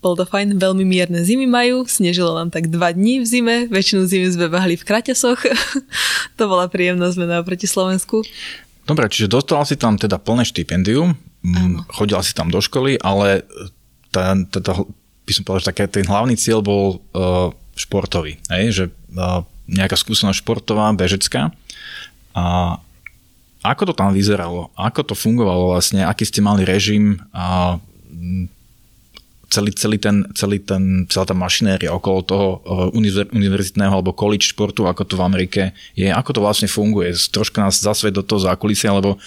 bolo 0.02 0.14
to 0.18 0.24
fajn, 0.26 0.58
veľmi 0.58 0.82
mierne 0.82 1.22
zimy 1.22 1.46
majú, 1.46 1.86
snežilo 1.86 2.34
nám 2.34 2.50
tak 2.50 2.66
dva 2.66 2.90
dní 2.90 3.22
v 3.22 3.26
zime, 3.26 3.56
väčšinu 3.70 4.02
zimy 4.06 4.26
sme 4.34 4.46
behali 4.50 4.74
v 4.74 4.82
kraťasoch. 4.82 5.40
to 6.38 6.42
bola 6.50 6.66
príjemná 6.66 7.06
zmena 7.14 7.42
proti 7.46 7.70
Slovensku. 7.70 8.26
Dobre, 8.82 9.06
čiže 9.06 9.30
dostala 9.30 9.62
si 9.62 9.78
tam 9.78 9.94
teda 9.94 10.18
plné 10.18 10.42
štipendium, 10.42 11.14
Áno. 11.46 11.86
chodila 11.86 12.18
si 12.22 12.34
tam 12.34 12.50
do 12.50 12.58
školy, 12.58 12.98
ale 12.98 13.46
tá, 14.10 14.34
tá, 14.50 14.58
tá, 14.58 14.72
by 15.22 15.32
som 15.32 15.42
povedal, 15.46 15.62
že 15.62 15.70
taký 15.70 15.82
ten 15.86 16.06
hlavný 16.10 16.34
cieľ 16.34 16.66
bol 16.66 16.98
uh, 17.14 17.54
športový, 17.76 18.38
hej? 18.52 18.64
že 18.72 18.84
nejaká 19.68 19.96
skúsenosť 19.96 20.42
športová, 20.44 20.92
bežecká. 20.92 21.54
A 22.32 22.76
ako 23.62 23.92
to 23.92 23.94
tam 23.94 24.10
vyzeralo? 24.10 24.74
Ako 24.74 25.06
to 25.06 25.14
fungovalo 25.14 25.72
vlastne? 25.72 26.02
Aký 26.02 26.26
ste 26.26 26.42
mali 26.42 26.66
režim? 26.66 27.22
A 27.30 27.78
celý, 29.52 29.70
celý 29.76 29.98
ten, 30.00 30.24
celý 30.32 30.64
ten, 30.64 31.04
celá 31.12 31.28
tá 31.28 31.36
mašinéria 31.36 31.92
okolo 31.92 32.18
toho 32.24 32.46
eh, 32.64 33.28
univerzitného 33.36 33.92
alebo 33.92 34.16
college 34.16 34.48
športu, 34.48 34.88
ako 34.88 35.04
to 35.04 35.14
v 35.20 35.22
Amerike 35.28 35.62
je, 35.92 36.08
ako 36.08 36.30
to 36.32 36.40
vlastne 36.40 36.68
funguje. 36.72 37.12
Trošku 37.12 37.60
nás 37.60 37.76
zasvet 37.76 38.16
do 38.16 38.24
toho 38.24 38.40
zákulisia, 38.40 38.96
lebo 38.96 39.20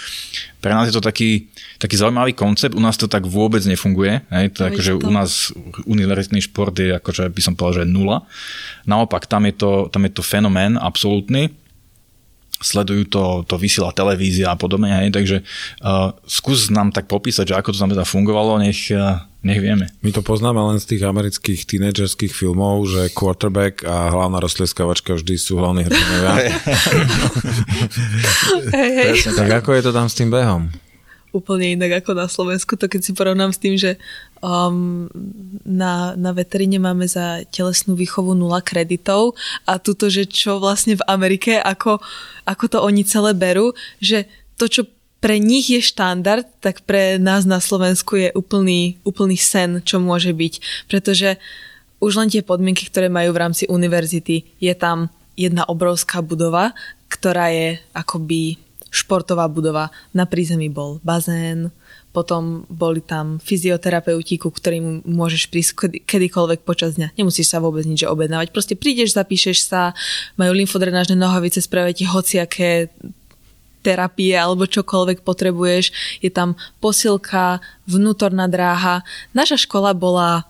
pre 0.58 0.74
nás 0.74 0.90
je 0.90 0.98
to 0.98 1.06
taký, 1.06 1.46
taký 1.78 1.94
zaujímavý 2.02 2.34
koncept, 2.34 2.74
u 2.74 2.82
nás 2.82 2.98
to 2.98 3.06
tak 3.06 3.30
vôbec 3.30 3.62
nefunguje. 3.70 4.26
Hej? 4.34 4.58
To 4.58 4.66
akože 4.74 4.92
u 5.06 5.12
nás 5.14 5.54
univerzitný 5.86 6.42
šport 6.42 6.74
je 6.74 6.98
akože 6.98 7.30
by 7.30 7.42
som 7.46 7.54
povedal, 7.54 7.86
že 7.86 7.94
nula. 7.94 8.26
Naopak, 8.90 9.30
tam 9.30 9.46
je 9.46 9.54
to, 9.54 9.94
tam 9.94 10.10
je 10.10 10.12
to 10.18 10.26
fenomén 10.26 10.82
absolútny 10.82 11.54
sledujú 12.56 13.12
to, 13.12 13.24
to 13.46 13.60
vysiela 13.60 13.92
televízia 13.92 14.56
a 14.56 14.58
podobne, 14.58 14.88
hej, 14.88 15.12
takže 15.12 15.44
uh, 15.84 16.16
skús 16.24 16.72
nám 16.72 16.96
tak 16.96 17.12
popísať, 17.12 17.52
že 17.52 17.58
ako 17.60 17.76
to 17.76 17.82
tam 17.84 17.92
teda 17.92 18.08
fungovalo, 18.08 18.64
nech, 18.64 18.90
uh, 18.96 19.20
nech 19.46 19.62
vieme. 19.62 19.86
My 20.02 20.10
to 20.10 20.26
poznáme 20.26 20.58
len 20.58 20.82
z 20.82 20.98
tých 20.98 21.06
amerických 21.06 21.70
tínedžerských 21.70 22.34
filmov, 22.34 22.90
že 22.90 23.14
quarterback 23.14 23.86
a 23.86 24.10
hlavná 24.10 24.42
roztlieskavačka 24.42 25.14
vždy 25.14 25.38
sú 25.38 25.62
hlavní 25.62 25.86
hrdinovia. 25.86 26.34
hey, 28.74 28.90
hey. 28.98 29.14
Tak 29.22 29.62
ako 29.62 29.70
je 29.78 29.82
to 29.86 29.92
tam 29.94 30.10
s 30.10 30.18
tým 30.18 30.34
behom? 30.34 30.74
úplne 31.36 31.76
inak 31.76 32.00
ako 32.00 32.16
na 32.16 32.32
Slovensku. 32.32 32.80
To 32.80 32.88
keď 32.88 33.02
si 33.04 33.12
porovnám 33.12 33.52
s 33.52 33.60
tým, 33.60 33.76
že 33.76 34.00
um, 34.40 35.12
na, 35.68 36.16
na 36.16 36.32
veteríne 36.32 36.80
máme 36.80 37.04
za 37.12 37.44
telesnú 37.52 38.00
výchovu 38.00 38.32
nula 38.32 38.64
kreditov 38.64 39.36
a 39.68 39.76
tuto, 39.76 40.08
že 40.08 40.24
čo 40.24 40.64
vlastne 40.64 40.96
v 40.96 41.04
Amerike, 41.12 41.60
ako, 41.60 42.00
ako 42.48 42.66
to 42.72 42.78
oni 42.80 43.04
celé 43.04 43.36
berú, 43.36 43.76
že 44.00 44.32
to, 44.56 44.72
čo 44.72 44.88
pre 45.26 45.42
nich 45.42 45.74
je 45.74 45.82
štandard, 45.82 46.46
tak 46.62 46.86
pre 46.86 47.18
nás 47.18 47.50
na 47.50 47.58
Slovensku 47.58 48.14
je 48.14 48.30
úplný, 48.38 49.02
úplný 49.02 49.34
sen, 49.42 49.82
čo 49.82 49.98
môže 49.98 50.30
byť. 50.30 50.86
Pretože 50.86 51.42
už 51.98 52.22
len 52.22 52.30
tie 52.30 52.46
podmienky, 52.46 52.86
ktoré 52.86 53.10
majú 53.10 53.34
v 53.34 53.42
rámci 53.42 53.66
univerzity, 53.66 54.46
je 54.62 54.74
tam 54.78 55.10
jedna 55.34 55.66
obrovská 55.66 56.22
budova, 56.22 56.78
ktorá 57.10 57.50
je 57.50 57.82
akoby 57.98 58.62
športová 58.94 59.50
budova. 59.50 59.90
Na 60.14 60.30
prízemí 60.30 60.70
bol 60.70 61.02
bazén, 61.02 61.74
potom 62.14 62.70
boli 62.70 63.02
tam 63.02 63.42
fyzioterapeuti, 63.42 64.38
ku 64.38 64.54
ktorým 64.54 65.10
môžeš 65.10 65.50
prísť 65.50 65.72
kedy, 65.74 65.98
kedykoľvek 66.06 66.62
počas 66.62 67.02
dňa. 67.02 67.18
Nemusíš 67.18 67.50
sa 67.50 67.58
vôbec 67.58 67.82
nič 67.90 68.06
objednávať. 68.06 68.54
Proste 68.54 68.78
prídeš, 68.78 69.18
zapíšeš 69.18 69.66
sa, 69.66 69.98
majú 70.38 70.54
lymfodrenážne 70.54 71.18
nohavice, 71.18 71.66
spravia 71.66 71.98
ti 71.98 72.06
hociaké 72.06 72.94
terapie 73.86 74.34
alebo 74.34 74.66
čokoľvek 74.66 75.22
potrebuješ. 75.22 76.18
Je 76.26 76.34
tam 76.34 76.58
posilka, 76.82 77.62
vnútorná 77.86 78.50
dráha. 78.50 79.06
Naša 79.38 79.62
škola 79.62 79.94
bola 79.94 80.50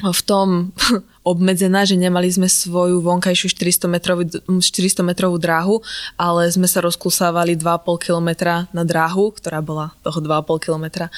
v 0.00 0.20
tom 0.24 0.48
obmedzená, 1.30 1.84
že 1.84 2.00
nemali 2.00 2.32
sme 2.32 2.48
svoju 2.48 3.04
vonkajšiu 3.04 3.52
400 3.52 3.90
metrovú, 3.92 4.22
400 4.62 5.04
metrovú 5.04 5.36
dráhu, 5.36 5.84
ale 6.16 6.48
sme 6.48 6.64
sa 6.64 6.80
rozklusávali 6.80 7.60
2,5 7.60 8.06
kilometra 8.06 8.70
na 8.72 8.86
dráhu, 8.86 9.34
ktorá 9.36 9.60
bola 9.60 9.92
toho 10.00 10.24
2,5 10.24 10.64
kilometra 10.64 11.12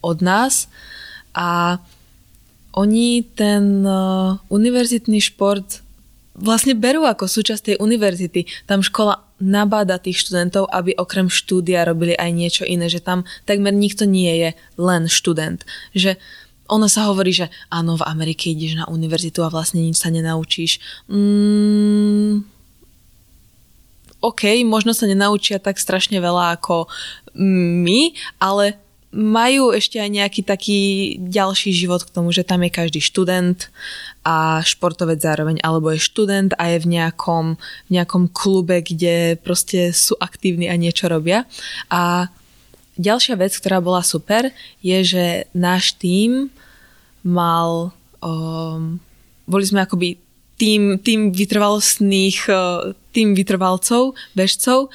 od 0.00 0.24
nás. 0.24 0.72
A 1.36 1.76
oni 2.72 3.20
ten 3.36 3.84
uh, 3.84 4.40
univerzitný 4.48 5.20
šport 5.20 5.84
vlastne 6.32 6.72
berú 6.72 7.04
ako 7.04 7.28
súčasť 7.28 7.62
tej 7.72 7.76
univerzity. 7.76 8.48
Tam 8.64 8.80
škola 8.80 9.20
nabáda 9.42 9.98
tých 9.98 10.22
študentov, 10.22 10.70
aby 10.70 10.94
okrem 10.94 11.26
štúdia 11.26 11.82
robili 11.82 12.14
aj 12.14 12.30
niečo 12.30 12.62
iné, 12.62 12.86
že 12.86 13.02
tam 13.02 13.26
takmer 13.42 13.74
nikto 13.74 14.06
nie 14.06 14.30
je 14.38 14.50
len 14.78 15.10
študent. 15.10 15.66
Že 15.92 16.14
ono 16.70 16.86
sa 16.86 17.10
hovorí, 17.10 17.34
že 17.34 17.50
áno, 17.68 17.98
v 17.98 18.06
Amerike 18.06 18.54
ideš 18.54 18.78
na 18.78 18.86
univerzitu 18.86 19.42
a 19.42 19.50
vlastne 19.50 19.82
nič 19.82 19.98
sa 19.98 20.08
nenaučíš. 20.08 20.78
Mm, 21.10 22.46
OK, 24.22 24.62
možno 24.62 24.94
sa 24.94 25.10
nenaučia 25.10 25.58
tak 25.58 25.82
strašne 25.82 26.22
veľa 26.22 26.62
ako 26.62 26.86
my, 27.82 28.14
ale 28.38 28.78
majú 29.12 29.76
ešte 29.76 30.00
aj 30.00 30.08
nejaký 30.08 30.40
taký 30.40 30.80
ďalší 31.20 31.76
život 31.76 32.00
k 32.00 32.12
tomu, 32.16 32.32
že 32.32 32.48
tam 32.48 32.64
je 32.64 32.72
každý 32.72 33.00
študent 33.04 33.68
a 34.24 34.64
športovec 34.64 35.20
zároveň, 35.20 35.60
alebo 35.60 35.92
je 35.92 36.00
študent 36.00 36.56
a 36.56 36.72
je 36.72 36.78
v 36.80 36.96
nejakom, 36.96 37.60
v 37.60 37.90
nejakom 37.92 38.32
klube, 38.32 38.80
kde 38.80 39.36
proste 39.36 39.92
sú 39.92 40.16
aktívni 40.16 40.72
a 40.72 40.80
niečo 40.80 41.12
robia. 41.12 41.44
A 41.92 42.32
ďalšia 42.96 43.36
vec, 43.36 43.52
ktorá 43.52 43.84
bola 43.84 44.00
super, 44.00 44.48
je, 44.80 44.98
že 45.04 45.24
náš 45.52 45.92
tím 46.00 46.48
mal, 47.20 47.92
um, 48.24 48.96
boli 49.44 49.64
sme 49.68 49.84
akoby 49.84 50.16
tým, 50.56 50.96
tým 51.04 51.36
vytrvalostných, 51.36 52.48
uh, 52.48 52.96
tým 53.12 53.36
vytrvalcov, 53.36 54.16
bežcov. 54.32 54.88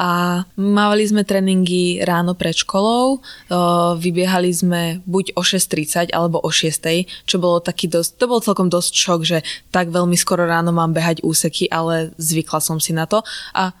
A 0.00 0.42
mávali 0.56 1.04
sme 1.04 1.22
tréningy 1.22 2.00
ráno 2.02 2.32
pred 2.32 2.54
školou, 2.54 3.20
uh, 3.20 3.94
vybiehali 3.98 4.50
sme 4.50 4.82
buď 5.04 5.36
o 5.36 5.42
6.30 5.44 6.14
alebo 6.14 6.40
o 6.40 6.50
6.00, 6.50 7.04
čo 7.28 7.36
bolo 7.36 7.60
taký 7.60 7.90
dosť, 7.90 8.16
to 8.16 8.24
bol 8.30 8.40
celkom 8.40 8.72
dosť 8.72 8.92
šok, 8.94 9.20
že 9.26 9.38
tak 9.74 9.90
veľmi 9.90 10.14
skoro 10.16 10.46
ráno 10.46 10.70
mám 10.70 10.96
behať 10.96 11.20
úseky, 11.26 11.68
ale 11.68 12.14
zvykla 12.16 12.60
som 12.62 12.78
si 12.80 12.96
na 12.96 13.04
to. 13.04 13.26
A 13.52 13.74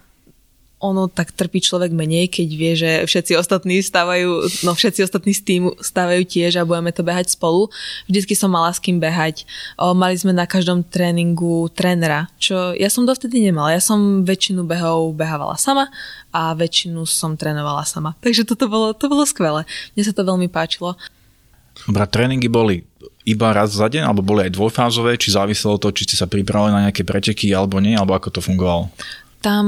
ono 0.78 1.10
tak 1.10 1.34
trpí 1.34 1.58
človek 1.58 1.90
menej, 1.90 2.30
keď 2.30 2.48
vie, 2.54 2.72
že 2.78 2.90
všetci 3.02 3.34
ostatní 3.34 3.82
stávajú, 3.82 4.46
no 4.62 4.78
všetci 4.78 5.02
ostatní 5.02 5.34
s 5.34 5.42
tým 5.42 5.74
stávajú 5.74 6.22
tiež 6.22 6.62
a 6.62 6.66
budeme 6.66 6.94
to 6.94 7.02
behať 7.02 7.34
spolu. 7.34 7.66
Vždycky 8.06 8.38
som 8.38 8.54
mala 8.54 8.70
s 8.70 8.78
kým 8.78 9.02
behať. 9.02 9.42
O, 9.74 9.90
mali 9.90 10.14
sme 10.14 10.30
na 10.30 10.46
každom 10.46 10.86
tréningu 10.86 11.66
trénera, 11.74 12.30
čo 12.38 12.78
ja 12.78 12.86
som 12.86 13.02
dovtedy 13.02 13.42
nemala. 13.42 13.74
Ja 13.74 13.82
som 13.82 14.22
väčšinu 14.22 14.62
behov 14.62 15.18
behávala 15.18 15.58
sama 15.58 15.90
a 16.30 16.54
väčšinu 16.54 17.02
som 17.10 17.34
trénovala 17.34 17.82
sama. 17.82 18.14
Takže 18.22 18.46
toto 18.46 18.70
bolo, 18.70 18.94
to 18.94 19.10
bolo 19.10 19.26
skvelé. 19.26 19.66
Mne 19.98 20.02
sa 20.06 20.14
to 20.14 20.22
veľmi 20.22 20.46
páčilo. 20.46 20.94
Dobre, 21.90 22.06
tréningy 22.06 22.46
boli 22.46 22.86
iba 23.26 23.50
raz 23.50 23.74
za 23.74 23.86
deň, 23.90 24.02
alebo 24.06 24.22
boli 24.22 24.46
aj 24.46 24.54
dvojfázové, 24.54 25.18
či 25.18 25.34
záviselo 25.34 25.76
to, 25.78 25.90
či 25.90 26.06
ste 26.06 26.16
sa 26.18 26.30
pripravili 26.30 26.70
na 26.74 26.82
nejaké 26.88 27.02
preteky 27.02 27.50
alebo 27.50 27.82
nie, 27.82 27.98
alebo 27.98 28.14
ako 28.14 28.38
to 28.38 28.40
fungovalo? 28.40 28.90
Tam 29.38 29.66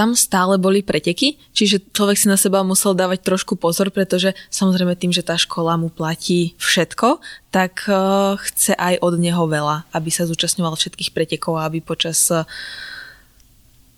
tam 0.00 0.16
stále 0.16 0.56
boli 0.56 0.80
preteky, 0.80 1.36
čiže 1.52 1.92
človek 1.92 2.16
si 2.16 2.32
na 2.32 2.40
seba 2.40 2.64
musel 2.64 2.96
dávať 2.96 3.20
trošku 3.20 3.60
pozor, 3.60 3.92
pretože 3.92 4.32
samozrejme 4.48 4.96
tým, 4.96 5.12
že 5.12 5.20
tá 5.20 5.36
škola 5.36 5.76
mu 5.76 5.92
platí 5.92 6.56
všetko, 6.56 7.20
tak 7.52 7.84
uh, 7.84 8.40
chce 8.40 8.72
aj 8.80 8.96
od 9.04 9.20
neho 9.20 9.44
veľa, 9.44 9.84
aby 9.92 10.08
sa 10.08 10.24
zúčastňoval 10.24 10.72
všetkých 10.80 11.12
pretekov 11.12 11.60
a 11.60 11.68
aby 11.68 11.84
počas 11.84 12.16
uh, 12.32 12.48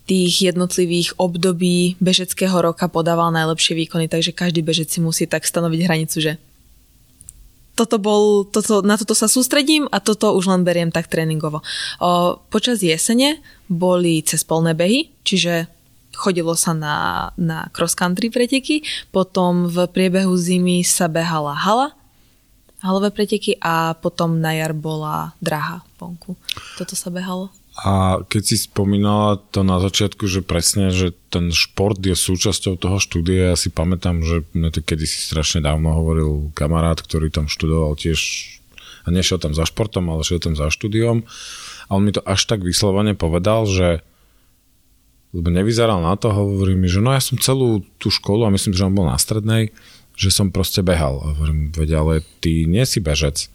tých 0.03 0.51
jednotlivých 0.51 1.15
období 1.15 1.95
bežeckého 2.03 2.59
roka 2.59 2.91
podával 2.91 3.31
najlepšie 3.31 3.71
výkony, 3.87 4.11
takže 4.11 4.35
každý 4.35 4.59
bežec 4.59 4.91
si 4.91 4.99
musí 4.99 5.23
tak 5.23 5.47
stanoviť 5.47 5.87
hranicu, 5.87 6.19
že 6.19 6.35
toto 7.79 7.97
bol, 7.97 8.45
toto, 8.45 8.85
na 8.85 8.99
toto 8.99 9.15
sa 9.17 9.25
sústredím 9.25 9.89
a 9.89 9.97
toto 9.97 10.35
už 10.35 10.45
len 10.45 10.61
beriem 10.61 10.93
tak 10.93 11.09
tréningovo. 11.09 11.65
O, 11.97 12.37
počas 12.53 12.85
jesene 12.85 13.41
boli 13.65 14.21
cez 14.21 14.45
polné 14.45 14.77
behy, 14.77 15.09
čiže 15.25 15.71
chodilo 16.13 16.53
sa 16.53 16.71
na, 16.77 16.95
na 17.35 17.67
cross-country 17.73 18.29
preteky, 18.29 18.85
potom 19.09 19.67
v 19.67 19.89
priebehu 19.89 20.33
zimy 20.37 20.85
sa 20.85 21.09
behala 21.09 21.57
hala, 21.57 21.97
halové 22.85 23.09
preteky 23.09 23.57
a 23.59 23.97
potom 23.97 24.39
na 24.39 24.53
jar 24.53 24.77
bola 24.77 25.33
draha 25.39 25.81
vonku. 25.97 26.37
Toto 26.77 26.93
sa 26.93 27.09
behalo. 27.09 27.49
A 27.73 28.21
keď 28.29 28.53
si 28.53 28.69
spomínala 28.69 29.41
to 29.49 29.65
na 29.65 29.81
začiatku, 29.81 30.29
že 30.29 30.45
presne, 30.45 30.93
že 30.93 31.17
ten 31.33 31.49
šport 31.49 31.97
je 31.97 32.13
súčasťou 32.13 32.77
toho 32.77 33.01
štúdia, 33.01 33.49
ja 33.49 33.57
si 33.57 33.73
pamätám, 33.73 34.21
že 34.21 34.45
mne 34.53 34.69
to 34.69 34.85
kedy 34.85 35.09
strašne 35.09 35.65
dávno 35.65 35.89
hovoril 35.89 36.53
kamarát, 36.53 37.01
ktorý 37.01 37.33
tam 37.33 37.49
študoval 37.49 37.97
tiež 37.97 38.19
a 39.03 39.09
nešiel 39.09 39.41
tam 39.41 39.57
za 39.57 39.65
športom, 39.65 40.05
ale 40.05 40.21
šiel 40.21 40.37
tam 40.37 40.53
za 40.53 40.69
štúdiom 40.69 41.25
a 41.89 41.91
on 41.91 42.05
mi 42.05 42.13
to 42.13 42.21
až 42.23 42.45
tak 42.45 42.61
vyslovene 42.61 43.17
povedal, 43.17 43.65
že 43.65 44.05
lebo 45.33 45.49
nevyzeral 45.49 45.99
na 45.99 46.13
to, 46.13 46.29
hovorí 46.29 46.77
mi, 46.77 46.85
že 46.85 47.01
no 47.01 47.09
ja 47.09 47.19
som 47.19 47.41
celú 47.41 47.81
tú 47.97 48.13
školu, 48.13 48.45
a 48.45 48.53
myslím, 48.53 48.77
že 48.77 48.85
on 48.85 48.93
bol 48.93 49.09
na 49.09 49.17
strednej, 49.17 49.73
že 50.13 50.29
som 50.29 50.53
proste 50.53 50.85
behal. 50.85 51.17
A 51.25 51.33
hovorím, 51.33 51.73
veď 51.73 51.89
ale 51.97 52.13
ty 52.39 52.69
nie 52.69 52.85
si 52.85 53.01
bežec. 53.01 53.49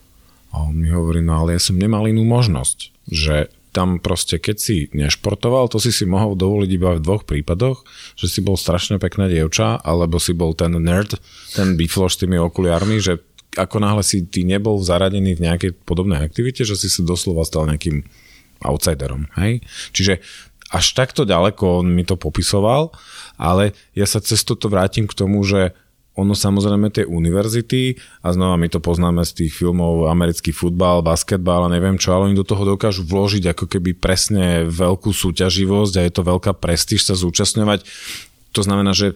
A 0.51 0.67
on 0.67 0.75
mi 0.75 0.91
hovorí, 0.91 1.23
no 1.23 1.39
ale 1.39 1.55
ja 1.55 1.63
som 1.63 1.79
nemal 1.79 2.11
inú 2.11 2.27
možnosť, 2.27 2.79
že 3.07 3.55
tam 3.71 4.03
proste, 4.03 4.43
keď 4.43 4.57
si 4.59 4.77
nešportoval, 4.91 5.71
to 5.71 5.79
si 5.79 5.95
si 5.95 6.03
mohol 6.03 6.35
dovoliť 6.35 6.71
iba 6.73 6.99
v 6.99 7.05
dvoch 7.05 7.23
prípadoch, 7.23 7.87
že 8.19 8.27
si 8.27 8.41
bol 8.43 8.59
strašne 8.59 8.99
pekná 8.99 9.31
dievča, 9.31 9.79
alebo 9.79 10.19
si 10.19 10.35
bol 10.35 10.57
ten 10.57 10.75
nerd, 10.83 11.15
ten 11.55 11.79
bifloš 11.79 12.19
s 12.19 12.21
tými 12.27 12.41
okuliármi, 12.43 12.99
že 12.99 13.23
ako 13.55 13.79
náhle 13.79 14.03
si 14.03 14.27
ty 14.27 14.43
nebol 14.43 14.83
zaradený 14.83 15.39
v 15.39 15.45
nejakej 15.47 15.71
podobnej 15.85 16.19
aktivite, 16.19 16.67
že 16.67 16.75
si 16.75 16.91
sa 16.91 17.07
doslova 17.07 17.47
stal 17.47 17.71
nejakým 17.71 18.03
outsiderom. 18.65 19.31
Hej? 19.39 19.63
Čiže 19.95 20.19
až 20.69 20.87
takto 20.93 21.25
ďaleko 21.25 21.85
on 21.85 21.89
mi 21.93 22.05
to 22.05 22.21
popisoval, 22.21 22.93
ale 23.41 23.73
ja 23.97 24.05
sa 24.05 24.21
cez 24.21 24.45
toto 24.45 24.69
vrátim 24.69 25.09
k 25.09 25.17
tomu, 25.17 25.41
že 25.45 25.73
ono 26.19 26.35
samozrejme 26.35 26.91
tie 26.91 27.07
univerzity, 27.07 27.95
a 28.27 28.35
znova 28.35 28.59
my 28.59 28.67
to 28.67 28.83
poznáme 28.83 29.23
z 29.23 29.45
tých 29.47 29.55
filmov 29.55 30.11
americký 30.11 30.51
futbal, 30.51 30.99
basketbal 30.99 31.71
a 31.71 31.73
neviem 31.73 31.95
čo, 31.95 32.11
ale 32.11 32.31
oni 32.31 32.35
do 32.35 32.43
toho 32.43 32.75
dokážu 32.75 33.07
vložiť 33.07 33.55
ako 33.55 33.71
keby 33.71 33.95
presne 33.95 34.67
veľkú 34.67 35.15
súťaživosť 35.15 35.95
a 35.95 36.05
je 36.05 36.13
to 36.13 36.27
veľká 36.27 36.59
prestíž 36.59 37.07
sa 37.07 37.15
zúčastňovať. 37.15 37.87
To 38.51 38.61
znamená, 38.67 38.99
že 38.99 39.15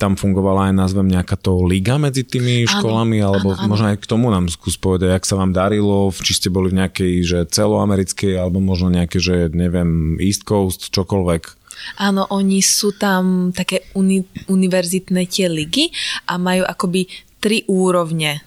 tam 0.00 0.16
fungovala 0.16 0.72
aj, 0.72 0.74
nazvem, 0.80 1.12
nejaká 1.12 1.36
to 1.36 1.60
liga 1.68 2.00
medzi 2.00 2.24
tými 2.24 2.64
áno, 2.64 2.72
školami, 2.72 3.20
alebo 3.20 3.52
áno, 3.52 3.60
áno. 3.60 3.68
možno 3.68 3.86
aj 3.92 4.00
k 4.00 4.08
tomu 4.08 4.32
nám 4.32 4.48
skús 4.48 4.80
povedať, 4.80 5.12
jak 5.12 5.28
sa 5.28 5.36
vám 5.36 5.52
darilo, 5.52 6.08
či 6.16 6.32
ste 6.40 6.48
boli 6.48 6.72
v 6.72 6.80
nejakej, 6.80 7.12
že 7.20 7.38
celoamerickej, 7.44 8.40
alebo 8.40 8.64
možno 8.64 8.88
nejaké, 8.88 9.20
že 9.20 9.52
neviem, 9.52 10.16
East 10.16 10.48
Coast, 10.48 10.88
čokoľvek. 10.88 11.60
Áno, 12.00 12.24
oni 12.32 12.64
sú 12.64 12.96
tam 12.96 13.52
také 13.52 13.92
uni- 13.92 14.26
univerzitné 14.48 15.28
tie 15.28 15.52
ligy 15.52 15.92
a 16.28 16.40
majú 16.40 16.64
akoby 16.64 17.08
tri 17.40 17.64
úrovne 17.68 18.40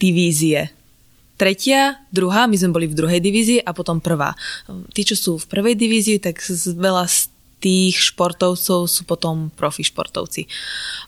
divízie. 0.00 0.72
Tretia, 1.34 1.98
druhá, 2.14 2.46
my 2.46 2.54
sme 2.54 2.70
boli 2.70 2.86
v 2.86 2.94
druhej 2.94 3.18
divízii 3.18 3.60
a 3.64 3.74
potom 3.74 3.98
prvá. 3.98 4.38
Tí, 4.94 5.02
čo 5.02 5.18
sú 5.18 5.32
v 5.34 5.50
prvej 5.50 5.74
divízii, 5.74 6.22
tak 6.22 6.38
veľa 6.78 7.10
z 7.10 7.33
tých 7.64 8.12
športovcov 8.12 8.84
sú 8.84 9.08
potom 9.08 9.48
profi 9.56 9.80
športovci. 9.88 10.44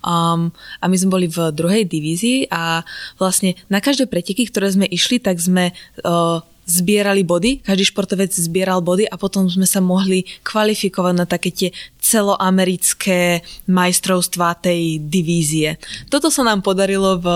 Um, 0.00 0.48
a 0.80 0.88
my 0.88 0.96
sme 0.96 1.12
boli 1.12 1.26
v 1.28 1.52
druhej 1.52 1.84
divízii 1.84 2.48
a 2.48 2.80
vlastne 3.20 3.60
na 3.68 3.84
každé 3.84 4.08
preteky, 4.08 4.48
ktoré 4.48 4.72
sme 4.72 4.88
išli, 4.88 5.20
tak 5.20 5.36
sme 5.36 5.76
uh, 5.76 6.40
zbierali 6.66 7.22
body, 7.22 7.62
každý 7.62 7.92
športovec 7.92 8.32
zbieral 8.34 8.82
body 8.82 9.06
a 9.06 9.14
potom 9.14 9.46
sme 9.46 9.68
sa 9.68 9.78
mohli 9.78 10.26
kvalifikovať 10.42 11.14
na 11.14 11.28
také 11.28 11.54
tie 11.54 11.70
celoamerické 12.02 13.44
majstrovstvá 13.70 14.58
tej 14.58 14.98
divízie. 14.98 15.78
Toto 16.10 16.32
sa 16.32 16.42
nám 16.42 16.66
podarilo 16.66 17.22
v, 17.22 17.28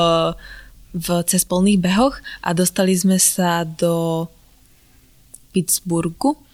v 0.99 1.09
cespolných 1.29 1.79
behoch 1.79 2.19
a 2.43 2.57
dostali 2.57 2.97
sme 2.97 3.23
sa 3.23 3.63
do 3.63 4.27
Pittsburghu 5.55 6.50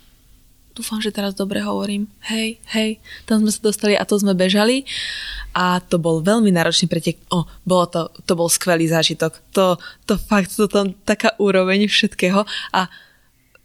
dúfam, 0.77 1.01
že 1.01 1.09
teraz 1.09 1.33
dobre 1.33 1.65
hovorím, 1.65 2.05
hej, 2.29 2.61
hej, 2.77 3.01
tam 3.25 3.41
sme 3.41 3.51
sa 3.51 3.61
dostali 3.65 3.95
a 3.97 4.05
to 4.05 4.21
sme 4.21 4.37
bežali 4.37 4.85
a 5.57 5.81
to 5.81 5.97
bol 5.97 6.21
veľmi 6.21 6.53
náročný 6.53 6.85
pretek. 6.93 7.17
O, 7.33 7.49
bolo 7.65 7.89
to, 7.89 8.01
to 8.29 8.37
bol 8.37 8.53
skvelý 8.53 8.85
zážitok. 8.85 9.41
To, 9.57 9.81
to 10.05 10.21
fakt, 10.21 10.53
to 10.53 10.69
tam 10.69 10.93
taká 11.09 11.33
úroveň 11.41 11.89
všetkého 11.89 12.45
a 12.77 12.93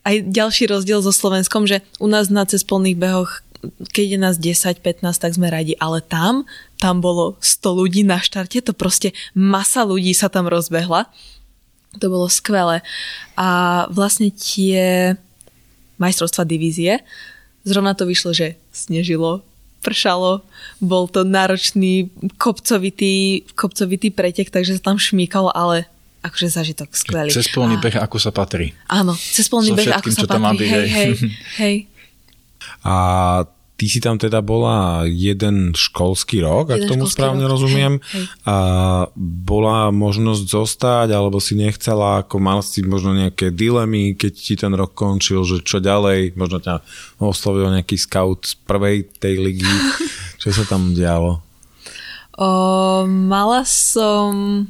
aj 0.07 0.15
ďalší 0.31 0.71
rozdiel 0.71 1.03
so 1.03 1.11
Slovenskom, 1.11 1.67
že 1.67 1.83
u 1.99 2.07
nás 2.07 2.31
na 2.31 2.47
cespolných 2.47 2.97
behoch 2.97 3.43
keď 3.93 4.05
je 4.09 4.17
nás 4.17 4.35
10-15, 4.41 5.05
tak 5.21 5.37
sme 5.37 5.45
radi, 5.45 5.77
ale 5.77 6.01
tam, 6.01 6.49
tam 6.81 6.97
bolo 6.97 7.37
100 7.45 7.77
ľudí 7.77 8.01
na 8.01 8.17
štarte, 8.17 8.57
to 8.57 8.73
proste 8.73 9.13
masa 9.37 9.85
ľudí 9.85 10.17
sa 10.17 10.33
tam 10.33 10.49
rozbehla 10.49 11.05
To 12.01 12.05
bolo 12.09 12.25
skvelé. 12.25 12.81
A 13.37 13.85
vlastne 13.93 14.33
tie 14.33 15.13
majstrovstva 16.01 16.43
divízie, 16.49 17.05
zrovna 17.61 17.93
to 17.93 18.09
vyšlo, 18.09 18.33
že 18.33 18.57
snežilo, 18.73 19.45
pršalo, 19.85 20.41
bol 20.81 21.05
to 21.05 21.21
náročný 21.21 22.09
kopcovitý, 22.41 23.45
kopcovitý 23.53 24.09
pretek, 24.09 24.49
takže 24.49 24.81
sa 24.81 24.93
tam 24.93 24.97
šmíkalo, 24.97 25.53
ale 25.53 25.85
akože 26.21 26.53
zažitok 26.53 26.93
skvelý. 26.93 27.33
Cez 27.33 27.49
polný 27.49 27.81
beh, 27.81 27.97
ako 27.97 28.17
sa 28.21 28.29
patrí. 28.29 28.73
Áno, 28.89 29.17
cez 29.17 29.49
polný 29.49 29.73
So 29.73 29.77
beh, 29.77 29.85
všetkým, 29.89 30.13
ako 30.13 30.21
sa 30.21 30.27
patrí. 30.29 30.65
hej, 30.69 30.85
hej. 30.85 30.87
hej, 30.89 31.11
hej. 31.57 31.75
A 32.85 32.93
ty 33.81 33.89
si 33.89 33.97
tam 33.97 34.21
teda 34.21 34.45
bola 34.45 35.09
jeden 35.09 35.73
školský 35.73 36.45
rok, 36.45 36.69
ak 36.69 36.85
Jeden 36.85 36.89
tomu 36.93 37.09
školský 37.09 37.17
správne 37.17 37.45
rok, 37.49 37.51
rozumiem. 37.57 37.93
hej, 37.97 38.13
hej. 38.13 38.25
A 38.45 38.57
bola 39.17 39.89
možnosť 39.89 40.45
zostať, 40.45 41.09
alebo 41.09 41.41
si 41.41 41.57
nechcela, 41.57 42.21
ako 42.21 42.37
mal 42.37 42.61
si 42.61 42.85
možno 42.85 43.17
nejaké 43.17 43.49
dilemy, 43.49 44.13
keď 44.13 44.33
ti 44.37 44.53
ten 44.53 44.69
rok 44.77 44.93
končil, 44.93 45.41
že 45.49 45.65
čo 45.65 45.81
ďalej, 45.81 46.37
možno 46.37 46.61
ťa 46.61 46.85
oslovil 47.17 47.73
nejaký 47.73 47.97
scout 47.97 48.45
z 48.45 48.53
prvej 48.69 49.09
tej 49.17 49.41
ligy. 49.41 49.65
čo 50.45 50.53
sa 50.53 50.61
tam 50.69 50.93
dialo? 50.93 51.41
O, 52.37 52.49
mala 53.09 53.65
som... 53.65 54.61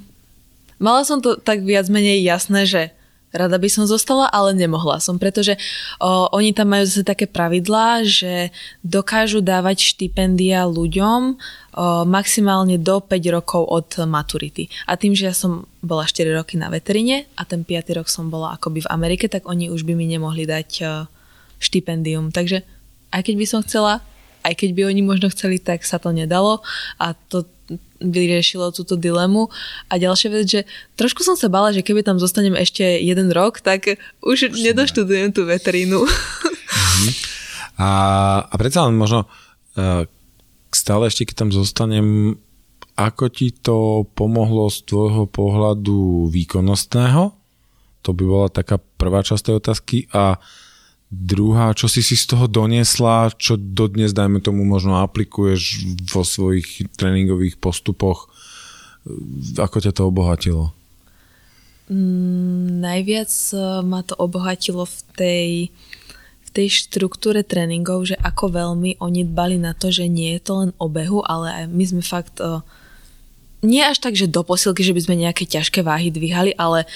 Mala 0.79 1.03
som 1.03 1.19
to 1.19 1.35
tak 1.35 1.67
viac 1.67 1.91
menej 1.91 2.23
jasné, 2.23 2.63
že 2.63 2.95
rada 3.31 3.57
by 3.57 3.69
som 3.71 3.87
zostala, 3.87 4.27
ale 4.29 4.55
nemohla 4.55 4.99
som, 4.99 5.15
pretože 5.15 5.55
o, 5.97 6.27
oni 6.35 6.51
tam 6.51 6.71
majú 6.75 6.83
zase 6.87 7.03
také 7.07 7.25
pravidlá, 7.27 8.03
že 8.03 8.51
dokážu 8.83 9.39
dávať 9.39 9.95
štipendia 9.95 10.67
ľuďom 10.67 11.21
o, 11.31 11.35
maximálne 12.03 12.75
do 12.75 12.99
5 12.99 13.35
rokov 13.35 13.63
od 13.67 13.89
maturity. 14.07 14.67
A 14.85 14.99
tým, 14.99 15.15
že 15.15 15.31
ja 15.31 15.35
som 15.35 15.65
bola 15.79 16.03
4 16.03 16.27
roky 16.35 16.59
na 16.59 16.67
veterine 16.67 17.25
a 17.39 17.47
ten 17.47 17.63
5. 17.63 17.97
rok 17.97 18.07
som 18.11 18.27
bola 18.27 18.55
akoby 18.59 18.83
v 18.83 18.91
Amerike, 18.91 19.31
tak 19.31 19.47
oni 19.47 19.71
už 19.71 19.87
by 19.87 19.95
mi 19.95 20.05
nemohli 20.11 20.43
dať 20.43 20.69
o, 20.83 20.87
štipendium. 21.61 22.35
Takže 22.35 22.67
aj 23.11 23.21
keď 23.27 23.35
by 23.39 23.45
som 23.47 23.59
chcela, 23.63 24.03
aj 24.41 24.53
keď 24.57 24.69
by 24.73 24.81
oni 24.89 25.01
možno 25.05 25.29
chceli, 25.29 25.61
tak 25.61 25.85
sa 25.85 26.01
to 26.01 26.09
nedalo 26.09 26.65
a 26.97 27.13
to 27.29 27.45
vyriešilo 28.01 28.73
túto 28.73 28.97
dilemu. 28.97 29.47
A 29.87 30.01
ďalšia 30.01 30.29
vec, 30.33 30.45
že 30.49 30.61
trošku 30.97 31.21
som 31.21 31.37
sa 31.37 31.47
bala, 31.47 31.71
že 31.71 31.85
keby 31.85 32.01
tam 32.01 32.17
zostanem 32.17 32.57
ešte 32.57 32.83
jeden 32.83 33.29
rok, 33.29 33.61
tak 33.61 34.01
už 34.25 34.51
nedoštudujem 34.57 35.31
tú 35.31 35.45
veterínu. 35.45 36.03
A, 37.81 37.89
a 38.45 38.55
predsa 38.61 38.85
len 38.85 38.93
možno 38.93 39.25
uh, 39.25 40.05
stále 40.69 41.09
ešte, 41.09 41.25
keď 41.25 41.35
tam 41.47 41.49
zostanem, 41.49 42.37
ako 42.93 43.25
ti 43.33 43.49
to 43.49 44.05
pomohlo 44.13 44.69
z 44.69 44.85
tvojho 44.85 45.25
pohľadu 45.25 46.29
výkonnostného? 46.29 47.33
To 48.05 48.09
by 48.13 48.23
bola 48.25 48.47
taká 48.53 48.77
prvá 48.77 49.25
časť 49.25 49.41
tej 49.49 49.55
otázky. 49.57 49.97
A 50.13 50.37
druhá, 51.11 51.75
čo 51.75 51.91
si 51.91 51.99
si 51.99 52.15
z 52.15 52.23
toho 52.31 52.47
doniesla, 52.47 53.35
čo 53.35 53.59
dodnes, 53.59 54.15
dajme 54.15 54.39
tomu, 54.39 54.63
možno 54.63 55.03
aplikuješ 55.03 55.83
vo 56.07 56.23
svojich 56.23 56.87
tréningových 56.95 57.59
postupoch, 57.59 58.31
ako 59.59 59.77
ťa 59.83 59.91
to 59.91 60.07
obohatilo? 60.07 60.71
Mm, 61.91 62.79
najviac 62.79 63.27
eh, 63.51 63.83
ma 63.83 63.99
to 64.07 64.15
obohatilo 64.15 64.87
v 64.87 64.99
tej, 65.19 65.49
v 66.47 66.49
tej 66.55 66.67
štruktúre 66.71 67.43
tréningov, 67.43 68.07
že 68.07 68.15
ako 68.15 68.47
veľmi 68.47 68.95
oni 69.03 69.27
dbali 69.27 69.59
na 69.59 69.75
to, 69.75 69.91
že 69.91 70.07
nie 70.07 70.39
je 70.39 70.41
to 70.47 70.53
len 70.63 70.71
o 70.79 70.87
behu, 70.87 71.19
ale 71.27 71.51
aj 71.51 71.63
my 71.67 71.83
sme 71.83 72.03
fakt 72.05 72.39
uh, 72.39 72.63
nie 73.61 73.85
až 73.85 74.01
tak, 74.01 74.17
že 74.17 74.29
do 74.29 74.41
posilky, 74.41 74.81
že 74.81 74.93
by 74.93 75.01
sme 75.05 75.15
nejaké 75.21 75.45
ťažké 75.45 75.85
váhy 75.85 76.09
dvíhali, 76.09 76.57
ale 76.57 76.89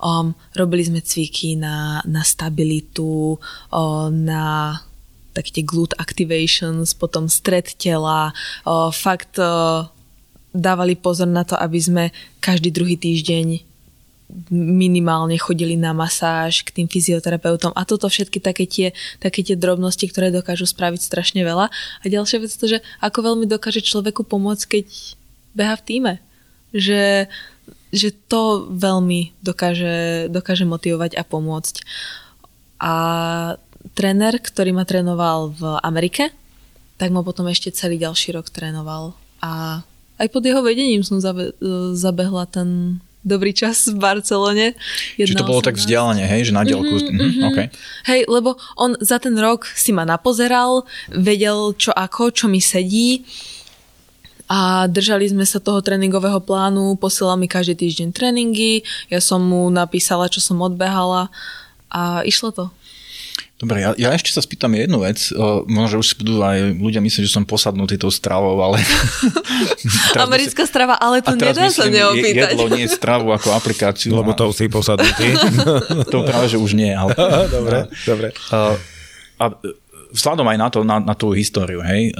um, 0.00 0.36
robili 0.52 0.84
sme 0.84 1.00
cviky 1.00 1.56
na, 1.56 2.04
na 2.04 2.20
stabilitu, 2.24 3.40
um, 3.72 4.12
na 4.12 4.76
také 5.32 5.60
tie 5.60 5.64
glute 5.64 5.96
activations, 5.96 6.92
potom 6.92 7.26
stred 7.26 7.72
tela, 7.80 8.36
um, 8.68 8.92
fakt 8.92 9.40
um, 9.40 9.88
dávali 10.52 10.98
pozor 10.98 11.30
na 11.30 11.46
to, 11.46 11.56
aby 11.56 11.78
sme 11.80 12.04
každý 12.44 12.68
druhý 12.68 13.00
týždeň 13.00 13.70
minimálne 14.54 15.34
chodili 15.42 15.74
na 15.74 15.90
masáž 15.90 16.62
k 16.62 16.70
tým 16.70 16.86
fyzioterapeutom 16.86 17.74
a 17.74 17.82
toto 17.82 18.06
všetky 18.06 18.38
také 18.38 18.62
tie, 18.62 18.94
také 19.18 19.42
tie 19.42 19.58
drobnosti, 19.58 20.06
ktoré 20.06 20.30
dokážu 20.30 20.70
spraviť 20.70 21.02
strašne 21.02 21.42
veľa. 21.42 21.66
A 21.72 22.04
ďalšia 22.06 22.38
vec 22.38 22.54
to, 22.54 22.66
že 22.70 22.78
ako 23.02 23.34
veľmi 23.34 23.50
dokáže 23.50 23.82
človeku 23.82 24.22
pomôcť, 24.22 24.64
keď 24.70 24.86
beha 25.54 25.74
v 25.76 25.84
týme. 25.86 26.14
Že, 26.70 27.26
že 27.90 28.08
to 28.30 28.70
veľmi 28.70 29.34
dokáže, 29.42 30.30
dokáže 30.30 30.64
motivovať 30.66 31.18
a 31.18 31.22
pomôcť. 31.26 31.74
A 32.80 32.94
tréner, 33.92 34.38
ktorý 34.38 34.70
ma 34.72 34.86
trénoval 34.86 35.52
v 35.56 35.62
Amerike, 35.82 36.30
tak 37.00 37.10
ma 37.10 37.24
potom 37.24 37.48
ešte 37.48 37.72
celý 37.72 37.96
ďalší 37.96 38.36
rok 38.36 38.52
trénoval. 38.52 39.16
A 39.40 39.82
aj 40.20 40.28
pod 40.28 40.44
jeho 40.44 40.60
vedením 40.60 41.00
som 41.00 41.16
zabe- 41.16 41.56
zabehla 41.96 42.44
ten 42.44 43.00
dobrý 43.20 43.52
čas 43.52 43.88
v 43.88 44.00
Barcelone. 44.00 44.76
Čiže 45.16 45.36
to 45.36 45.48
bolo 45.48 45.60
tak 45.60 45.76
vzdialene, 45.76 46.24
hej, 46.24 46.48
že 46.48 46.56
na 46.56 46.64
diaľku. 46.64 46.88
Mm-hmm, 46.88 47.20
mm-hmm. 47.20 47.48
Okay. 47.52 47.66
Hej, 48.08 48.20
lebo 48.28 48.56
on 48.80 48.96
za 49.00 49.20
ten 49.20 49.36
rok 49.36 49.68
si 49.76 49.92
ma 49.92 50.08
napozeral, 50.08 50.88
vedel 51.12 51.76
čo 51.76 51.92
ako, 51.92 52.32
čo 52.32 52.48
mi 52.48 52.64
sedí 52.64 53.24
a 54.50 54.90
držali 54.90 55.30
sme 55.30 55.46
sa 55.46 55.62
toho 55.62 55.78
tréningového 55.78 56.42
plánu, 56.42 56.98
posielal 56.98 57.38
mi 57.38 57.46
každý 57.46 57.78
týždeň 57.78 58.10
tréningy, 58.10 58.82
ja 59.06 59.22
som 59.22 59.38
mu 59.38 59.70
napísala, 59.70 60.26
čo 60.26 60.42
som 60.42 60.58
odbehala 60.58 61.30
a 61.86 62.26
išlo 62.26 62.50
to. 62.50 62.66
Dobre, 63.60 63.84
ja, 63.84 63.92
ja 63.92 64.16
ešte 64.16 64.32
sa 64.32 64.40
spýtam 64.40 64.72
jednu 64.72 65.04
vec. 65.04 65.36
O, 65.36 65.68
možno, 65.68 65.92
že 65.92 65.96
už 66.00 66.06
si 66.08 66.14
budú 66.16 66.40
aj 66.40 66.80
ľudia 66.80 67.04
myslieť, 67.04 67.28
že 67.28 67.36
som 67.36 67.44
posadnutý 67.44 68.00
tou 68.00 68.08
stravou, 68.08 68.56
ale... 68.56 68.80
Americká 70.16 70.64
strava, 70.64 70.96
ale 70.96 71.20
to 71.20 71.36
nedá 71.36 71.68
sa 71.68 71.84
neopýtať. 71.84 72.56
Jedlo 72.56 72.72
nie 72.72 72.88
stravu 72.88 73.28
ako 73.36 73.52
aplikáciu. 73.52 74.16
Lebo 74.16 74.32
to 74.32 74.48
si 74.56 74.64
posadnutý. 74.72 75.36
to 76.12 76.24
práve, 76.24 76.48
že 76.48 76.56
už 76.56 76.72
nie, 76.72 76.88
ale... 76.88 77.12
dobre, 77.60 77.78
dobre. 78.08 78.32
Uh, 78.48 78.80
a 79.36 79.52
vzhľadom 80.14 80.46
aj 80.46 80.58
na, 80.58 80.68
to, 80.68 80.78
na, 80.82 80.96
na 81.02 81.14
tú 81.14 81.32
históriu, 81.34 81.80
hej, 81.82 82.14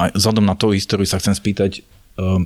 aj 0.00 0.16
vzhľadom 0.16 0.44
na 0.44 0.56
tú 0.56 0.72
históriu 0.72 1.06
sa 1.08 1.20
chcem 1.20 1.36
spýtať, 1.36 1.84
uh, 2.20 2.40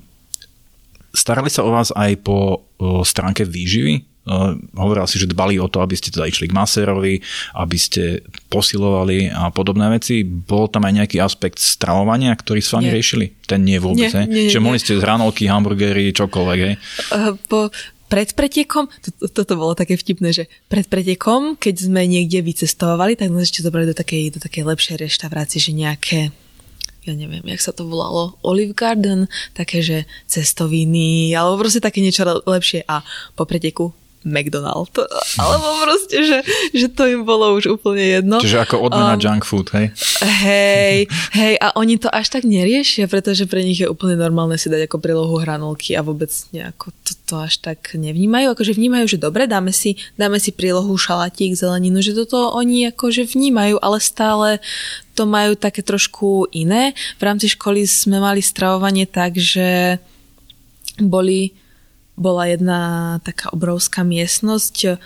starali 1.11 1.51
sa 1.51 1.67
o 1.67 1.71
vás 1.71 1.91
aj 1.95 2.21
po 2.23 2.63
uh, 2.79 3.03
stránke 3.07 3.43
výživy? 3.43 4.07
Hovoril 4.77 5.11
si, 5.11 5.19
že 5.19 5.27
dbali 5.27 5.59
o 5.59 5.67
to, 5.67 5.83
aby 5.83 5.97
ste 5.99 6.13
teda 6.13 6.29
išli 6.29 6.47
k 6.47 6.55
masérovi, 6.55 7.19
aby 7.57 7.79
ste 7.81 8.23
posilovali 8.47 9.27
a 9.27 9.51
podobné 9.51 9.91
veci. 9.91 10.23
Bol 10.23 10.71
tam 10.71 10.87
aj 10.87 11.03
nejaký 11.03 11.19
aspekt 11.19 11.59
stravovania, 11.59 12.31
ktorý 12.39 12.63
s 12.63 12.71
vami 12.71 12.95
riešili? 12.95 13.35
Ten 13.49 13.67
nie 13.67 13.81
vôbec, 13.83 14.13
Nie, 14.13 14.29
nie, 14.31 14.47
Čiže 14.47 14.61
nie. 14.61 14.67
mohli 14.71 14.79
ste 14.79 15.01
z 15.01 15.03
hranolky, 15.03 15.51
hamburgery, 15.51 16.15
čokoľvek, 16.15 16.59
hej? 16.63 16.75
Po, 17.51 17.75
pred 18.11 18.35
pretekom, 18.35 18.91
to, 19.01 19.15
to, 19.15 19.27
toto 19.31 19.55
bolo 19.55 19.79
také 19.79 19.95
vtipné, 19.95 20.35
že 20.35 20.45
pred 20.67 20.91
pretekom, 20.91 21.55
keď 21.55 21.87
sme 21.87 22.03
niekde 22.11 22.43
vycestovali, 22.43 23.15
tak 23.15 23.31
nás 23.31 23.47
ešte 23.47 23.63
zobrali 23.63 23.87
do 23.87 23.95
takej, 23.95 24.35
do 24.35 24.41
takej 24.43 24.67
lepšej 24.67 24.97
reštaurácie, 24.99 25.63
že 25.63 25.73
nejaké 25.73 26.21
ja 27.01 27.17
neviem, 27.17 27.41
jak 27.49 27.65
sa 27.65 27.73
to 27.73 27.89
volalo, 27.89 28.37
Olive 28.45 28.77
Garden, 28.77 29.25
také, 29.57 29.81
že 29.81 30.05
cestoviny, 30.29 31.33
alebo 31.33 31.65
proste 31.65 31.81
také 31.81 32.05
niečo 32.05 32.29
le- 32.29 32.45
lepšie. 32.45 32.85
A 32.85 33.01
po 33.33 33.49
preteku 33.49 33.97
McDonald. 34.27 34.93
Alebo 35.41 35.67
proste, 35.81 36.21
že, 36.21 36.39
že 36.77 36.87
to 36.93 37.09
im 37.09 37.25
bolo 37.25 37.57
už 37.57 37.81
úplne 37.81 38.21
jedno. 38.21 38.37
Čiže 38.41 38.69
ako 38.69 38.77
odmena 38.91 39.17
Um, 39.17 39.21
junk 39.21 39.43
food, 39.49 39.73
hej? 39.73 39.91
Hej, 40.21 41.09
hej, 41.35 41.55
a 41.59 41.73
oni 41.75 41.97
to 41.97 42.13
až 42.13 42.29
tak 42.31 42.45
neriešia, 42.45 43.09
pretože 43.09 43.49
pre 43.49 43.65
nich 43.65 43.81
je 43.81 43.89
úplne 43.89 44.15
normálne 44.15 44.61
si 44.61 44.69
dať 44.69 44.87
ako 44.87 44.97
prílohu 45.01 45.35
hranolky 45.41 45.97
a 45.97 46.05
vôbec 46.05 46.29
nejako 46.53 46.93
to, 47.03 47.13
to 47.25 47.35
až 47.41 47.59
tak 47.65 47.97
nevnímajú. 47.97 48.53
Akože 48.53 48.77
vnímajú, 48.77 49.17
že 49.17 49.19
dobre, 49.19 49.49
dáme 49.49 49.73
si, 49.73 49.97
dáme 50.21 50.37
si 50.37 50.53
prílohu 50.53 50.93
šalatík, 50.95 51.57
zeleninu, 51.57 52.05
že 52.05 52.13
toto 52.13 52.53
oni 52.53 52.93
akože 52.93 53.25
vnímajú, 53.25 53.81
ale 53.81 53.99
stále 53.99 54.49
to 55.17 55.25
majú 55.25 55.57
také 55.57 55.81
trošku 55.81 56.49
iné. 56.53 56.93
V 57.17 57.23
rámci 57.25 57.49
školy 57.53 57.89
sme 57.89 58.21
mali 58.21 58.41
stravovanie 58.45 59.09
tak, 59.09 59.37
že 59.37 59.99
boli, 61.01 61.57
bola 62.19 62.47
jedna 62.51 62.81
taká 63.25 63.53
obrovská 63.55 64.03
miestnosť, 64.07 64.99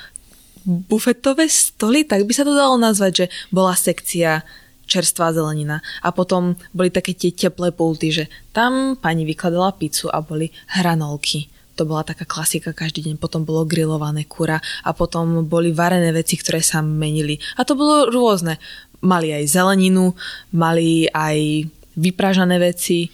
bufetové 0.65 1.47
stoly, 1.47 2.09
tak 2.09 2.25
by 2.25 2.33
sa 2.33 2.45
to 2.49 2.57
dalo 2.57 2.81
nazvať, 2.81 3.13
že 3.13 3.27
bola 3.53 3.77
sekcia 3.77 4.43
čerstvá 4.85 5.33
zelenina. 5.33 5.81
A 6.05 6.13
potom 6.13 6.57
boli 6.73 6.93
také 6.93 7.17
tie 7.17 7.33
teplé 7.33 7.73
pulty, 7.73 8.13
že 8.13 8.25
tam 8.53 8.97
pani 8.97 9.25
vykladala 9.25 9.77
pizzu 9.77 10.09
a 10.13 10.21
boli 10.21 10.53
hranolky. 10.77 11.49
To 11.75 11.89
bola 11.89 12.07
taká 12.07 12.23
klasika 12.29 12.71
každý 12.71 13.11
deň. 13.11 13.19
Potom 13.19 13.43
bolo 13.43 13.67
grillované 13.67 14.29
kura 14.29 14.63
a 14.87 14.91
potom 14.95 15.43
boli 15.45 15.75
varené 15.75 16.15
veci, 16.15 16.39
ktoré 16.39 16.63
sa 16.63 16.85
menili. 16.85 17.41
A 17.59 17.67
to 17.67 17.75
bolo 17.75 18.07
rôzne. 18.09 18.63
Mali 19.05 19.35
aj 19.35 19.51
zeleninu, 19.51 20.15
mali 20.55 21.11
aj 21.11 21.67
vypražané 21.99 22.57
veci. 22.63 23.11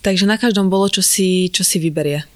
Takže 0.00 0.24
na 0.24 0.40
každom 0.40 0.72
bolo, 0.72 0.88
čo 0.88 1.04
si, 1.04 1.52
čo 1.52 1.62
vyberie. 1.62 2.33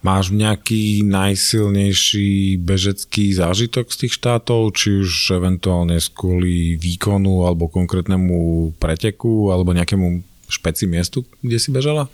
Máš 0.00 0.32
nejaký 0.32 1.04
najsilnejší 1.04 2.56
bežecký 2.56 3.36
zážitok 3.36 3.92
z 3.92 3.96
tých 4.06 4.16
štátov, 4.16 4.72
či 4.72 5.04
už 5.04 5.36
eventuálne 5.36 6.00
z 6.00 6.08
kvôli 6.16 6.80
výkonu 6.80 7.44
alebo 7.44 7.68
konkrétnemu 7.68 8.72
preteku 8.80 9.52
alebo 9.52 9.76
nejakému 9.76 10.24
špeci 10.48 10.88
miestu, 10.88 11.28
kde 11.44 11.60
si 11.60 11.68
bežala? 11.68 12.08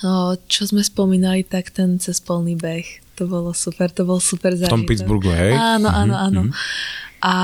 No, 0.00 0.38
čo 0.46 0.64
sme 0.70 0.86
spomínali, 0.86 1.42
tak 1.42 1.74
ten 1.74 1.98
cez 1.98 2.22
polný 2.22 2.54
beh. 2.54 2.86
To 3.18 3.26
bolo 3.28 3.50
super, 3.52 3.90
to 3.90 4.06
bol 4.06 4.22
super 4.22 4.54
zážitok. 4.54 4.70
V 4.70 4.76
tom 4.78 4.86
Pittsburghu, 4.88 5.28
hej? 5.34 5.52
Áno, 5.52 5.90
áno, 5.90 6.14
Mhm, 6.16 6.24
áno. 6.30 6.40
mhm. 6.48 6.52
A 7.20 7.34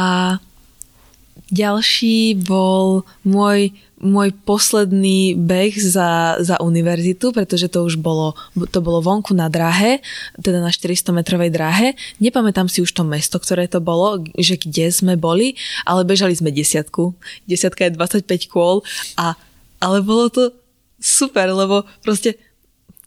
ďalší 1.53 2.43
bol 2.43 3.07
môj, 3.22 3.70
môj 4.03 4.34
posledný 4.43 5.39
beh 5.39 5.74
za, 5.78 6.41
za 6.43 6.57
univerzitu, 6.59 7.30
pretože 7.30 7.70
to 7.70 7.87
už 7.87 8.01
bolo, 8.03 8.34
to 8.70 8.82
bolo 8.82 8.99
vonku 8.99 9.32
na 9.32 9.47
dráhe, 9.47 10.03
teda 10.41 10.59
na 10.59 10.74
400 10.74 11.14
metrovej 11.14 11.51
dráhe. 11.55 11.95
Nepamätám 12.18 12.66
si 12.66 12.82
už 12.82 12.91
to 12.91 13.07
mesto, 13.07 13.39
ktoré 13.39 13.70
to 13.70 13.78
bolo, 13.78 14.20
že 14.37 14.59
kde 14.59 14.91
sme 14.91 15.14
boli, 15.14 15.55
ale 15.87 16.03
bežali 16.03 16.34
sme 16.34 16.51
desiatku. 16.51 17.14
Desiatka 17.47 17.87
je 17.87 17.95
25 17.95 18.26
kôl 18.51 18.82
a 19.14 19.39
ale 19.76 20.01
bolo 20.01 20.32
to 20.32 20.57
super, 20.97 21.53
lebo 21.53 21.84
proste 22.01 22.41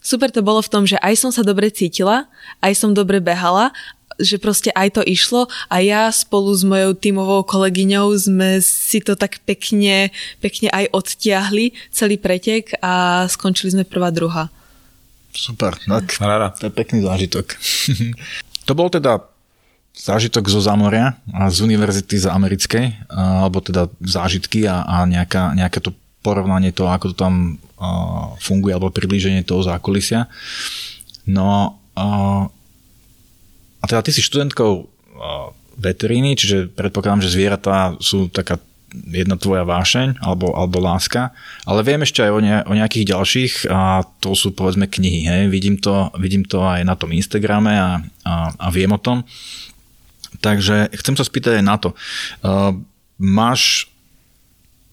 super 0.00 0.32
to 0.32 0.40
bolo 0.40 0.64
v 0.64 0.72
tom, 0.72 0.88
že 0.88 0.96
aj 1.02 1.14
som 1.18 1.30
sa 1.30 1.44
dobre 1.44 1.68
cítila, 1.68 2.30
aj 2.64 2.72
som 2.72 2.96
dobre 2.96 3.20
behala, 3.20 3.74
že 4.20 4.36
proste 4.36 4.70
aj 4.70 5.00
to 5.00 5.02
išlo 5.02 5.48
a 5.72 5.80
ja 5.80 6.12
spolu 6.12 6.52
s 6.52 6.62
mojou 6.62 6.92
tímovou 6.94 7.42
kolegyňou 7.42 8.12
sme 8.14 8.60
si 8.60 9.00
to 9.00 9.16
tak 9.16 9.40
pekne, 9.48 10.12
pekne 10.44 10.68
aj 10.70 10.92
odtiahli 10.92 11.72
celý 11.90 12.20
pretek 12.20 12.76
a 12.84 13.24
skončili 13.26 13.74
sme 13.74 13.84
prvá, 13.88 14.12
druhá. 14.12 14.52
Super, 15.32 15.78
tak 15.78 16.18
Rada. 16.20 16.52
to 16.52 16.68
je 16.68 16.72
pekný 16.74 17.06
zážitok. 17.06 17.46
to 18.68 18.72
bol 18.74 18.90
teda 18.90 19.24
zážitok 19.94 20.48
zo 20.48 20.60
zámoria 20.62 21.18
a 21.34 21.50
z 21.50 21.66
univerzity 21.66 22.24
z 22.24 22.26
americkej, 22.30 22.86
alebo 23.10 23.60
teda 23.60 23.90
zážitky 24.00 24.64
a, 24.66 24.86
a 24.86 24.96
nejaká, 25.06 25.54
nejaké 25.54 25.82
to 25.82 25.94
porovnanie 26.20 26.72
toho, 26.72 26.92
ako 26.92 27.12
to 27.12 27.16
tam 27.16 27.56
a, 27.76 28.32
funguje, 28.40 28.72
alebo 28.74 28.92
priblíženie 28.92 29.44
toho 29.44 29.64
zákulisia. 29.64 30.28
No 31.28 31.78
a, 31.94 32.06
a 33.80 33.84
teda 33.88 34.04
ty 34.04 34.10
si 34.12 34.20
študentkou 34.20 34.88
veteríny, 35.80 36.36
čiže 36.36 36.68
predpokladám, 36.72 37.24
že 37.24 37.32
zvieratá 37.32 37.96
sú 38.00 38.28
taká 38.28 38.60
jedna 38.90 39.38
tvoja 39.38 39.62
vášeň 39.62 40.18
alebo, 40.18 40.50
alebo 40.52 40.82
láska, 40.82 41.30
ale 41.62 41.86
viem 41.86 42.02
ešte 42.02 42.26
aj 42.26 42.30
o, 42.34 42.40
ne, 42.42 42.56
o 42.66 42.74
nejakých 42.74 43.14
ďalších 43.14 43.52
a 43.70 44.02
to 44.18 44.34
sú 44.34 44.50
povedzme 44.50 44.90
knihy. 44.90 45.30
Hej. 45.30 45.42
Vidím, 45.46 45.78
to, 45.78 46.10
vidím 46.18 46.42
to 46.42 46.66
aj 46.66 46.82
na 46.82 46.98
tom 46.98 47.14
Instagrame 47.14 47.70
a, 47.70 48.02
a, 48.26 48.34
a 48.50 48.66
viem 48.74 48.90
o 48.90 48.98
tom. 48.98 49.22
Takže 50.42 50.90
chcem 50.96 51.14
sa 51.14 51.22
spýtať 51.22 51.62
aj 51.62 51.64
na 51.64 51.76
to. 51.78 51.94
Uh, 52.42 52.74
máš 53.20 53.86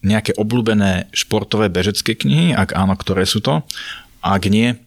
nejaké 0.04 0.36
obľúbené 0.38 1.10
športové 1.10 1.66
bežecké 1.66 2.14
knihy? 2.14 2.54
Ak 2.54 2.70
áno, 2.78 2.94
ktoré 2.94 3.26
sú 3.26 3.42
to? 3.42 3.66
Ak 4.22 4.46
nie, 4.46 4.78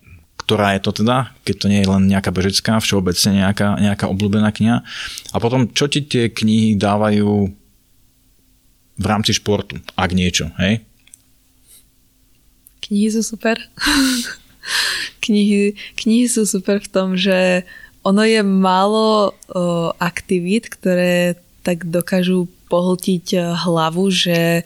ktorá 0.42 0.74
je 0.74 0.82
to 0.82 0.92
teda, 1.06 1.30
keď 1.46 1.56
to 1.62 1.70
nie 1.70 1.80
je 1.86 1.92
len 1.94 2.04
nejaká 2.10 2.34
bežecká, 2.34 2.82
všeobecne 2.82 3.46
nejaká, 3.46 3.78
nejaká 3.78 4.06
obľúbená 4.10 4.50
kniha. 4.50 4.82
A 5.32 5.38
potom, 5.38 5.70
čo 5.70 5.86
ti 5.86 6.02
tie 6.02 6.34
knihy 6.34 6.74
dávajú 6.82 7.30
v 8.98 9.06
rámci 9.06 9.38
športu, 9.38 9.78
ak 9.94 10.12
niečo, 10.18 10.50
hej? 10.58 10.82
Knihy 12.82 13.14
sú 13.14 13.22
super. 13.22 13.62
knihy, 15.26 15.78
knihy 16.02 16.26
sú 16.26 16.50
super 16.50 16.82
v 16.82 16.90
tom, 16.90 17.14
že 17.14 17.62
ono 18.02 18.26
je 18.26 18.42
málo 18.42 19.30
o, 19.30 19.94
aktivít, 20.02 20.74
ktoré 20.74 21.38
tak 21.62 21.86
dokážu 21.86 22.50
pohltiť 22.66 23.26
e, 23.38 23.40
hlavu, 23.54 24.10
že 24.10 24.66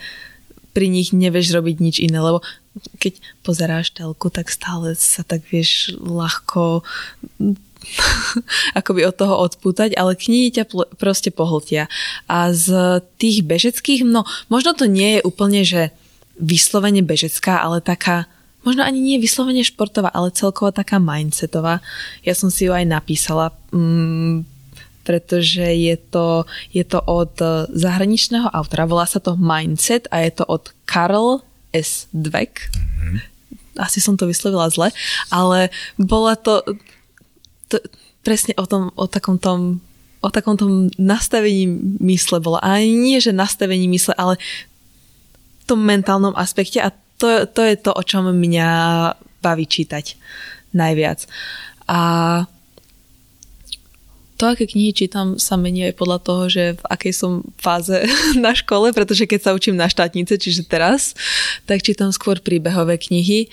pri 0.71 0.87
nich 0.87 1.11
nevieš 1.11 1.51
robiť 1.51 1.75
nič 1.83 1.95
iné, 1.99 2.19
lebo 2.23 2.39
keď 2.99 3.19
pozeráš 3.41 3.95
telku, 3.95 4.27
tak 4.27 4.51
stále 4.51 4.95
sa 4.95 5.23
tak 5.23 5.43
vieš 5.47 5.95
ľahko 5.99 6.83
akoby 8.79 9.01
od 9.05 9.15
toho 9.15 9.35
odpútať, 9.45 9.93
ale 9.95 10.17
knihy 10.17 10.51
ťa 10.51 10.65
pl- 10.67 10.89
proste 10.97 11.29
pohltia. 11.29 11.87
A 12.25 12.51
z 12.51 12.99
tých 13.21 13.45
bežeckých, 13.45 14.05
no 14.05 14.25
možno 14.49 14.73
to 14.73 14.89
nie 14.89 15.19
je 15.19 15.25
úplne, 15.25 15.61
že 15.63 15.93
vyslovene 16.35 16.99
bežecká, 16.99 17.63
ale 17.63 17.79
taká, 17.79 18.27
možno 18.67 18.83
ani 18.83 18.99
nie 18.99 19.17
vyslovene 19.21 19.63
športová, 19.63 20.11
ale 20.11 20.35
celkovo 20.35 20.73
taká 20.75 20.99
mindsetová. 20.99 21.79
Ja 22.27 22.35
som 22.35 22.51
si 22.51 22.67
ju 22.67 22.75
aj 22.75 22.85
napísala, 22.89 23.55
mm, 23.71 24.43
pretože 25.05 25.63
je 25.63 25.95
to, 25.95 26.49
je 26.73 26.81
to 26.81 26.99
od 27.05 27.37
eh, 27.39 27.69
zahraničného 27.71 28.49
autora, 28.49 28.89
volá 28.89 29.05
sa 29.05 29.21
to 29.21 29.37
Mindset 29.37 30.09
a 30.09 30.25
je 30.25 30.41
to 30.41 30.43
od 30.49 30.73
Karl 30.89 31.45
S. 31.75 32.07
Dweck. 32.15 32.71
Asi 33.75 33.99
som 33.99 34.15
to 34.15 34.23
vyslovila 34.23 34.71
zle, 34.71 34.95
ale 35.27 35.67
bola 35.99 36.39
to, 36.39 36.63
to 37.67 37.83
presne 38.23 38.55
o 38.55 38.63
tom, 38.63 38.95
o 38.95 39.05
takom 39.11 39.35
tom 39.35 39.83
o 40.25 40.29
takom 40.33 40.57
tom 40.57 40.89
nastavení 40.97 41.69
mysle 42.01 42.41
bola. 42.41 42.57
A 42.65 42.81
nie, 42.81 43.21
že 43.21 43.29
nastavení 43.29 43.85
mysle, 43.85 44.17
ale 44.17 44.41
v 45.61 45.63
tom 45.69 45.85
mentálnom 45.85 46.33
aspekte 46.33 46.81
a 46.81 46.89
to, 47.21 47.45
to 47.45 47.61
je 47.61 47.77
to, 47.77 47.93
o 47.93 48.01
čom 48.01 48.33
mňa 48.33 48.69
baví 49.45 49.69
čítať 49.69 50.17
najviac. 50.73 51.29
A 51.85 51.99
to, 54.35 54.51
aké 54.51 54.67
knihy 54.67 54.91
čítam, 54.91 55.39
sa 55.39 55.55
mení 55.55 55.87
aj 55.87 55.95
podľa 55.95 56.19
toho, 56.21 56.43
že 56.51 56.63
v 56.75 56.83
akej 56.91 57.13
som 57.15 57.31
fáze 57.59 57.95
na 58.45 58.51
škole, 58.51 58.91
pretože 58.91 59.25
keď 59.25 59.39
sa 59.39 59.55
učím 59.55 59.79
na 59.79 59.87
štátnice, 59.87 60.35
čiže 60.35 60.67
teraz, 60.67 61.15
tak 61.65 61.81
čítam 61.81 62.11
skôr 62.11 62.43
príbehové 62.43 62.99
knihy. 62.99 63.47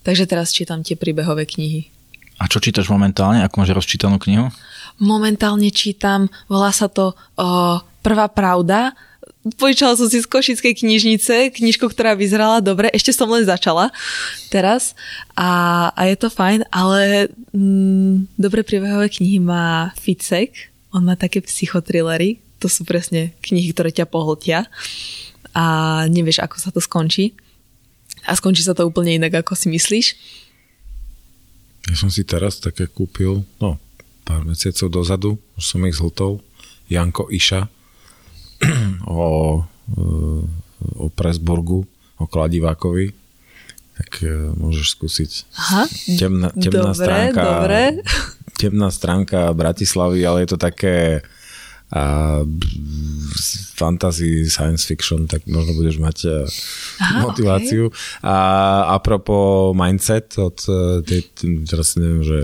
Takže 0.00 0.24
teraz 0.24 0.52
čítam 0.56 0.80
tie 0.80 0.96
príbehové 0.96 1.44
knihy. 1.44 1.92
A 2.40 2.48
čo 2.48 2.56
čítaš 2.56 2.88
momentálne? 2.88 3.44
Ako 3.44 3.60
máš 3.60 3.76
rozčítanú 3.76 4.16
knihu? 4.16 4.48
Momentálne 4.96 5.68
čítam, 5.68 6.32
volá 6.48 6.72
sa 6.72 6.88
to 6.88 7.12
o, 7.36 7.84
Prvá 8.00 8.32
pravda. 8.32 8.96
Požičala 9.40 9.96
som 9.96 10.04
si 10.04 10.20
z 10.20 10.28
Košickej 10.28 10.84
knižnice 10.84 11.56
knižku, 11.56 11.88
ktorá 11.88 12.12
vyzerala 12.12 12.60
dobre. 12.60 12.92
Ešte 12.92 13.16
som 13.16 13.24
len 13.32 13.48
začala 13.48 13.88
teraz 14.52 14.92
a, 15.32 15.88
a 15.96 16.12
je 16.12 16.16
to 16.20 16.28
fajn, 16.28 16.68
ale 16.68 17.32
mm, 17.56 18.36
dobre 18.36 18.60
príbehové 18.60 19.08
knihy 19.08 19.40
má 19.40 19.96
Ficek. 19.96 20.68
On 20.92 21.00
má 21.00 21.16
také 21.16 21.40
psychotrillery. 21.40 22.36
To 22.60 22.68
sú 22.68 22.84
presne 22.84 23.32
knihy, 23.40 23.72
ktoré 23.72 23.88
ťa 23.88 24.12
pohltia 24.12 24.68
a 25.56 25.64
nevieš, 26.04 26.44
ako 26.44 26.56
sa 26.60 26.68
to 26.68 26.84
skončí. 26.84 27.32
A 28.28 28.36
skončí 28.36 28.60
sa 28.60 28.76
to 28.76 28.84
úplne 28.84 29.16
inak, 29.16 29.40
ako 29.40 29.56
si 29.56 29.72
myslíš. 29.72 30.06
Ja 31.88 31.96
som 31.96 32.12
si 32.12 32.28
teraz 32.28 32.60
také 32.60 32.84
kúpil, 32.92 33.40
no, 33.56 33.80
pár 34.28 34.44
mesiacov 34.44 34.92
dozadu, 34.92 35.30
už 35.56 35.64
som 35.64 35.80
ich 35.88 35.96
zhltol, 35.96 36.44
Janko 36.92 37.32
Iša 37.32 37.79
o, 39.06 39.62
o 40.96 41.06
Presburgu, 41.14 41.86
o 42.20 42.24
Kladivákovi, 42.26 43.12
tak 44.00 44.24
e, 44.24 44.52
môžeš 44.56 44.96
skúsiť. 44.96 45.30
Aha, 45.56 45.84
Temná, 46.16 46.48
temná 46.56 46.92
dobre, 46.92 47.04
stránka, 47.04 47.42
dobre. 47.44 47.80
temná 48.56 48.88
stránka 48.88 49.40
Bratislavy, 49.52 50.24
ale 50.24 50.44
je 50.44 50.48
to 50.56 50.58
také 50.60 50.96
a, 51.92 52.40
fantasy, 53.76 54.48
science 54.48 54.86
fiction, 54.88 55.28
tak 55.28 55.44
možno 55.44 55.76
budeš 55.76 56.00
mať 56.00 56.16
e, 56.24 56.30
Aha, 57.00 57.28
motiváciu. 57.28 57.92
A 58.24 58.36
apropo 58.96 59.72
mindset 59.76 60.36
od 60.40 60.56
e, 60.64 61.04
tej, 61.04 61.20
teraz 61.68 62.00
neviem, 62.00 62.24
že 62.24 62.38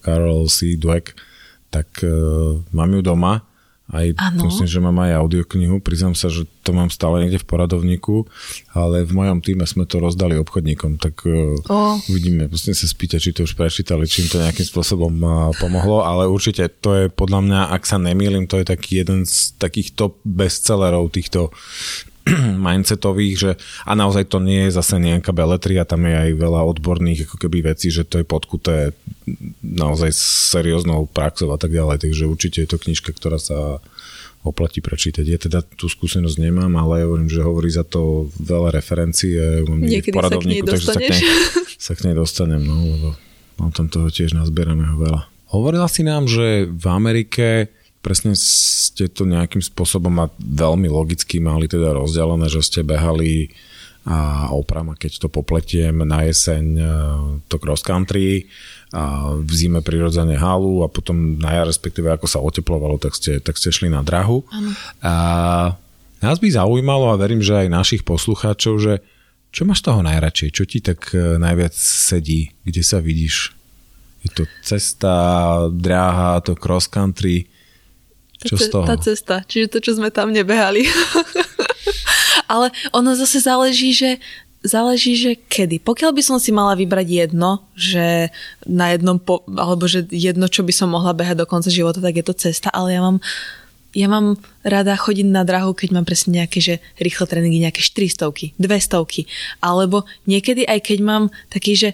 Carol 0.00 0.48
C. 0.48 0.80
Dweck, 0.80 1.12
tak 1.74 1.90
uh, 2.06 2.62
mám 2.70 2.94
ju 2.94 3.02
doma. 3.02 3.42
Aj, 3.84 4.08
myslím, 4.40 4.64
že 4.64 4.80
mám 4.80 4.96
aj 5.04 5.20
audioknihu. 5.20 5.76
Priznám 5.84 6.16
sa, 6.16 6.32
že 6.32 6.48
to 6.64 6.72
mám 6.72 6.88
stále 6.88 7.20
niekde 7.20 7.44
v 7.44 7.48
poradovníku, 7.52 8.24
ale 8.72 9.04
v 9.04 9.12
mojom 9.12 9.44
týme 9.44 9.68
sme 9.68 9.84
to 9.84 10.00
rozdali 10.00 10.40
obchodníkom, 10.40 10.96
tak 10.96 11.20
uh, 11.28 11.52
O. 11.68 12.00
uvidíme. 12.08 12.48
Musím 12.48 12.72
sa 12.72 12.88
spýtať, 12.88 13.20
či 13.20 13.30
to 13.36 13.44
už 13.44 13.52
prečítali, 13.52 14.08
či 14.08 14.24
im 14.24 14.32
to 14.32 14.40
nejakým 14.40 14.64
spôsobom 14.64 15.12
uh, 15.20 15.52
pomohlo, 15.60 16.00
ale 16.00 16.24
určite 16.24 16.64
to 16.80 16.96
je 16.96 17.04
podľa 17.12 17.40
mňa, 17.44 17.60
ak 17.76 17.84
sa 17.84 18.00
nemýlim, 18.00 18.48
to 18.48 18.56
je 18.56 18.72
taký 18.72 19.04
jeden 19.04 19.28
z 19.28 19.52
takých 19.60 19.92
top 19.92 20.16
bestsellerov 20.24 21.12
týchto 21.12 21.52
mindsetových, 22.66 23.34
že 23.36 23.50
a 23.84 23.92
naozaj 23.92 24.28
to 24.32 24.40
nie 24.40 24.68
je 24.68 24.76
zase 24.76 24.96
nejaká 24.96 25.30
beletria, 25.30 25.88
tam 25.88 26.08
je 26.08 26.14
aj 26.14 26.30
veľa 26.36 26.60
odborných 26.64 27.28
ako 27.28 27.36
keby 27.36 27.74
vecí, 27.74 27.92
že 27.92 28.08
to 28.08 28.20
je 28.20 28.26
podkuté 28.26 28.96
naozaj 29.60 30.12
serióznou 30.52 31.08
praxou 31.08 31.52
a 31.52 31.58
tak 31.60 31.72
ďalej, 31.72 32.04
takže 32.04 32.28
určite 32.28 32.64
je 32.64 32.68
to 32.68 32.80
knižka, 32.80 33.12
ktorá 33.12 33.36
sa 33.36 33.80
oplatí 34.44 34.84
prečítať. 34.84 35.24
Ja 35.24 35.40
teda 35.40 35.64
tú 35.64 35.88
skúsenosť 35.88 36.36
nemám, 36.36 36.68
ale 36.76 37.08
hovorím, 37.08 37.32
že 37.32 37.40
hovorí 37.40 37.72
za 37.72 37.80
to 37.80 38.28
veľa 38.36 38.76
referencií 38.76 39.32
ja 39.32 39.64
mám 39.64 39.80
niekde 39.80 40.12
v 40.12 40.20
Niekedy 40.20 40.20
sa 40.20 40.36
k 40.36 40.44
nej 40.44 40.60
poradovníku, 40.60 40.66
takže 40.68 40.86
sa 40.86 41.00
k, 41.00 41.08
nej, 41.08 41.22
sa 41.88 41.92
k 41.96 42.00
nej 42.04 42.14
dostanem, 42.16 42.60
no, 42.60 42.76
lebo 42.76 43.08
Mám 43.58 43.70
tam 43.70 43.86
toho 43.86 44.10
tiež 44.10 44.34
nazbieraného 44.34 44.98
veľa. 44.98 45.30
Hovorila 45.54 45.86
si 45.86 46.02
nám, 46.02 46.26
že 46.26 46.66
v 46.66 46.86
Amerike 46.90 47.70
presne 48.04 48.36
ste 48.36 49.08
to 49.08 49.24
nejakým 49.24 49.64
spôsobom 49.64 50.12
a 50.20 50.28
veľmi 50.36 50.92
logicky 50.92 51.40
mali 51.40 51.64
teda 51.64 51.96
rozdelené, 51.96 52.52
že 52.52 52.60
ste 52.60 52.84
behali 52.84 53.48
a 54.04 54.52
oprama, 54.52 54.92
keď 54.92 55.16
to 55.16 55.28
popletiem 55.32 56.04
na 56.04 56.28
jeseň 56.28 56.64
e, 56.76 56.84
to 57.48 57.56
cross 57.56 57.80
country 57.80 58.52
a 58.92 59.32
v 59.40 59.48
zime 59.48 59.80
prirodzene 59.80 60.36
halu 60.36 60.84
a 60.84 60.92
potom 60.92 61.40
na 61.40 61.56
jar, 61.56 61.64
respektíve 61.64 62.12
ako 62.12 62.28
sa 62.28 62.44
oteplovalo, 62.44 63.00
tak 63.00 63.16
ste, 63.16 63.40
tak 63.40 63.56
ste 63.56 63.72
šli 63.72 63.88
na 63.88 64.04
drahu. 64.04 64.44
Ano. 64.52 64.76
A 65.00 65.14
nás 66.20 66.36
by 66.36 66.52
zaujímalo 66.52 67.16
a 67.16 67.20
verím, 67.20 67.40
že 67.40 67.64
aj 67.64 67.72
našich 67.72 68.02
poslucháčov, 68.04 68.76
že 68.76 69.00
čo 69.56 69.64
máš 69.64 69.80
toho 69.80 70.04
najradšej? 70.04 70.48
Čo 70.52 70.64
ti 70.68 70.84
tak 70.84 71.08
e, 71.16 71.40
najviac 71.40 71.72
sedí? 71.72 72.52
Kde 72.60 72.82
sa 72.84 73.00
vidíš? 73.00 73.56
Je 74.20 74.28
to 74.36 74.44
cesta, 74.60 75.16
dráha, 75.72 76.44
to 76.44 76.52
cross 76.52 76.84
country? 76.92 77.48
Čo 78.44 78.56
z 78.60 78.66
toho? 78.68 78.84
Tá 78.84 78.96
cesta, 79.00 79.34
čiže 79.48 79.72
to, 79.72 79.78
čo 79.80 79.96
sme 79.96 80.12
tam 80.12 80.30
nebehali. 80.30 80.84
Ale 82.52 82.68
ono 82.92 83.16
zase 83.16 83.40
záleží, 83.40 83.96
že 83.96 84.20
záleží, 84.64 85.12
že 85.16 85.36
kedy. 85.36 85.84
Pokiaľ 85.84 86.10
by 86.16 86.22
som 86.24 86.36
si 86.40 86.48
mala 86.48 86.72
vybrať 86.72 87.28
jedno, 87.28 87.64
že 87.76 88.32
na 88.64 88.96
jednom, 88.96 89.20
po, 89.20 89.44
alebo 89.52 89.84
že 89.84 90.08
jedno, 90.08 90.48
čo 90.48 90.64
by 90.64 90.72
som 90.72 90.88
mohla 90.92 91.12
behať 91.12 91.44
do 91.44 91.46
konca 91.48 91.68
života, 91.68 92.00
tak 92.00 92.16
je 92.16 92.24
to 92.24 92.34
cesta, 92.34 92.72
ale 92.72 92.96
ja 92.96 93.04
mám 93.04 93.20
ja 93.94 94.10
mám 94.10 94.34
rada 94.66 94.98
chodiť 94.98 95.30
na 95.30 95.46
drahu, 95.46 95.70
keď 95.70 95.94
mám 95.94 96.02
presne 96.02 96.42
nejaké, 96.42 96.58
že 96.58 96.74
rýchle 96.98 97.30
tréningy, 97.30 97.62
nejaké 97.62 97.78
400, 97.78 98.58
200, 98.58 99.62
alebo 99.62 100.02
niekedy 100.26 100.66
aj 100.66 100.82
keď 100.82 100.98
mám 100.98 101.24
taký, 101.46 101.78
že 101.78 101.90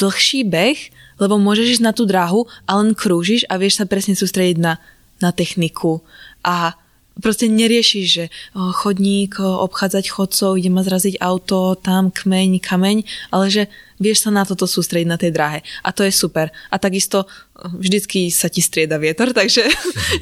dlhší 0.00 0.48
beh, 0.48 0.78
lebo 1.20 1.36
môžeš 1.36 1.78
ísť 1.78 1.84
na 1.84 1.92
tú 1.92 2.08
drahu 2.08 2.48
a 2.64 2.80
len 2.80 2.96
krúžiš 2.96 3.44
a 3.52 3.60
vieš 3.60 3.78
sa 3.78 3.84
presne 3.84 4.16
sústrediť 4.16 4.56
na 4.56 4.80
na 5.24 5.32
techniku 5.32 6.04
a 6.44 6.76
proste 7.20 7.46
neriešiš, 7.46 8.06
že 8.06 8.24
chodník, 8.54 9.38
obchádzať 9.38 10.10
chodcov, 10.10 10.58
ide 10.58 10.70
ma 10.70 10.82
zraziť 10.82 11.22
auto, 11.22 11.78
tam 11.78 12.10
kmeň, 12.10 12.58
kameň, 12.58 12.96
ale 13.30 13.46
že 13.50 13.62
vieš 14.02 14.26
sa 14.26 14.30
na 14.34 14.42
toto 14.42 14.66
sústrediť 14.66 15.08
na 15.08 15.18
tej 15.18 15.30
dráhe. 15.30 15.60
A 15.86 15.94
to 15.94 16.02
je 16.02 16.10
super. 16.10 16.50
A 16.70 16.76
takisto 16.82 17.30
vždycky 17.54 18.34
sa 18.34 18.50
ti 18.50 18.58
strieda 18.58 18.98
vietor, 18.98 19.30
takže 19.38 19.62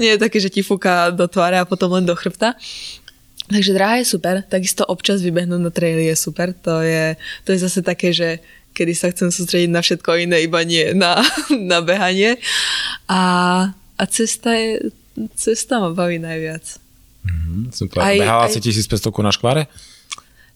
nie 0.00 0.16
je 0.16 0.22
také, 0.22 0.38
že 0.40 0.53
ti 0.53 0.61
fúka 0.61 1.09
do 1.12 1.24
tváre 1.24 1.57
a 1.57 1.68
potom 1.68 1.92
len 1.96 2.05
do 2.05 2.12
chrbta. 2.12 2.57
Takže 3.53 3.76
dráha 3.76 4.00
je 4.00 4.07
super, 4.09 4.40
takisto 4.48 4.86
občas 4.86 5.20
vybehnúť 5.20 5.61
na 5.61 5.68
traily 5.68 6.09
je 6.09 6.16
super, 6.16 6.57
to 6.57 6.80
je, 6.80 7.18
to 7.44 7.53
je 7.53 7.59
zase 7.61 7.84
také, 7.84 8.14
že 8.14 8.40
kedy 8.72 8.96
sa 8.96 9.12
chcem 9.12 9.28
sústrediť 9.28 9.68
na 9.68 9.84
všetko 9.84 10.24
iné, 10.24 10.40
iba 10.40 10.64
nie 10.64 10.96
na, 10.96 11.20
na 11.70 11.84
behanie. 11.84 12.40
A 13.11 13.20
a 13.97 14.03
cesta 14.09 14.55
je, 14.57 14.93
cesta 15.36 15.80
ma 15.80 15.93
baví 15.93 16.18
najviac. 16.18 16.78
Mm-hmm, 17.22 17.62
super. 17.70 18.03
Aj, 18.03 18.16
Behala 18.18 18.47
aj... 18.51 18.59
si 18.59 18.61
1500 18.61 19.12
na 19.22 19.32
škváre? 19.32 19.62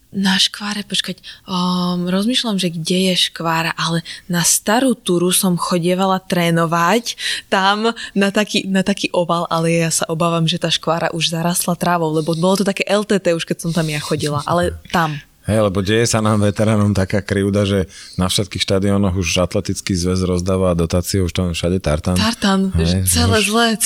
Na 0.07 0.39
škváre, 0.39 0.87
počkať, 0.87 1.19
um, 1.43 2.07
rozmýšľam, 2.07 2.55
že 2.55 2.71
kde 2.71 3.11
je 3.11 3.27
škvára, 3.27 3.75
ale 3.75 4.07
na 4.31 4.39
starú 4.39 4.95
túru 4.95 5.35
som 5.35 5.59
chodievala 5.59 6.23
trénovať 6.23 7.19
tam 7.51 7.91
na 8.15 8.29
taký, 8.31 8.63
na 8.71 8.87
taký 8.87 9.11
oval, 9.11 9.51
ale 9.51 9.83
ja 9.83 9.91
sa 9.91 10.07
obávam, 10.07 10.47
že 10.47 10.63
tá 10.63 10.71
škvára 10.71 11.11
už 11.11 11.27
zarastla 11.27 11.75
trávou, 11.75 12.07
lebo 12.15 12.39
bolo 12.39 12.63
to 12.63 12.63
také 12.63 12.87
LTT 12.87 13.35
už 13.35 13.43
keď 13.43 13.67
som 13.67 13.71
tam 13.75 13.83
ja 13.91 13.99
chodila, 13.99 14.39
ale 14.47 14.79
tam. 14.95 15.19
Hej, 15.47 15.71
lebo 15.71 15.79
deje 15.79 16.03
sa 16.11 16.19
nám 16.19 16.43
veteránom 16.43 16.91
taká 16.91 17.23
krivda, 17.23 17.63
že 17.63 17.87
na 18.19 18.27
všetkých 18.27 18.67
štadiónoch 18.67 19.15
už 19.15 19.47
atletický 19.47 19.95
zväz 19.95 20.27
rozdáva 20.27 20.75
dotácie, 20.75 21.23
už 21.23 21.31
tam 21.31 21.55
všade 21.55 21.79
tartan. 21.79 22.19
Tartan, 22.19 22.75
hej, 22.75 23.07
celé 23.07 23.39
zlec. 23.47 23.79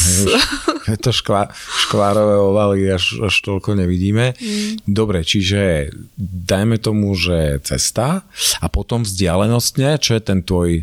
Je 0.89 0.97
to 0.97 1.14
škvá, 1.14 1.53
škvárové 1.86 2.36
ovaly 2.41 2.89
až, 2.89 3.22
až 3.22 3.36
toľko 3.45 3.78
nevidíme. 3.78 4.34
Mm. 4.41 4.82
Dobre, 4.89 5.22
čiže 5.22 5.93
dajme 6.18 6.82
tomu, 6.82 7.14
že 7.14 7.62
cesta 7.62 8.26
a 8.57 8.66
potom 8.66 9.05
vzdialenostne, 9.05 10.01
čo 10.01 10.18
je 10.18 10.22
ten 10.26 10.41
tvoj 10.41 10.82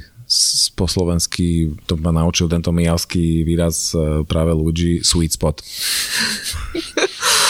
po 0.76 0.85
slovensky, 0.85 1.72
to 1.89 1.97
ma 1.97 2.12
naučil 2.12 2.53
tento 2.53 2.68
mijalský 2.68 3.49
výraz 3.49 3.97
e, 3.97 4.22
práve 4.29 4.53
ľudí, 4.53 5.01
sweet 5.01 5.33
spot. 5.33 5.64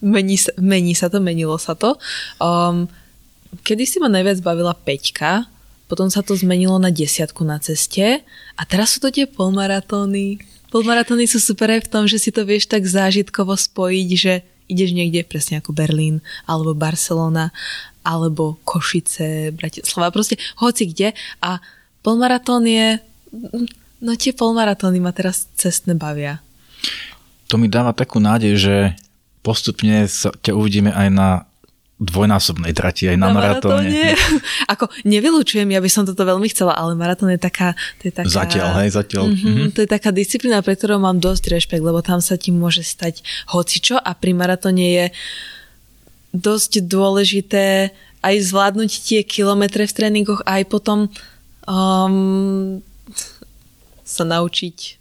mení 0.00 0.38
sa, 0.38 0.52
mení 0.58 0.94
sa 0.94 1.10
to, 1.10 1.18
menilo 1.22 1.56
sa 1.58 1.74
to. 1.74 1.98
Um, 2.38 2.86
kedy 3.64 3.84
si 3.84 3.96
ma 3.98 4.10
najviac 4.10 4.42
bavila 4.44 4.74
peťka, 4.74 5.48
potom 5.88 6.12
sa 6.12 6.20
to 6.20 6.36
zmenilo 6.36 6.76
na 6.76 6.92
desiatku 6.92 7.42
na 7.48 7.56
ceste 7.56 8.20
a 8.54 8.62
teraz 8.68 8.96
sú 8.96 9.08
to 9.08 9.08
tie 9.08 9.24
polmaratóny. 9.24 10.36
Polmaratóny 10.68 11.24
sú 11.24 11.40
super 11.40 11.72
aj 11.72 11.88
v 11.88 11.90
tom, 11.90 12.04
že 12.04 12.20
si 12.20 12.28
to 12.28 12.44
vieš 12.44 12.68
tak 12.68 12.84
zážitkovo 12.84 13.56
spojiť, 13.56 14.08
že 14.12 14.44
ideš 14.68 14.92
niekde 14.92 15.24
presne 15.24 15.64
ako 15.64 15.72
Berlín 15.72 16.20
alebo 16.44 16.76
Barcelona 16.76 17.56
alebo 18.04 18.60
Košice, 18.68 19.56
Bratislava, 19.56 20.12
proste 20.12 20.36
hoci 20.60 20.92
kde 20.92 21.16
a 21.40 21.56
polmaratón 22.04 22.68
je 22.68 23.00
no 24.04 24.12
tie 24.14 24.36
polmaratóny 24.36 25.00
ma 25.00 25.16
teraz 25.16 25.48
cestne 25.56 25.96
bavia. 25.96 26.44
To 27.48 27.56
mi 27.56 27.72
dáva 27.72 27.96
takú 27.96 28.20
nádej, 28.20 28.52
že 28.60 28.76
postupne 29.48 30.04
sa 30.04 30.28
ťa 30.28 30.52
uvidíme 30.52 30.92
aj 30.92 31.08
na 31.08 31.28
dvojnásobnej 31.98 32.70
trati, 32.76 33.10
aj 33.10 33.16
na, 33.18 33.32
na 33.32 33.34
maratóne. 33.34 33.90
maratóne. 33.90 34.14
Ako 34.76 34.86
nevylučujem, 35.02 35.66
ja 35.66 35.80
by 35.82 35.90
som 35.90 36.06
toto 36.06 36.22
veľmi 36.22 36.46
chcela, 36.52 36.76
ale 36.76 36.94
maratón 36.94 37.32
je 37.34 37.40
taká... 37.42 37.74
To 37.98 38.02
je 38.06 38.14
taká 38.14 38.30
zatiaľ, 38.30 38.70
hej, 38.78 38.94
zatiaľ. 38.94 39.24
Mm-hmm, 39.26 39.50
mm-hmm. 39.50 39.70
To 39.74 39.78
je 39.82 39.88
taká 39.90 40.10
disciplína, 40.14 40.62
pre 40.62 40.78
ktorou 40.78 41.02
mám 41.02 41.18
dosť 41.18 41.58
rešpekt, 41.58 41.82
lebo 41.82 41.98
tam 41.98 42.22
sa 42.22 42.38
ti 42.38 42.54
môže 42.54 42.86
stať 42.86 43.26
hocičo 43.50 43.98
a 43.98 44.14
pri 44.14 44.30
maratóne 44.30 44.86
je 44.86 45.06
dosť 46.30 46.86
dôležité 46.86 47.90
aj 48.22 48.34
zvládnuť 48.46 48.90
tie 49.02 49.20
kilometre 49.26 49.82
v 49.82 49.96
tréningoch, 49.96 50.46
aj 50.46 50.70
potom 50.70 51.10
um, 51.66 52.78
sa 54.06 54.22
naučiť 54.22 54.97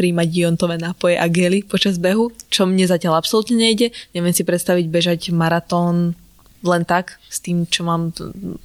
príjmať 0.00 0.28
iontové 0.32 0.80
nápoje 0.80 1.20
a 1.20 1.28
gely 1.28 1.60
počas 1.60 2.00
behu, 2.00 2.32
čo 2.48 2.64
mne 2.64 2.88
zatiaľ 2.88 3.20
absolútne 3.20 3.60
nejde. 3.60 3.92
Neviem 4.16 4.32
si 4.32 4.48
predstaviť 4.48 4.86
bežať 4.88 5.20
maratón 5.36 6.16
len 6.64 6.82
tak, 6.88 7.20
s 7.28 7.44
tým, 7.44 7.68
čo 7.68 7.84
mám 7.84 8.16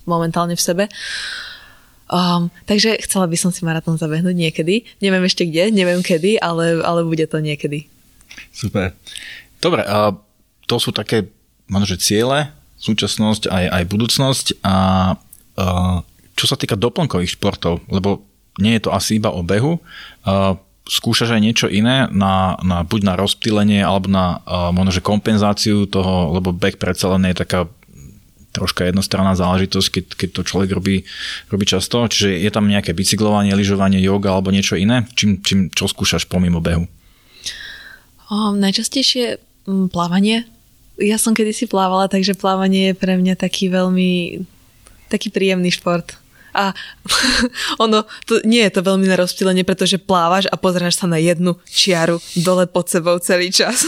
momentálne 0.08 0.56
v 0.56 0.64
sebe. 0.64 0.84
Um, 2.08 2.54
takže 2.64 3.02
chcela 3.04 3.28
by 3.28 3.36
som 3.36 3.52
si 3.52 3.68
maratón 3.68 4.00
zabehnúť 4.00 4.32
niekedy. 4.32 4.88
Neviem 5.04 5.28
ešte 5.28 5.44
kde, 5.44 5.76
neviem 5.76 6.00
kedy, 6.00 6.40
ale, 6.40 6.80
ale 6.80 7.04
bude 7.04 7.28
to 7.28 7.44
niekedy. 7.44 7.92
Super. 8.56 8.96
Dobre, 9.60 9.84
a 9.84 10.16
to 10.68 10.76
sú 10.80 10.96
také 10.96 11.28
možno, 11.68 12.00
ciele, 12.00 12.54
súčasnosť 12.80 13.52
aj, 13.52 13.66
aj 13.82 13.84
budúcnosť 13.92 14.46
a, 14.62 14.76
a 14.76 14.76
čo 16.36 16.46
sa 16.46 16.60
týka 16.60 16.78
doplnkových 16.78 17.40
športov, 17.40 17.82
lebo 17.90 18.22
nie 18.62 18.78
je 18.78 18.88
to 18.88 18.94
asi 18.94 19.18
iba 19.18 19.32
o 19.32 19.42
behu, 19.42 19.80
a 20.28 20.60
skúšaš 20.86 21.34
aj 21.34 21.42
niečo 21.42 21.68
iné, 21.68 22.06
na, 22.14 22.56
na, 22.62 22.86
buď 22.86 23.02
na 23.02 23.14
rozptýlenie, 23.18 23.82
alebo 23.82 24.06
na 24.06 24.40
uh, 24.46 24.70
možno, 24.70 24.94
že 24.94 25.02
kompenzáciu 25.02 25.90
toho, 25.90 26.38
lebo 26.38 26.54
back 26.54 26.78
predsa 26.78 27.10
len 27.18 27.26
je 27.30 27.42
taká 27.42 27.66
troška 28.56 28.88
jednostranná 28.88 29.36
záležitosť, 29.36 29.88
keď, 29.92 30.06
keď 30.16 30.30
to 30.32 30.42
človek 30.48 30.70
robí, 30.72 31.04
robí 31.52 31.66
často. 31.68 32.08
Čiže 32.08 32.40
je 32.40 32.52
tam 32.54 32.72
nejaké 32.72 32.96
bicyklovanie, 32.96 33.52
lyžovanie, 33.52 34.00
yoga 34.00 34.32
alebo 34.32 34.56
niečo 34.56 34.80
iné? 34.80 35.04
Čím, 35.20 35.44
čím, 35.44 35.60
čo 35.76 35.92
skúšaš 35.92 36.24
pomimo 36.32 36.64
behu? 36.64 36.88
Um, 38.32 38.56
najčastejšie 38.64 39.44
um, 39.68 39.92
plávanie. 39.92 40.48
Ja 40.96 41.20
som 41.20 41.36
kedysi 41.36 41.68
plávala, 41.68 42.08
takže 42.08 42.40
plávanie 42.40 42.94
je 42.94 42.96
pre 42.96 43.20
mňa 43.20 43.36
taký 43.36 43.68
veľmi 43.68 44.40
taký 45.12 45.30
príjemný 45.30 45.70
šport 45.70 46.18
a 46.56 46.72
ono, 47.84 48.08
to, 48.24 48.40
nie 48.48 48.64
je 48.64 48.80
to 48.80 48.82
veľmi 48.82 49.04
na 49.06 49.20
rozptýlenie, 49.20 49.68
pretože 49.68 50.00
plávaš 50.00 50.48
a 50.48 50.56
pozráš 50.56 51.04
sa 51.04 51.06
na 51.12 51.20
jednu 51.20 51.60
čiaru 51.68 52.24
dole 52.40 52.64
pod 52.66 52.88
sebou 52.88 53.20
celý 53.20 53.52
čas. 53.52 53.84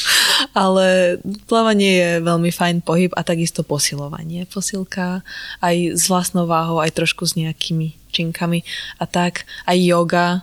Ale 0.58 1.18
plávanie 1.46 1.90
je 1.94 2.10
veľmi 2.26 2.50
fajn 2.50 2.82
pohyb 2.82 3.14
a 3.14 3.22
takisto 3.22 3.62
posilovanie. 3.62 4.44
Posilka 4.50 5.22
aj 5.62 5.94
s 5.94 6.10
vlastnou 6.10 6.50
váhou, 6.50 6.82
aj 6.82 6.98
trošku 6.98 7.22
s 7.22 7.38
nejakými 7.38 7.94
činkami 8.10 8.66
a 8.98 9.06
tak. 9.06 9.46
Aj 9.62 9.78
yoga. 9.78 10.42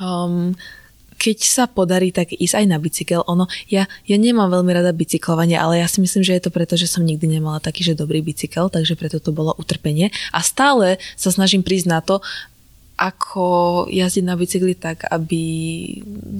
Um, 0.00 0.56
keď 1.22 1.38
sa 1.46 1.64
podarí, 1.70 2.10
tak 2.10 2.34
ísť 2.34 2.58
aj 2.58 2.66
na 2.66 2.82
bicykel. 2.82 3.22
Ono, 3.30 3.46
ja, 3.70 3.86
ja 4.10 4.16
nemám 4.18 4.50
veľmi 4.50 4.74
rada 4.74 4.90
bicyklovanie, 4.90 5.54
ale 5.54 5.78
ja 5.78 5.86
si 5.86 6.02
myslím, 6.02 6.26
že 6.26 6.34
je 6.34 6.42
to 6.42 6.50
preto, 6.50 6.74
že 6.74 6.90
som 6.90 7.06
nikdy 7.06 7.38
nemala 7.38 7.62
taký, 7.62 7.86
že 7.86 7.94
dobrý 7.94 8.26
bicykel, 8.26 8.66
takže 8.66 8.98
preto 8.98 9.22
to 9.22 9.30
bolo 9.30 9.54
utrpenie. 9.54 10.10
A 10.34 10.42
stále 10.42 10.98
sa 11.14 11.30
snažím 11.30 11.62
prísť 11.62 11.86
na 11.86 12.02
to, 12.02 12.18
ako 12.98 13.86
jazdiť 13.86 14.24
na 14.26 14.34
bicykli 14.34 14.74
tak, 14.74 15.06
aby 15.10 15.42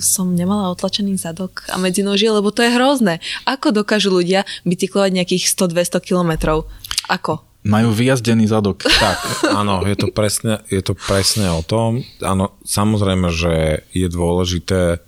som 0.02 0.34
nemala 0.34 0.74
otlačený 0.74 1.14
zadok 1.14 1.62
a 1.70 1.78
medzinožie, 1.78 2.30
lebo 2.30 2.50
to 2.50 2.66
je 2.66 2.74
hrozné. 2.74 3.22
Ako 3.46 3.70
dokážu 3.70 4.10
ľudia 4.10 4.42
bicyklovať 4.66 5.10
nejakých 5.14 5.46
100-200 5.46 6.02
kilometrov? 6.02 6.66
Ako? 7.06 7.51
Majú 7.62 7.94
vyjazdený 7.94 8.50
zadok. 8.50 8.82
Tak, 9.02 9.18
áno, 9.54 9.82
je 9.86 9.96
to 9.98 10.10
presne, 10.10 10.62
je 10.70 10.82
to 10.82 10.94
presne 10.94 11.46
o 11.50 11.62
tom. 11.62 12.02
Áno, 12.22 12.54
samozrejme, 12.66 13.28
že 13.30 13.86
je 13.94 14.06
dôležité 14.10 15.02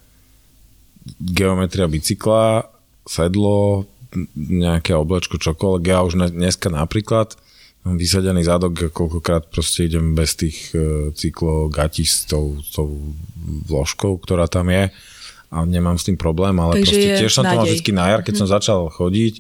geometria 1.21 1.91
bicykla, 1.91 2.71
sedlo, 3.05 3.85
nejaké 4.35 4.95
oblečko, 4.95 5.37
čokoľvek. 5.43 5.83
Ja 5.91 6.07
už 6.07 6.19
dneska 6.33 6.71
napríklad 6.71 7.35
mám 7.85 8.01
vysadený 8.01 8.47
zadok, 8.47 8.89
koľkokrát 8.95 9.53
proste 9.53 9.91
idem 9.91 10.17
bez 10.17 10.39
tých 10.39 10.73
uh, 10.73 11.13
cyklov 11.13 11.69
gatí 11.69 12.09
s 12.09 12.25
tou, 12.25 12.57
tou 12.73 13.13
vložkou, 13.69 14.17
ktorá 14.17 14.49
tam 14.49 14.73
je 14.73 14.89
a 15.55 15.59
nemám 15.63 15.95
s 16.01 16.09
tým 16.11 16.19
problém, 16.19 16.57
ale 16.59 16.83
Takže 16.83 16.91
proste 16.91 17.11
tiež 17.21 17.33
som 17.33 17.45
to 17.47 17.55
mal 17.55 17.69
vždy 17.69 17.93
na 17.95 18.11
jar, 18.11 18.21
keď 18.27 18.35
mm-hmm. 18.35 18.51
som 18.51 18.55
začal 18.59 18.81
chodiť, 18.91 19.35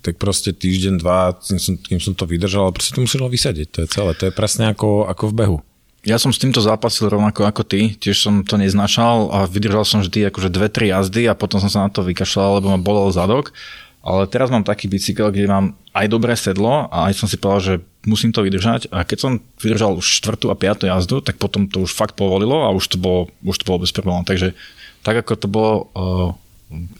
tak 0.00 0.16
proste 0.16 0.56
týždeň, 0.56 1.00
dva, 1.00 1.36
kým 1.36 1.60
som, 1.60 1.74
kým 1.76 2.00
som 2.00 2.16
to 2.16 2.24
vydržal, 2.24 2.68
ale 2.68 2.76
proste 2.76 2.96
to 2.96 3.04
muselo 3.04 3.28
vysadiť, 3.28 3.66
to 3.68 3.78
je 3.84 3.88
celé, 3.88 4.12
to 4.16 4.28
je 4.28 4.32
presne 4.32 4.72
ako, 4.72 5.08
ako 5.08 5.24
v 5.28 5.36
behu. 5.36 5.58
Ja 6.00 6.16
som 6.16 6.32
s 6.32 6.40
týmto 6.40 6.64
zápasil 6.64 7.12
rovnako 7.12 7.44
ako 7.44 7.60
ty, 7.60 7.92
tiež 7.92 8.16
som 8.16 8.40
to 8.40 8.56
neznašal 8.56 9.28
a 9.36 9.38
vydržal 9.44 9.84
som 9.84 10.00
vždy 10.00 10.32
akože 10.32 10.48
dve, 10.48 10.72
tri 10.72 10.88
jazdy 10.88 11.28
a 11.28 11.36
potom 11.36 11.60
som 11.60 11.68
sa 11.68 11.84
na 11.84 11.92
to 11.92 12.00
vykašľal, 12.00 12.56
lebo 12.56 12.72
ma 12.72 12.80
bolel 12.80 13.12
zadok. 13.12 13.52
Ale 14.00 14.24
teraz 14.24 14.48
mám 14.48 14.64
taký 14.64 14.88
bicykel, 14.88 15.28
kde 15.28 15.44
mám 15.44 15.76
aj 15.92 16.08
dobré 16.08 16.32
sedlo 16.32 16.88
a 16.88 17.12
aj 17.12 17.20
som 17.20 17.28
si 17.28 17.36
povedal, 17.36 17.60
že 17.60 17.74
musím 18.08 18.32
to 18.32 18.40
vydržať 18.40 18.88
a 18.88 19.04
keď 19.04 19.18
som 19.20 19.32
vydržal 19.60 20.00
už 20.00 20.24
štvrtú 20.24 20.48
a 20.48 20.56
piatú 20.56 20.88
jazdu, 20.88 21.20
tak 21.20 21.36
potom 21.36 21.68
to 21.68 21.84
už 21.84 21.92
fakt 21.92 22.16
povolilo 22.16 22.64
a 22.64 22.72
už 22.72 22.96
to 22.96 22.96
bolo, 22.96 23.28
už 23.44 23.60
to 23.60 23.68
bolo 23.68 23.84
bez 23.84 23.92
problémov. 23.92 24.24
Takže 24.24 24.56
tak 25.04 25.20
ako 25.20 25.32
to 25.36 25.48
bolo, 25.52 25.72
uh, 25.92 26.28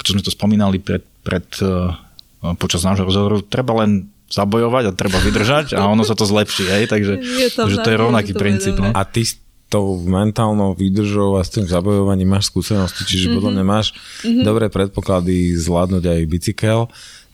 čo 0.04 0.12
sme 0.12 0.20
to 0.20 0.28
spomínali 0.28 0.76
pred, 0.76 1.00
pred 1.24 1.48
uh, 1.64 1.96
počas 2.56 2.84
nášho 2.84 3.04
rozhovoru, 3.04 3.44
treba 3.44 3.84
len 3.84 4.08
zabojovať 4.30 4.84
a 4.88 4.92
treba 4.94 5.18
vydržať 5.18 5.74
a 5.74 5.90
ono 5.90 6.06
sa 6.06 6.14
to 6.14 6.22
zlepší, 6.22 6.64
hej? 6.70 6.84
takže 6.86 7.18
je 7.44 7.48
to, 7.50 7.66
takže 7.66 7.78
to 7.82 7.90
je 7.90 7.98
rovnaký 7.98 8.32
to 8.32 8.40
princíp. 8.40 8.74
No. 8.78 8.94
A 8.94 9.02
ty 9.02 9.26
s 9.26 9.36
tou 9.70 10.02
mentálnou 10.02 10.74
výdržou 10.74 11.38
a 11.38 11.46
s 11.46 11.54
tým 11.54 11.66
zabojovaním 11.66 12.26
máš 12.26 12.50
skúsenosti, 12.50 13.06
čiže 13.06 13.30
mm-hmm. 13.30 13.36
podľa 13.38 13.52
mňa 13.54 13.64
máš 13.64 13.86
mm-hmm. 13.94 14.42
dobré 14.42 14.66
predpoklady 14.66 15.54
zvládnuť 15.54 16.04
aj 16.10 16.20
bicykel. 16.26 16.80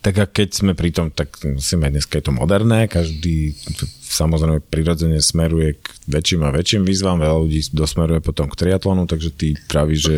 Tak 0.07 0.23
a 0.23 0.27
keď 0.31 0.49
sme 0.55 0.73
pri 0.79 0.95
tom, 0.95 1.11
tak 1.11 1.35
musíme, 1.43 1.91
dneska 1.91 2.23
je 2.23 2.31
to 2.31 2.31
moderné, 2.31 2.87
každý 2.87 3.59
samozrejme 4.07 4.63
prirodzene 4.63 5.19
smeruje 5.19 5.83
k 5.83 5.87
väčším 6.07 6.47
a 6.47 6.55
väčším 6.55 6.87
výzvam, 6.87 7.19
veľa 7.19 7.43
ľudí 7.43 7.75
dosmeruje 7.75 8.23
potom 8.23 8.47
k 8.47 8.55
triatlonu, 8.55 9.11
takže 9.11 9.35
ty 9.35 9.59
pravíš, 9.67 10.01
že 10.07 10.15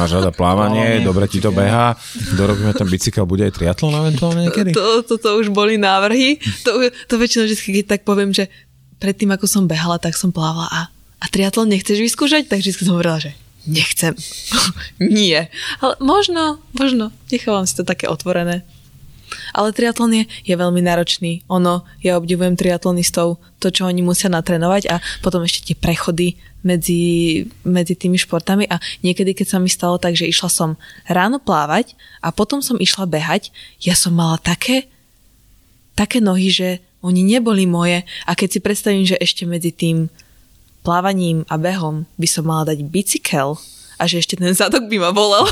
máš 0.00 0.16
rada 0.16 0.32
plávanie, 0.32 1.04
dobre 1.04 1.28
ti 1.28 1.44
to 1.44 1.52
beha, 1.52 2.00
dorobíme 2.32 2.72
ten 2.72 2.88
bicykel, 2.88 3.28
bude 3.28 3.44
aj 3.44 3.60
triatlon 3.60 4.08
eventuálne 4.08 4.48
niekedy? 4.48 4.72
To, 4.72 5.04
to, 5.04 5.20
to 5.20 5.30
už 5.36 5.52
boli 5.52 5.76
návrhy, 5.76 6.40
to, 6.64 6.88
to 7.04 7.14
väčšinou 7.20 7.44
vždy, 7.44 7.84
keď 7.84 7.86
tak 7.92 8.08
poviem, 8.08 8.32
že 8.32 8.48
predtým 9.04 9.36
ako 9.36 9.44
som 9.44 9.68
behala, 9.68 10.00
tak 10.00 10.16
som 10.16 10.32
plávala 10.32 10.72
a, 10.72 10.80
a 11.20 11.26
triatlon 11.28 11.68
nechceš 11.68 12.00
vyskúšať? 12.00 12.48
Tak 12.48 12.64
vždy 12.64 12.72
som 12.72 12.96
hovorila, 12.96 13.20
že 13.20 13.36
nechcem. 13.68 14.16
Nie. 14.96 15.52
Ale 15.84 16.00
možno, 16.00 16.56
možno, 16.72 17.12
nechávam 17.28 17.68
si 17.68 17.76
to 17.76 17.84
také 17.84 18.08
otvorené. 18.08 18.64
Ale 19.52 19.74
triatlon 19.74 20.22
je, 20.22 20.24
je 20.46 20.54
veľmi 20.54 20.80
náročný. 20.82 21.42
Ono, 21.50 21.82
ja 22.00 22.16
obdivujem 22.16 22.54
triatlonistov, 22.54 23.42
to, 23.58 23.68
čo 23.72 23.88
oni 23.88 24.04
musia 24.04 24.30
natrénovať 24.30 24.82
a 24.92 24.96
potom 25.24 25.42
ešte 25.42 25.72
tie 25.72 25.76
prechody 25.76 26.38
medzi, 26.66 27.46
medzi 27.62 27.94
tými 27.94 28.18
športami 28.18 28.66
a 28.66 28.82
niekedy, 29.06 29.38
keď 29.38 29.46
sa 29.54 29.58
mi 29.62 29.70
stalo 29.70 30.02
tak, 30.02 30.18
že 30.18 30.26
išla 30.26 30.50
som 30.50 30.70
ráno 31.06 31.38
plávať 31.38 31.94
a 32.18 32.34
potom 32.34 32.58
som 32.58 32.78
išla 32.78 33.06
behať, 33.06 33.54
ja 33.78 33.94
som 33.94 34.18
mala 34.18 34.38
také, 34.42 34.90
také 35.94 36.18
nohy, 36.18 36.50
že 36.50 36.68
oni 37.06 37.22
neboli 37.22 37.70
moje 37.70 38.02
a 38.26 38.34
keď 38.34 38.48
si 38.50 38.58
predstavím, 38.58 39.06
že 39.06 39.20
ešte 39.22 39.46
medzi 39.46 39.70
tým 39.70 40.10
plávaním 40.82 41.46
a 41.46 41.54
behom 41.54 42.06
by 42.18 42.26
som 42.26 42.46
mala 42.46 42.74
dať 42.74 42.82
bicykel, 42.86 43.54
a 43.96 44.04
že 44.04 44.20
ešte 44.20 44.36
ten 44.36 44.52
zadok 44.52 44.92
by 44.92 45.00
ma 45.00 45.10
bolel, 45.16 45.48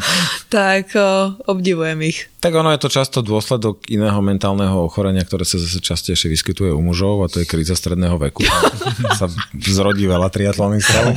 tak 0.54 0.90
o, 0.98 1.38
obdivujem 1.46 1.98
ich. 2.02 2.26
Tak 2.42 2.50
ono 2.58 2.74
je 2.74 2.82
to 2.82 2.90
často 2.90 3.22
dôsledok 3.22 3.86
iného 3.86 4.18
mentálneho 4.18 4.82
ochorenia, 4.82 5.22
ktoré 5.22 5.46
sa 5.46 5.62
zase 5.62 5.78
častejšie 5.78 6.26
vyskytuje 6.26 6.74
u 6.74 6.82
mužov 6.82 7.22
a 7.22 7.30
to 7.30 7.42
je 7.42 7.46
kríza 7.46 7.78
stredného 7.78 8.18
veku. 8.18 8.42
sa 9.18 9.30
zrodí 9.62 10.10
veľa 10.10 10.26
triatlonistov. 10.28 11.14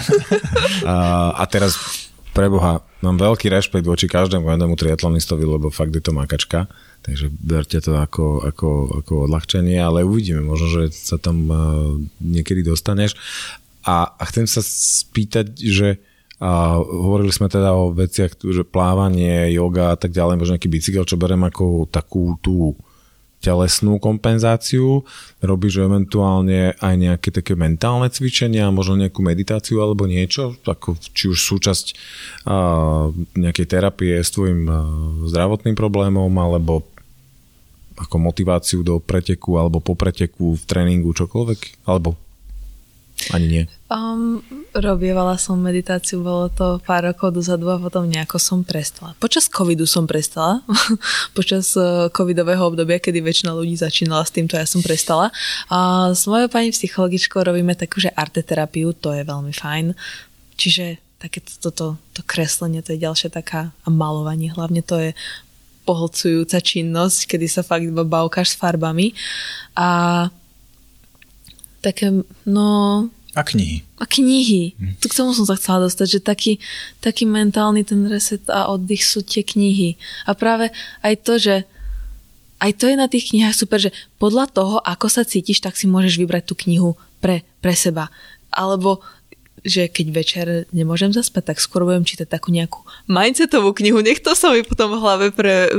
A, 0.86 0.95
a 1.34 1.43
teraz 1.49 2.05
preboha, 2.38 2.86
mám 3.01 3.17
veľký 3.17 3.49
rešpekt 3.49 3.89
voči 3.89 4.05
každému 4.05 4.45
jednému 4.45 4.78
triatlonistovi, 4.78 5.41
lebo 5.41 5.73
fakt 5.73 5.97
je 5.97 6.03
to 6.05 6.13
makačka. 6.13 6.69
Takže 7.01 7.34
berte 7.34 7.82
to 7.82 7.97
ako, 7.97 8.45
ako, 8.45 9.01
ako 9.01 9.13
odľahčenie, 9.25 9.82
ale 9.82 10.05
uvidíme, 10.05 10.45
možno, 10.45 10.69
že 10.69 10.84
sa 10.93 11.17
tam 11.17 11.49
niekedy 12.21 12.61
dostaneš. 12.61 13.17
A, 13.82 14.13
a 14.13 14.23
chcem 14.30 14.45
sa 14.45 14.61
spýtať, 14.61 15.57
že 15.57 15.97
a 16.38 16.77
hovorili 16.77 17.33
sme 17.33 17.49
teda 17.49 17.73
o 17.73 17.89
veciach, 17.89 18.38
že 18.38 18.61
plávanie, 18.61 19.49
yoga 19.57 19.93
a 19.93 19.97
tak 19.97 20.13
ďalej, 20.13 20.38
možno 20.38 20.53
nejaký 20.53 20.69
bicykel, 20.69 21.03
čo 21.09 21.17
berem 21.17 21.41
ako 21.41 21.89
takú 21.89 22.38
tú 22.45 22.77
telesnú 23.38 24.01
kompenzáciu, 24.01 25.05
robíš 25.45 25.85
eventuálne 25.85 26.73
aj 26.81 26.93
nejaké 26.97 27.29
také 27.29 27.53
mentálne 27.53 28.09
cvičenia, 28.09 28.73
možno 28.73 28.97
nejakú 28.97 29.21
meditáciu 29.21 29.77
alebo 29.81 30.09
niečo, 30.09 30.57
ako 30.65 30.97
či 31.13 31.29
už 31.29 31.38
súčasť 31.38 31.85
a, 32.49 33.09
nejakej 33.38 33.65
terapie 33.69 34.17
s 34.17 34.33
tvojim 34.33 34.65
a, 34.65 34.77
zdravotným 35.29 35.77
problémom, 35.77 36.33
alebo 36.33 36.85
ako 37.97 38.15
motiváciu 38.21 38.85
do 38.85 39.01
preteku 39.01 39.57
alebo 39.57 39.81
po 39.81 39.97
preteku 39.97 40.57
v 40.57 40.63
tréningu, 40.69 41.13
čokoľvek, 41.13 41.85
alebo 41.89 42.17
ani 43.34 43.47
nie? 43.49 43.63
Um, 43.88 44.43
robievala 44.76 45.39
som 45.41 45.57
meditáciu, 45.57 46.22
bolo 46.22 46.51
to 46.53 46.78
pár 46.86 47.07
rokov 47.07 47.34
dozadu 47.34 47.72
a 47.74 47.82
potom 47.82 48.05
nejako 48.05 48.38
som 48.38 48.61
prestala. 48.61 49.18
Počas 49.18 49.49
covidu 49.49 49.89
som 49.89 50.05
prestala. 50.05 50.61
Počas 51.38 51.74
uh, 51.80 52.11
covidového 52.13 52.61
obdobia, 52.61 53.01
kedy 53.01 53.24
väčšina 53.24 53.55
ľudí 53.55 53.74
začínala 53.80 54.22
s 54.22 54.32
týmto, 54.36 54.59
ja 54.59 54.68
som 54.70 54.86
prestala. 54.86 55.34
A 55.72 56.11
s 56.13 56.30
mojou 56.30 56.51
pani 56.51 56.70
psychologičkou 56.70 57.41
robíme 57.41 57.74
takú, 57.74 57.97
že 57.97 58.13
arteterapiu, 58.13 58.93
to 58.93 59.15
je 59.15 59.24
veľmi 59.26 59.55
fajn. 59.55 59.97
Čiže 60.59 61.01
také 61.18 61.41
toto 61.41 61.70
to, 61.74 61.88
to 62.13 62.22
kreslenie, 62.22 62.86
to 62.86 62.93
je 62.93 63.01
ďalšia 63.01 63.34
taká 63.34 63.74
a 63.82 63.88
malovanie. 63.89 64.53
Hlavne 64.53 64.86
to 64.86 65.01
je 65.01 65.11
pohlcujúca 65.88 66.59
činnosť, 66.59 67.34
kedy 67.34 67.47
sa 67.47 67.63
fakt 67.63 67.88
bavkáš 67.88 68.53
s 68.53 68.59
farbami. 68.59 69.15
A 69.74 70.28
také, 71.82 72.11
no... 72.45 72.67
A 73.38 73.45
knihy. 73.45 73.86
A 74.01 74.09
knihy. 74.09 74.73
Hm. 74.82 74.97
Tu 74.97 75.05
k 75.05 75.17
tomu 75.17 75.30
som 75.38 75.45
sa 75.45 75.53
chcela 75.53 75.86
dostať, 75.86 76.07
že 76.09 76.19
taký, 76.25 76.53
taký 77.05 77.30
mentálny 77.30 77.86
ten 77.86 78.09
reset 78.09 78.41
a 78.49 78.73
oddych 78.73 79.05
sú 79.05 79.21
tie 79.21 79.45
knihy. 79.45 79.93
A 80.25 80.34
práve 80.34 80.73
aj 81.05 81.13
to, 81.21 81.38
že 81.38 81.55
aj 82.57 82.71
to 82.82 82.89
je 82.89 82.95
na 82.97 83.05
tých 83.05 83.30
knihách 83.30 83.53
super, 83.53 83.78
že 83.78 83.93
podľa 84.17 84.49
toho, 84.49 84.75
ako 84.82 85.05
sa 85.05 85.21
cítiš, 85.21 85.61
tak 85.61 85.78
si 85.78 85.86
môžeš 85.86 86.17
vybrať 86.17 86.43
tú 86.49 86.57
knihu 86.65 86.97
pre, 87.21 87.45
pre 87.61 87.78
seba. 87.78 88.09
Alebo 88.49 89.05
že 89.67 89.91
keď 89.91 90.07
večer 90.13 90.45
nemôžem 90.71 91.11
zaspať, 91.11 91.53
tak 91.53 91.57
skôr 91.59 91.84
budem 91.84 92.07
čítať 92.07 92.30
takú 92.30 92.55
nejakú 92.55 92.82
mindsetovú 93.09 93.75
knihu. 93.75 93.99
Nech 93.99 94.23
to 94.23 94.32
sa 94.38 94.53
mi 94.53 94.63
potom 94.63 94.95
v 94.95 95.01
hlave 95.01 95.28
pre, 95.36 95.69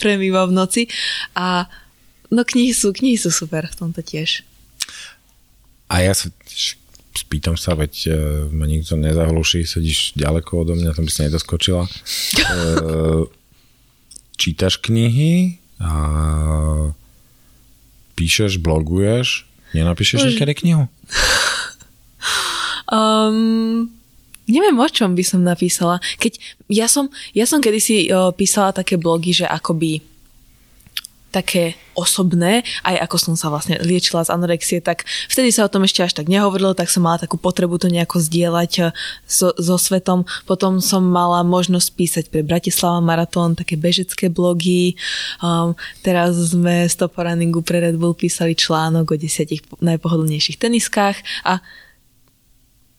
premýva 0.00 0.48
v 0.48 0.56
noci. 0.56 0.82
A 1.36 1.68
no 2.32 2.42
knihy 2.42 2.72
sú, 2.72 2.96
knihy 2.96 3.20
sú 3.20 3.28
super 3.28 3.68
v 3.68 3.76
tomto 3.76 4.00
tiež. 4.00 4.40
A 5.86 6.02
ja 6.02 6.12
sa 6.14 6.28
spýtam 7.16 7.56
sa, 7.56 7.72
veď 7.72 7.94
uh, 8.08 8.16
ma 8.52 8.68
nikto 8.68 8.94
nezahluší, 8.98 9.64
sedíš 9.64 10.12
ďaleko 10.18 10.66
odo 10.66 10.74
mňa, 10.76 10.92
tam 10.92 11.08
by 11.08 11.12
si 11.12 11.20
nedoskočila. 11.26 11.84
Uh, 11.86 13.24
čítaš 14.36 14.76
knihy 14.84 15.56
a 15.80 15.92
píšeš, 18.16 18.60
bloguješ, 18.60 19.48
nenapíšeš 19.72 20.20
Bože. 20.22 20.28
niekedy 20.32 20.52
knihu? 20.64 20.84
Um, 22.86 23.90
neviem, 24.46 24.78
o 24.78 24.86
čom 24.86 25.18
by 25.18 25.24
som 25.26 25.42
napísala. 25.42 25.98
Keď 26.22 26.38
ja 26.70 26.86
som, 26.86 27.10
ja 27.34 27.42
som 27.50 27.58
kedysi 27.58 28.06
uh, 28.06 28.30
písala 28.30 28.70
také 28.70 28.94
blogy, 28.94 29.42
že 29.42 29.46
akoby 29.46 30.06
také 31.30 31.76
osobné, 31.96 32.64
aj 32.84 32.96
ako 33.08 33.16
som 33.16 33.34
sa 33.36 33.48
vlastne 33.52 33.76
liečila 33.80 34.24
z 34.24 34.32
anorexie, 34.32 34.78
tak 34.80 35.08
vtedy 35.28 35.52
sa 35.52 35.64
o 35.64 35.72
tom 35.72 35.84
ešte 35.84 36.04
až 36.04 36.12
tak 36.12 36.28
nehovorilo, 36.28 36.76
tak 36.76 36.92
som 36.92 37.04
mala 37.04 37.20
takú 37.20 37.40
potrebu 37.40 37.76
to 37.80 37.88
nejako 37.88 38.20
zdieľať 38.20 38.72
eh, 38.80 38.86
so, 39.24 39.52
so 39.56 39.76
svetom. 39.76 40.24
Potom 40.44 40.80
som 40.80 41.04
mala 41.04 41.44
možnosť 41.44 41.88
písať 41.96 42.24
pre 42.28 42.44
Bratislava 42.44 43.00
Maratón 43.04 43.56
také 43.56 43.76
bežecké 43.76 44.28
blogy. 44.28 44.96
Um, 45.40 45.76
teraz 46.00 46.36
sme 46.36 46.84
z 46.88 46.94
Toporaningu 46.96 47.60
pre 47.64 47.80
Red 47.80 47.96
Bull 47.96 48.16
písali 48.16 48.56
článok 48.56 49.12
o 49.12 49.16
desiatich 49.16 49.64
najpohodlnejších 49.80 50.60
teniskách 50.60 51.20
a 51.44 51.60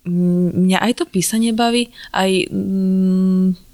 mňa 0.07 0.79
aj 0.79 0.91
to 0.97 1.03
písanie 1.03 1.51
baví, 1.51 1.91
aj 2.15 2.47
mm, 2.47 3.66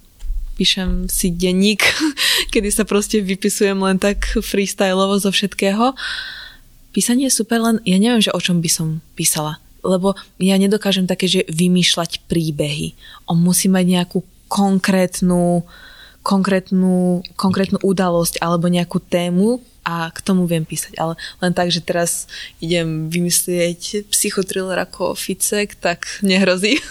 píšem 0.56 1.10
si 1.10 1.34
denník, 1.34 1.82
kedy 2.54 2.70
sa 2.70 2.84
proste 2.86 3.20
vypisujem 3.20 3.78
len 3.82 3.98
tak 3.98 4.24
freestyleovo 4.40 5.18
zo 5.20 5.34
všetkého. 5.34 5.98
písanie 6.94 7.28
je 7.28 7.38
super, 7.38 7.60
len 7.62 7.78
ja 7.84 7.98
neviem, 7.98 8.22
že 8.22 8.34
o 8.34 8.40
čom 8.40 8.62
by 8.62 8.70
som 8.70 8.88
písala. 9.18 9.58
Lebo 9.84 10.16
ja 10.40 10.56
nedokážem 10.56 11.10
také, 11.10 11.28
že 11.28 11.44
vymýšľať 11.52 12.24
príbehy. 12.32 12.96
On 13.28 13.36
musí 13.36 13.68
mať 13.68 13.84
nejakú 13.84 14.24
konkrétnu, 14.48 15.68
konkrétnu, 16.24 17.26
konkrétnu 17.36 17.84
udalosť 17.84 18.40
alebo 18.40 18.72
nejakú 18.72 19.04
tému, 19.04 19.60
a 19.84 20.10
k 20.12 20.20
tomu 20.24 20.48
viem 20.48 20.64
písať, 20.64 20.96
ale 20.96 21.20
len 21.44 21.52
tak, 21.52 21.68
že 21.68 21.84
teraz 21.84 22.32
idem 22.64 23.12
vymyslieť 23.12 24.08
psychotriller 24.08 24.80
ako 24.80 25.16
Ficek, 25.16 25.76
tak 25.80 26.08
nehrozí. 26.24 26.80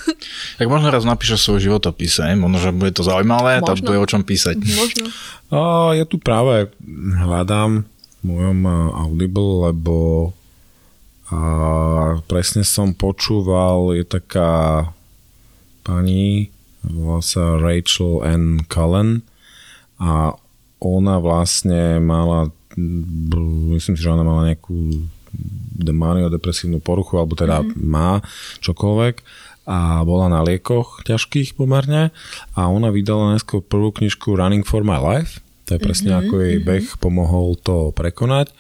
Tak 0.61 0.71
možno 0.71 0.95
raz 0.95 1.03
napíšeš 1.03 1.41
svoj 1.43 1.61
životopise, 1.61 2.23
možno, 2.39 2.63
že 2.63 2.71
bude 2.71 2.95
to 2.95 3.03
zaujímavé, 3.03 3.59
tak 3.65 3.83
bude 3.83 3.99
o 3.99 4.07
čom 4.07 4.23
písať. 4.23 4.55
Možno. 4.55 5.11
A 5.51 5.59
ja 5.99 6.05
tu 6.07 6.23
práve 6.23 6.71
hľadám 7.19 7.83
v 7.83 8.23
mojom 8.23 8.59
Audible, 8.95 9.73
lebo 9.73 9.97
a 11.33 12.21
presne 12.29 12.61
som 12.61 12.93
počúval, 12.93 13.97
je 13.97 14.05
taká 14.05 14.93
pani, 15.81 16.53
volá 16.85 17.25
sa 17.25 17.57
Rachel 17.57 18.21
N. 18.21 18.69
Cullen 18.69 19.25
a 19.97 20.37
ona 20.83 21.17
vlastne 21.23 22.03
mala 22.05 22.53
myslím 23.77 23.95
si, 23.97 24.03
že 24.03 24.13
ona 24.13 24.25
mala 24.25 24.53
nejakú 24.53 25.09
depresívnu 26.29 26.79
poruchu, 26.85 27.17
alebo 27.17 27.33
teda 27.33 27.65
mm-hmm. 27.65 27.83
má 27.83 28.21
čokoľvek 28.61 29.15
a 29.63 30.03
bola 30.03 30.27
na 30.27 30.43
liekoch 30.43 31.07
ťažkých 31.07 31.55
pomerne 31.55 32.11
a 32.59 32.61
ona 32.67 32.91
vydala 32.91 33.39
najskôr 33.39 33.63
prvú 33.63 33.95
knižku 33.95 34.35
Running 34.35 34.67
for 34.67 34.83
my 34.83 34.99
life, 34.99 35.39
to 35.71 35.79
je 35.79 35.81
presne 35.81 36.13
mm-hmm. 36.13 36.29
ako 36.29 36.35
jej 36.43 36.57
mhm. 36.59 36.65
beh 36.67 36.87
pomohol 36.99 37.55
to 37.63 37.95
prekonať 37.95 38.51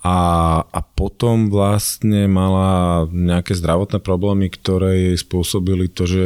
a, 0.00 0.18
a 0.64 0.80
potom 0.80 1.52
vlastne 1.52 2.24
mala 2.24 3.04
nejaké 3.12 3.52
zdravotné 3.52 4.00
problémy, 4.00 4.48
ktoré 4.48 5.12
jej 5.12 5.16
spôsobili 5.20 5.92
to, 5.92 6.08
že 6.08 6.22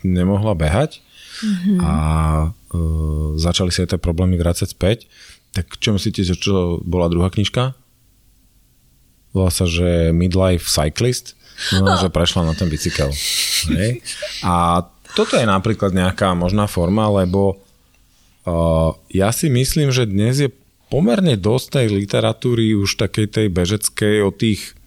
nemohla 0.00 0.56
behať 0.56 1.04
mm-hmm. 1.44 1.78
a 1.84 1.94
e, 2.48 2.48
začali 3.36 3.68
sa 3.68 3.84
jej 3.84 3.90
tie 3.94 4.00
problémy 4.00 4.40
vrácať 4.40 4.72
späť 4.72 4.98
tak 5.58 5.74
čo 5.82 5.90
myslíte, 5.90 6.22
že 6.22 6.38
čo 6.38 6.78
bola 6.86 7.10
druhá 7.10 7.34
knižka? 7.34 7.74
Volá 9.34 9.50
sa, 9.50 9.66
že 9.66 10.14
Midlife 10.14 10.70
Cyclist. 10.70 11.34
No, 11.74 11.98
že 11.98 12.06
prešla 12.14 12.46
na 12.46 12.54
ten 12.54 12.70
bicykel. 12.70 13.10
Hej. 13.74 13.98
A 14.46 14.86
toto 15.18 15.34
je 15.34 15.42
napríklad 15.42 15.90
nejaká 15.90 16.30
možná 16.38 16.70
forma, 16.70 17.10
lebo 17.10 17.58
uh, 18.46 18.94
ja 19.10 19.34
si 19.34 19.50
myslím, 19.50 19.90
že 19.90 20.06
dnes 20.06 20.38
je 20.38 20.54
pomerne 20.86 21.34
dosť 21.34 21.82
tej 21.82 21.86
literatúry 21.98 22.78
už 22.78 22.94
takej 22.94 23.26
tej 23.26 23.46
bežeckej 23.50 24.22
o 24.22 24.30
tých 24.30 24.78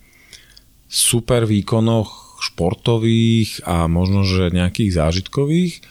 super 0.88 1.44
výkonoch 1.44 2.40
športových 2.40 3.68
a 3.68 3.92
možno, 3.92 4.24
že 4.24 4.56
nejakých 4.56 4.96
zážitkových, 4.96 5.84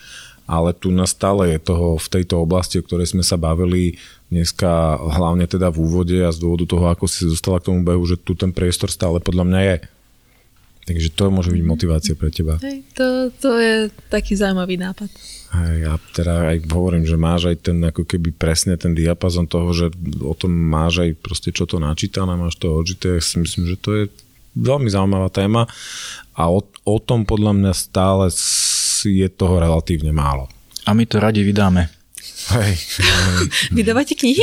ale 0.51 0.75
tu 0.75 0.91
nastále 0.91 1.55
je 1.55 1.59
toho 1.63 1.95
v 2.01 2.09
tejto 2.11 2.43
oblasti, 2.43 2.81
o 2.81 2.87
ktorej 2.89 3.13
sme 3.13 3.23
sa 3.23 3.39
bavili, 3.39 4.01
dneska 4.31 4.97
hlavne 4.97 5.45
teda 5.51 5.75
v 5.75 5.83
úvode 5.83 6.17
a 6.23 6.31
z 6.31 6.39
dôvodu 6.39 6.65
toho, 6.65 6.87
ako 6.87 7.05
si 7.11 7.27
dostala 7.27 7.59
k 7.59 7.75
tomu 7.75 7.83
behu, 7.83 8.03
že 8.07 8.17
tu 8.17 8.39
ten 8.39 8.55
priestor 8.55 8.89
stále 8.89 9.19
podľa 9.19 9.45
mňa 9.47 9.61
je. 9.61 9.77
Takže 10.91 11.09
to 11.15 11.31
môže 11.31 11.55
byť 11.55 11.63
motivácia 11.63 12.15
pre 12.19 12.35
teba. 12.35 12.59
Hej, 12.59 12.83
to, 12.99 13.31
to 13.39 13.51
je 13.61 13.75
taký 14.11 14.35
zaujímavý 14.35 14.81
nápad. 14.81 15.07
Hej, 15.55 15.75
ja 15.87 15.95
teda 16.15 16.51
aj 16.51 16.57
hovorím, 16.67 17.05
že 17.07 17.21
máš 17.21 17.53
aj 17.53 17.57
ten 17.63 17.79
ako 17.85 18.03
keby 18.07 18.35
presne 18.35 18.75
ten 18.75 18.97
diapazon 18.97 19.47
toho, 19.47 19.71
že 19.71 19.87
o 20.23 20.35
tom 20.35 20.51
máš 20.51 21.05
aj 21.07 21.11
proste 21.21 21.51
čo 21.55 21.69
to 21.69 21.79
načítané, 21.79 22.35
máš 22.35 22.59
to 22.59 22.75
odžité. 22.75 23.19
Ja 23.19 23.23
si 23.23 23.39
myslím, 23.39 23.71
že 23.71 23.77
to 23.79 23.91
je 23.93 24.05
veľmi 24.57 24.91
zaujímavá 24.91 25.31
téma 25.31 25.71
a 26.35 26.43
o, 26.51 26.65
o 26.65 26.97
tom 26.99 27.23
podľa 27.23 27.55
mňa 27.55 27.73
stále 27.77 28.33
je 29.05 29.29
toho 29.31 29.63
relatívne 29.63 30.11
málo. 30.11 30.51
A 30.89 30.97
my 30.97 31.07
to 31.07 31.23
radi 31.23 31.47
vydáme. 31.47 32.00
Hej. 32.51 32.75
Vydávate 33.77 34.19
knihy? 34.19 34.43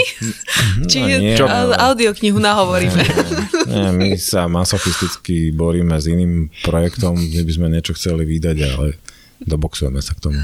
No, 0.80 0.88
Či 0.88 0.98
nie, 1.04 1.36
Čo? 1.36 1.44
audioknihu 1.52 2.40
nahovoríme? 2.40 3.04
Nie, 3.68 3.92
my 3.92 4.16
sa 4.16 4.48
masochisticky 4.48 5.52
boríme 5.52 6.00
s 6.00 6.08
iným 6.08 6.48
projektom, 6.64 7.20
kde 7.20 7.44
by 7.44 7.52
sme 7.52 7.68
niečo 7.68 7.92
chceli 8.00 8.24
vydať, 8.24 8.58
ale 8.64 8.96
doboxujeme 9.44 10.00
sa 10.00 10.16
k 10.16 10.32
tomu. 10.32 10.40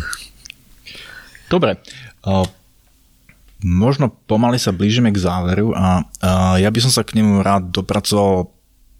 Dobre. 1.48 1.80
Možno 3.64 4.12
pomaly 4.28 4.60
sa 4.60 4.76
blížime 4.76 5.16
k 5.16 5.24
záveru 5.24 5.72
a 5.72 6.04
ja 6.60 6.68
by 6.68 6.80
som 6.84 6.92
sa 6.92 7.08
k 7.08 7.16
nemu 7.16 7.40
rád 7.40 7.72
dopracoval 7.72 8.52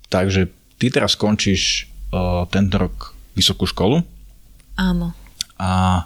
tak, 0.08 0.32
že 0.32 0.48
ty 0.80 0.88
teraz 0.88 1.20
skončíš 1.20 1.92
uh, 2.16 2.48
tento 2.48 2.80
rok 2.80 3.12
vysokú 3.36 3.68
školu. 3.68 4.06
Áno. 4.80 5.12
A 5.60 6.06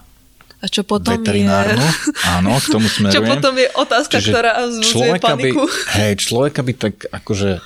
a 0.67 0.69
čo 0.69 0.83
potom 0.83 1.15
veterinárnu. 1.15 1.79
je... 1.79 2.27
Áno, 2.27 2.59
k 2.59 2.67
tomu 2.67 2.91
smerujem. 2.99 3.15
Čo 3.15 3.21
potom 3.23 3.53
je 3.55 3.67
otázka, 3.71 4.15
Čiže 4.19 4.29
ktorá 4.35 4.51
vzbudzuje 4.67 5.11
paniku. 5.23 5.63
By, 5.63 5.95
hej, 5.95 6.11
človeka 6.19 6.59
by 6.59 6.73
tak 6.75 6.95
akože 7.07 7.63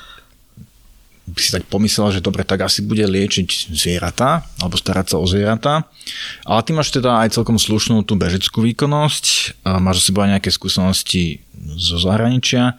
by 1.32 1.39
si 1.39 1.49
tak 1.56 1.64
pomyslel, 1.72 2.12
že 2.12 2.22
dobre, 2.22 2.43
tak 2.43 2.68
asi 2.68 2.84
bude 2.84 3.08
liečiť 3.08 3.72
zvieratá, 3.72 4.43
alebo 4.60 4.76
starať 4.76 5.16
sa 5.16 5.18
o 5.18 5.26
zvieratá. 5.26 5.88
Ale 6.43 6.62
ty 6.68 6.76
máš 6.76 6.91
teda 6.91 7.24
aj 7.24 7.39
celkom 7.39 7.56
slušnú 7.56 8.04
tú 8.04 8.20
bežeckú 8.20 8.60
výkonnosť, 8.68 9.58
máš 9.80 10.04
asi 10.04 10.12
aj 10.12 10.30
nejaké 10.38 10.49
skúsenosti 10.52 11.39
zo 11.80 12.04
zahraničia. 12.04 12.76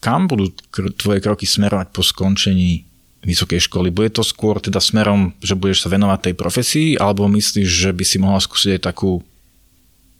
Kam 0.00 0.20
budú 0.32 0.56
tvoje 0.96 1.20
kroky 1.20 1.44
smerovať 1.44 1.92
po 1.92 2.00
skončení 2.00 2.88
vysokej 3.20 3.60
školy. 3.68 3.92
Bude 3.92 4.10
to 4.12 4.24
skôr 4.24 4.60
teda 4.60 4.80
smerom, 4.80 5.36
že 5.44 5.56
budeš 5.56 5.84
sa 5.84 5.92
venovať 5.92 6.30
tej 6.30 6.34
profesii, 6.36 6.88
alebo 6.96 7.28
myslíš, 7.28 7.68
že 7.68 7.90
by 7.92 8.04
si 8.04 8.16
mohla 8.16 8.40
skúsiť 8.40 8.80
aj 8.80 8.82
takú 8.92 9.20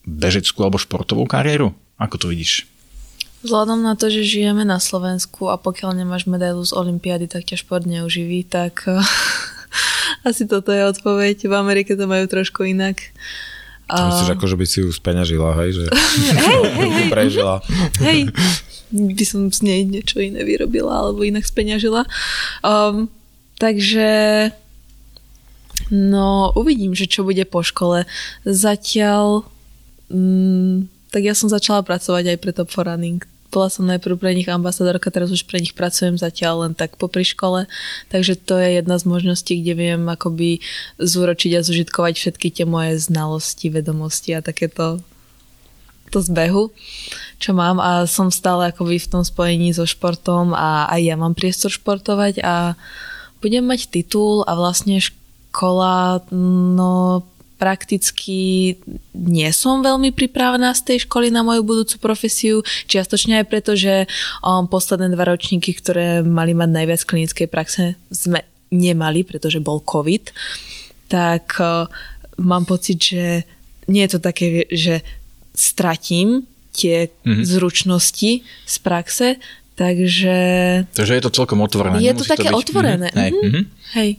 bežeckú 0.05 0.61
alebo 0.64 0.80
športovú 0.80 1.24
kariéru? 1.24 1.72
Ako 1.96 2.16
to 2.20 2.26
vidíš? 2.28 2.68
Vzhľadom 3.40 3.80
na 3.80 3.96
to, 3.96 4.12
že 4.12 4.20
žijeme 4.20 4.68
na 4.68 4.76
Slovensku 4.76 5.48
a 5.48 5.57
pokiaľ 5.57 6.05
nemáš 6.05 6.28
medailu 6.28 6.61
z 6.61 6.76
Olympiády, 6.76 7.24
tak 7.24 7.48
ťa 7.48 7.57
šport 7.64 7.88
neuživí, 7.88 8.44
tak 8.44 8.84
asi 10.28 10.44
toto 10.44 10.68
je 10.68 10.84
odpoveď. 10.84 11.48
V 11.48 11.55
Amerike 11.57 11.96
to 11.96 12.05
majú 12.05 12.28
trošku 12.28 12.68
inak. 12.68 13.01
A... 13.90 14.12
Myslíš, 14.12 14.36
ako, 14.36 14.44
že 14.46 14.57
by 14.61 14.66
si 14.68 14.78
ju 14.84 14.88
speňažila, 14.92 15.51
hej? 15.64 15.70
Že 15.72 15.84
hej, 16.44 16.62
hej, 16.68 16.90
hej. 16.92 17.09
prežila. 17.09 17.55
Hej, 17.98 18.28
by 18.91 19.24
som 19.26 19.51
z 19.51 19.62
nej 19.62 19.80
niečo 19.86 20.18
iné 20.18 20.43
vyrobila 20.43 21.07
alebo 21.07 21.22
inak 21.22 21.47
speňažila. 21.47 22.07
Um, 22.62 23.07
takže 23.59 24.51
no 25.91 26.51
uvidím, 26.59 26.95
že 26.95 27.11
čo 27.11 27.22
bude 27.22 27.43
po 27.47 27.62
škole. 27.62 28.07
Zatiaľ 28.43 29.47
mm, 30.11 30.91
tak 31.11 31.26
ja 31.26 31.34
som 31.34 31.51
začala 31.51 31.82
pracovať 31.82 32.34
aj 32.34 32.38
pre 32.38 32.55
Top 32.55 32.70
for 32.70 32.86
Running. 32.86 33.22
Bola 33.51 33.66
som 33.66 33.82
najprv 33.82 34.14
pre 34.14 34.30
nich 34.30 34.47
ambasadorka, 34.47 35.11
teraz 35.11 35.34
už 35.34 35.43
pre 35.43 35.59
nich 35.59 35.74
pracujem 35.74 36.14
zatiaľ 36.14 36.70
len 36.70 36.72
tak 36.78 36.95
popri 36.95 37.26
škole, 37.26 37.66
takže 38.07 38.38
to 38.38 38.55
je 38.55 38.78
jedna 38.78 38.95
z 38.95 39.11
možností, 39.11 39.59
kde 39.59 39.74
viem 39.74 40.03
akoby 40.07 40.62
zúročiť 41.03 41.59
a 41.59 41.66
zužitkovať 41.66 42.14
všetky 42.14 42.55
tie 42.55 42.62
moje 42.62 43.03
znalosti, 43.03 43.74
vedomosti 43.74 44.38
a 44.38 44.47
takéto 44.47 45.03
to 46.14 46.22
zbehu, 46.22 46.70
čo 47.41 47.57
mám 47.57 47.80
a 47.80 48.05
som 48.05 48.28
stále 48.28 48.68
akoby 48.68 49.01
v 49.01 49.11
tom 49.11 49.22
spojení 49.24 49.72
so 49.72 49.88
športom 49.88 50.53
a 50.53 50.84
aj 50.93 51.01
ja 51.01 51.16
mám 51.16 51.32
priestor 51.32 51.72
športovať 51.72 52.45
a 52.45 52.76
budem 53.41 53.64
mať 53.64 53.88
titul 53.88 54.45
a 54.45 54.53
vlastne 54.53 55.01
škola, 55.01 56.20
no 56.76 57.24
prakticky 57.57 58.72
nie 59.12 59.51
som 59.53 59.84
veľmi 59.84 60.16
pripravená 60.16 60.72
z 60.72 60.80
tej 60.84 60.99
školy 61.05 61.28
na 61.28 61.45
moju 61.45 61.61
budúcu 61.61 61.97
profesiu, 62.01 62.64
čiastočne 62.88 63.45
aj 63.45 63.47
preto, 63.49 63.76
že 63.76 64.09
um, 64.41 64.64
posledné 64.64 65.12
dva 65.12 65.28
ročníky, 65.28 65.76
ktoré 65.76 66.24
mali 66.24 66.57
mať 66.57 66.70
najviac 66.72 67.01
klinickej 67.05 67.49
praxe, 67.53 68.01
sme 68.09 68.45
nemali, 68.72 69.28
pretože 69.28 69.61
bol 69.61 69.84
COVID, 69.84 70.32
tak 71.12 71.61
uh, 71.61 71.84
mám 72.41 72.64
pocit, 72.64 72.97
že 72.97 73.45
nie 73.93 74.09
je 74.09 74.16
to 74.16 74.20
také, 74.24 74.64
že 74.72 75.05
stratím 75.53 76.49
tie 76.71 77.11
mm-hmm. 77.11 77.45
zručnosti 77.45 78.31
z 78.47 78.77
praxe, 78.83 79.37
takže... 79.75 80.39
Takže 80.93 81.14
je 81.18 81.23
to 81.23 81.33
celkom 81.33 81.61
otvorené. 81.64 81.99
Je 81.99 82.14
to 82.14 82.25
také 82.25 82.49
to 82.49 82.55
byť... 82.55 82.61
otvorené. 82.62 83.09
Mm-hmm. 83.11 83.21
Hej. 83.21 83.31
Mm-hmm. 83.35 83.64
Hej. 83.99 84.11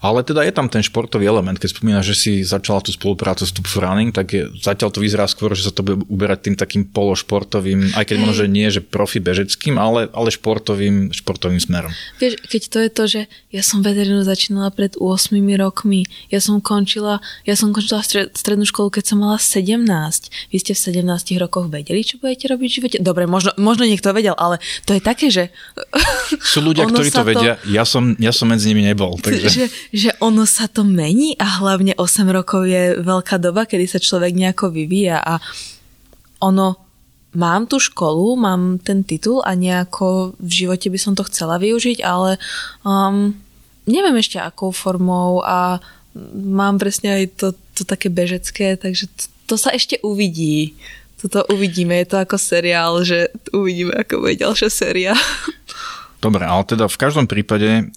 Ale 0.00 0.24
teda 0.24 0.40
je 0.48 0.52
tam 0.56 0.64
ten 0.72 0.80
športový 0.80 1.28
element, 1.28 1.60
keď 1.60 1.76
spomínaš, 1.76 2.12
že 2.12 2.16
si 2.16 2.32
začala 2.40 2.80
tú 2.80 2.88
spoluprácu 2.88 3.44
s 3.44 3.52
Tube 3.52 3.68
Running, 3.68 4.16
tak 4.16 4.32
je, 4.32 4.48
zatiaľ 4.56 4.88
to 4.88 5.04
vyzerá 5.04 5.28
skôr, 5.28 5.52
že 5.52 5.68
sa 5.68 5.72
to 5.76 5.84
bude 5.84 6.08
uberať 6.08 6.48
tým 6.48 6.56
takým 6.56 6.88
pološportovým, 6.88 7.92
aj 7.92 8.04
keď 8.08 8.16
možno, 8.16 8.34
že 8.40 8.46
nie, 8.48 8.66
že 8.72 8.80
profi 8.80 9.20
bežeckým, 9.20 9.76
ale, 9.76 10.08
ale 10.16 10.32
športovým, 10.32 11.12
športovým 11.12 11.60
smerom. 11.60 11.92
Vieš, 12.16 12.40
keď 12.48 12.62
to 12.72 12.78
je 12.80 12.90
to, 12.90 13.04
že 13.04 13.20
ja 13.52 13.60
som 13.60 13.84
veterínu 13.84 14.24
začínala 14.24 14.72
pred 14.72 14.96
8 14.96 15.36
rokmi, 15.60 16.08
ja 16.32 16.40
som 16.40 16.64
končila, 16.64 17.20
ja 17.44 17.52
som 17.52 17.76
končila 17.76 18.00
stred, 18.00 18.32
strednú 18.32 18.64
školu, 18.64 18.88
keď 18.96 19.04
som 19.12 19.20
mala 19.20 19.36
17. 19.36 19.84
Vy 20.48 20.56
ste 20.56 20.72
v 20.72 20.80
17 21.04 21.36
rokoch 21.36 21.68
vedeli, 21.68 22.00
čo 22.00 22.16
budete 22.16 22.48
robiť 22.48 22.68
v 22.72 22.74
živote? 22.80 22.96
Dobre, 23.04 23.28
možno, 23.28 23.52
možno 23.60 23.84
niekto 23.84 24.16
vedel, 24.16 24.32
ale 24.40 24.64
to 24.88 24.96
je 24.96 25.02
také, 25.04 25.28
že... 25.28 25.52
Sú 26.40 26.64
ľudia, 26.64 26.88
ktorí 26.90 27.12
to 27.12 27.26
vedia, 27.26 27.60
ja 27.68 27.84
som, 27.84 28.16
ja 28.16 28.32
som 28.32 28.48
medzi 28.48 28.72
nimi 28.72 28.88
nebol. 28.88 29.20
Takže... 29.24 29.48
Že, 29.50 29.66
že 29.90 30.14
ono 30.22 30.46
sa 30.46 30.70
to 30.70 30.86
mení 30.86 31.34
a 31.38 31.58
hlavne 31.58 31.98
8 31.98 32.26
rokov 32.30 32.66
je 32.66 32.98
veľká 33.02 33.42
doba, 33.42 33.66
kedy 33.66 33.90
sa 33.90 33.98
človek 33.98 34.34
nejako 34.34 34.70
vyvíja 34.70 35.18
a 35.18 35.42
ono, 36.40 36.78
mám 37.34 37.66
tú 37.66 37.82
školu, 37.82 38.38
mám 38.38 38.78
ten 38.80 39.02
titul 39.02 39.42
a 39.42 39.54
nejako 39.54 40.38
v 40.38 40.52
živote 40.64 40.88
by 40.90 40.98
som 40.98 41.12
to 41.18 41.26
chcela 41.26 41.58
využiť, 41.58 42.02
ale 42.06 42.38
um, 42.86 43.34
neviem 43.86 44.16
ešte 44.18 44.38
akou 44.38 44.70
formou 44.70 45.42
a 45.42 45.82
mám 46.34 46.78
presne 46.78 47.22
aj 47.22 47.24
to, 47.38 47.48
to 47.74 47.82
také 47.86 48.10
bežecké, 48.10 48.74
takže 48.78 49.06
to, 49.10 49.24
to 49.46 49.54
sa 49.58 49.70
ešte 49.74 49.98
uvidí. 50.02 50.74
Toto 51.20 51.44
uvidíme, 51.52 52.00
je 52.00 52.16
to 52.16 52.16
ako 52.16 52.40
seriál, 52.40 53.04
že 53.04 53.28
uvidíme, 53.52 53.92
ako 53.92 54.24
bude 54.24 54.40
ďalšia 54.40 54.70
séria. 54.72 55.12
Dobre, 56.20 56.44
ale 56.44 56.64
teda 56.64 56.88
v 56.88 57.00
každom 57.00 57.24
prípade 57.28 57.88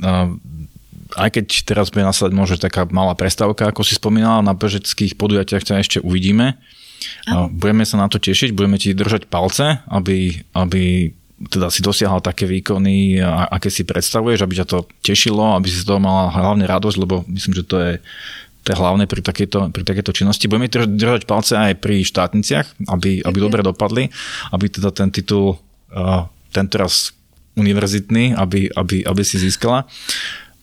aj 1.15 1.29
keď 1.39 1.45
teraz 1.65 1.93
bude 1.93 2.05
nasledať 2.05 2.33
možno 2.33 2.55
taká 2.57 2.85
malá 2.89 3.13
prestávka, 3.13 3.69
ako 3.69 3.85
si 3.85 3.97
spomínala, 3.97 4.45
na 4.45 4.57
bežeckých 4.57 5.17
podujatiach 5.17 5.63
sa 5.63 5.79
ešte 5.79 6.01
uvidíme. 6.01 6.57
A. 7.27 7.51
Budeme 7.51 7.83
sa 7.83 7.99
na 7.99 8.07
to 8.07 8.17
tešiť, 8.17 8.55
budeme 8.55 8.79
ti 8.79 8.95
držať 8.95 9.27
palce, 9.27 9.83
aby, 9.91 10.43
aby 10.55 11.11
teda 11.51 11.67
si 11.67 11.83
dosiahol 11.83 12.23
také 12.23 12.47
výkony, 12.47 13.19
aké 13.25 13.67
si 13.67 13.83
predstavuješ, 13.83 14.43
aby 14.43 14.53
ťa 14.63 14.67
to 14.69 14.87
tešilo, 15.03 15.57
aby 15.57 15.67
si 15.67 15.83
z 15.83 15.87
toho 15.87 15.99
mala 15.99 16.31
hlavne 16.31 16.63
radosť, 16.63 16.97
lebo 16.99 17.27
myslím, 17.27 17.53
že 17.59 17.63
to 17.67 17.75
je, 17.83 17.93
to 18.63 18.67
je 18.71 18.79
hlavné 18.79 19.03
pri 19.09 19.19
takejto, 19.19 19.75
pri 19.75 19.83
takejto 19.83 20.11
činnosti. 20.15 20.47
Budeme 20.47 20.71
držať 20.71 21.27
palce 21.27 21.59
aj 21.59 21.83
pri 21.83 22.07
štátniciach, 22.07 22.87
aby, 22.87 23.19
aby 23.27 23.37
dobre 23.43 23.59
dopadli, 23.59 24.07
aby 24.55 24.65
teda 24.71 24.95
ten 24.95 25.11
titul, 25.11 25.59
ten 26.55 26.65
teraz 26.71 27.11
univerzitný, 27.59 28.33
aby, 28.39 28.71
aby, 28.71 29.03
aby 29.03 29.21
si 29.21 29.37
získala. 29.37 29.85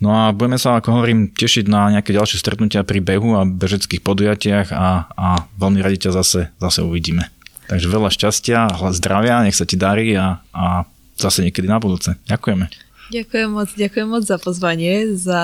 No 0.01 0.17
a 0.17 0.33
budeme 0.33 0.57
sa, 0.57 0.81
ako 0.81 0.97
hovorím, 0.97 1.29
tešiť 1.29 1.69
na 1.69 1.93
nejaké 1.93 2.17
ďalšie 2.17 2.41
stretnutia 2.41 2.81
pri 2.89 3.05
behu 3.05 3.37
a 3.37 3.45
bežeckých 3.45 4.01
podujatiach 4.01 4.73
a, 4.73 5.13
a 5.13 5.29
veľmi 5.61 5.85
radi 5.85 6.09
ťa 6.09 6.17
zase, 6.17 6.49
zase 6.57 6.81
uvidíme. 6.81 7.29
Takže 7.69 7.87
veľa 7.87 8.09
šťastia, 8.09 8.81
zdravia, 8.97 9.45
nech 9.45 9.55
sa 9.55 9.69
ti 9.69 9.77
darí 9.77 10.17
a, 10.17 10.41
a 10.57 10.89
zase 11.21 11.45
niekedy 11.45 11.69
na 11.69 11.77
budúce. 11.77 12.17
Ďakujeme. 12.27 12.73
Ďakujem 13.13 13.49
moc, 13.53 13.69
ďakujem 13.77 14.09
moc 14.09 14.23
za 14.25 14.41
pozvanie, 14.41 15.13
za, 15.15 15.43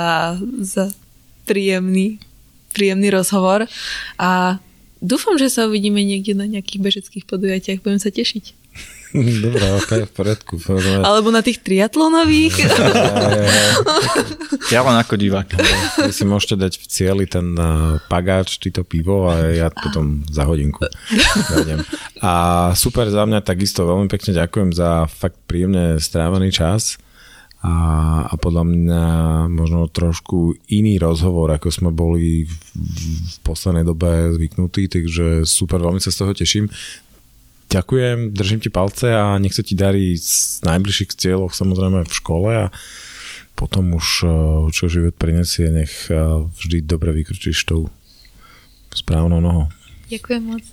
za 0.64 0.88
príjemný, 1.44 2.16
príjemný 2.72 3.12
rozhovor 3.12 3.68
a 4.16 4.59
dúfam, 5.04 5.36
že 5.36 5.52
sa 5.52 5.68
uvidíme 5.68 6.00
niekde 6.00 6.32
na 6.32 6.48
nejakých 6.48 6.80
bežeckých 6.80 7.24
podujatiach. 7.28 7.84
Budem 7.84 8.00
sa 8.00 8.09
tešiť. 8.09 8.65
Dobre, 9.14 9.64
ok, 9.78 9.90
v 10.07 10.12
poriadku. 10.12 10.54
Alebo 11.04 11.30
na 11.30 11.44
tých 11.44 11.62
triatlonových. 11.62 12.66
ja 14.74 14.80
len 14.82 14.96
ako 14.98 15.14
divák. 15.14 15.48
Vy 16.07 16.12
si 16.12 16.24
môžete 16.26 16.57
dať 16.59 16.72
v 16.82 16.86
cieli 16.90 17.24
ten 17.30 17.54
uh, 17.54 18.02
pagáč, 18.11 18.59
či 18.59 18.74
to 18.74 18.82
pivo 18.82 19.30
a 19.30 19.52
ja 19.54 19.68
potom 19.70 20.26
za 20.26 20.42
hodinku 20.42 20.86
Vedem. 21.54 21.80
A 22.20 22.32
super 22.74 23.07
za 23.09 23.22
mňa, 23.24 23.46
takisto 23.46 23.86
veľmi 23.86 24.11
pekne 24.11 24.34
ďakujem 24.34 24.70
za 24.74 25.07
fakt 25.07 25.38
príjemne 25.46 26.02
strávený 26.02 26.50
čas 26.50 26.98
a, 27.66 27.74
a 28.30 28.34
podľa 28.36 28.64
mňa 28.68 29.04
možno 29.50 29.88
trošku 29.90 30.54
iný 30.70 31.02
rozhovor, 31.02 31.50
ako 31.50 31.72
sme 31.72 31.90
boli 31.90 32.46
v, 32.46 32.54
v 32.78 33.36
poslednej 33.42 33.82
dobe 33.82 34.36
zvyknutí, 34.36 34.86
takže 34.86 35.42
super, 35.48 35.82
veľmi 35.82 35.98
sa 35.98 36.14
z 36.14 36.18
toho 36.20 36.32
teším. 36.36 36.70
Ďakujem, 37.66 38.30
držím 38.30 38.60
ti 38.62 38.70
palce 38.70 39.10
a 39.10 39.36
nech 39.42 39.50
sa 39.50 39.66
ti 39.66 39.74
darí 39.74 40.14
z 40.14 40.62
najbližších 40.62 41.18
cieľov 41.18 41.50
samozrejme 41.50 42.06
v 42.06 42.14
škole 42.14 42.50
a 42.54 42.66
potom 43.58 43.96
už 43.96 44.06
eh, 44.22 44.30
čo 44.70 44.86
život 44.86 45.16
prinesie, 45.18 45.72
nech 45.74 46.06
eh, 46.12 46.16
vždy 46.46 46.86
dobre 46.86 47.10
vykročíš 47.16 47.66
tou 47.66 47.90
správnou 48.94 49.42
nohou. 49.42 49.66
Ďakujem 50.06 50.42
moc. 50.46 50.64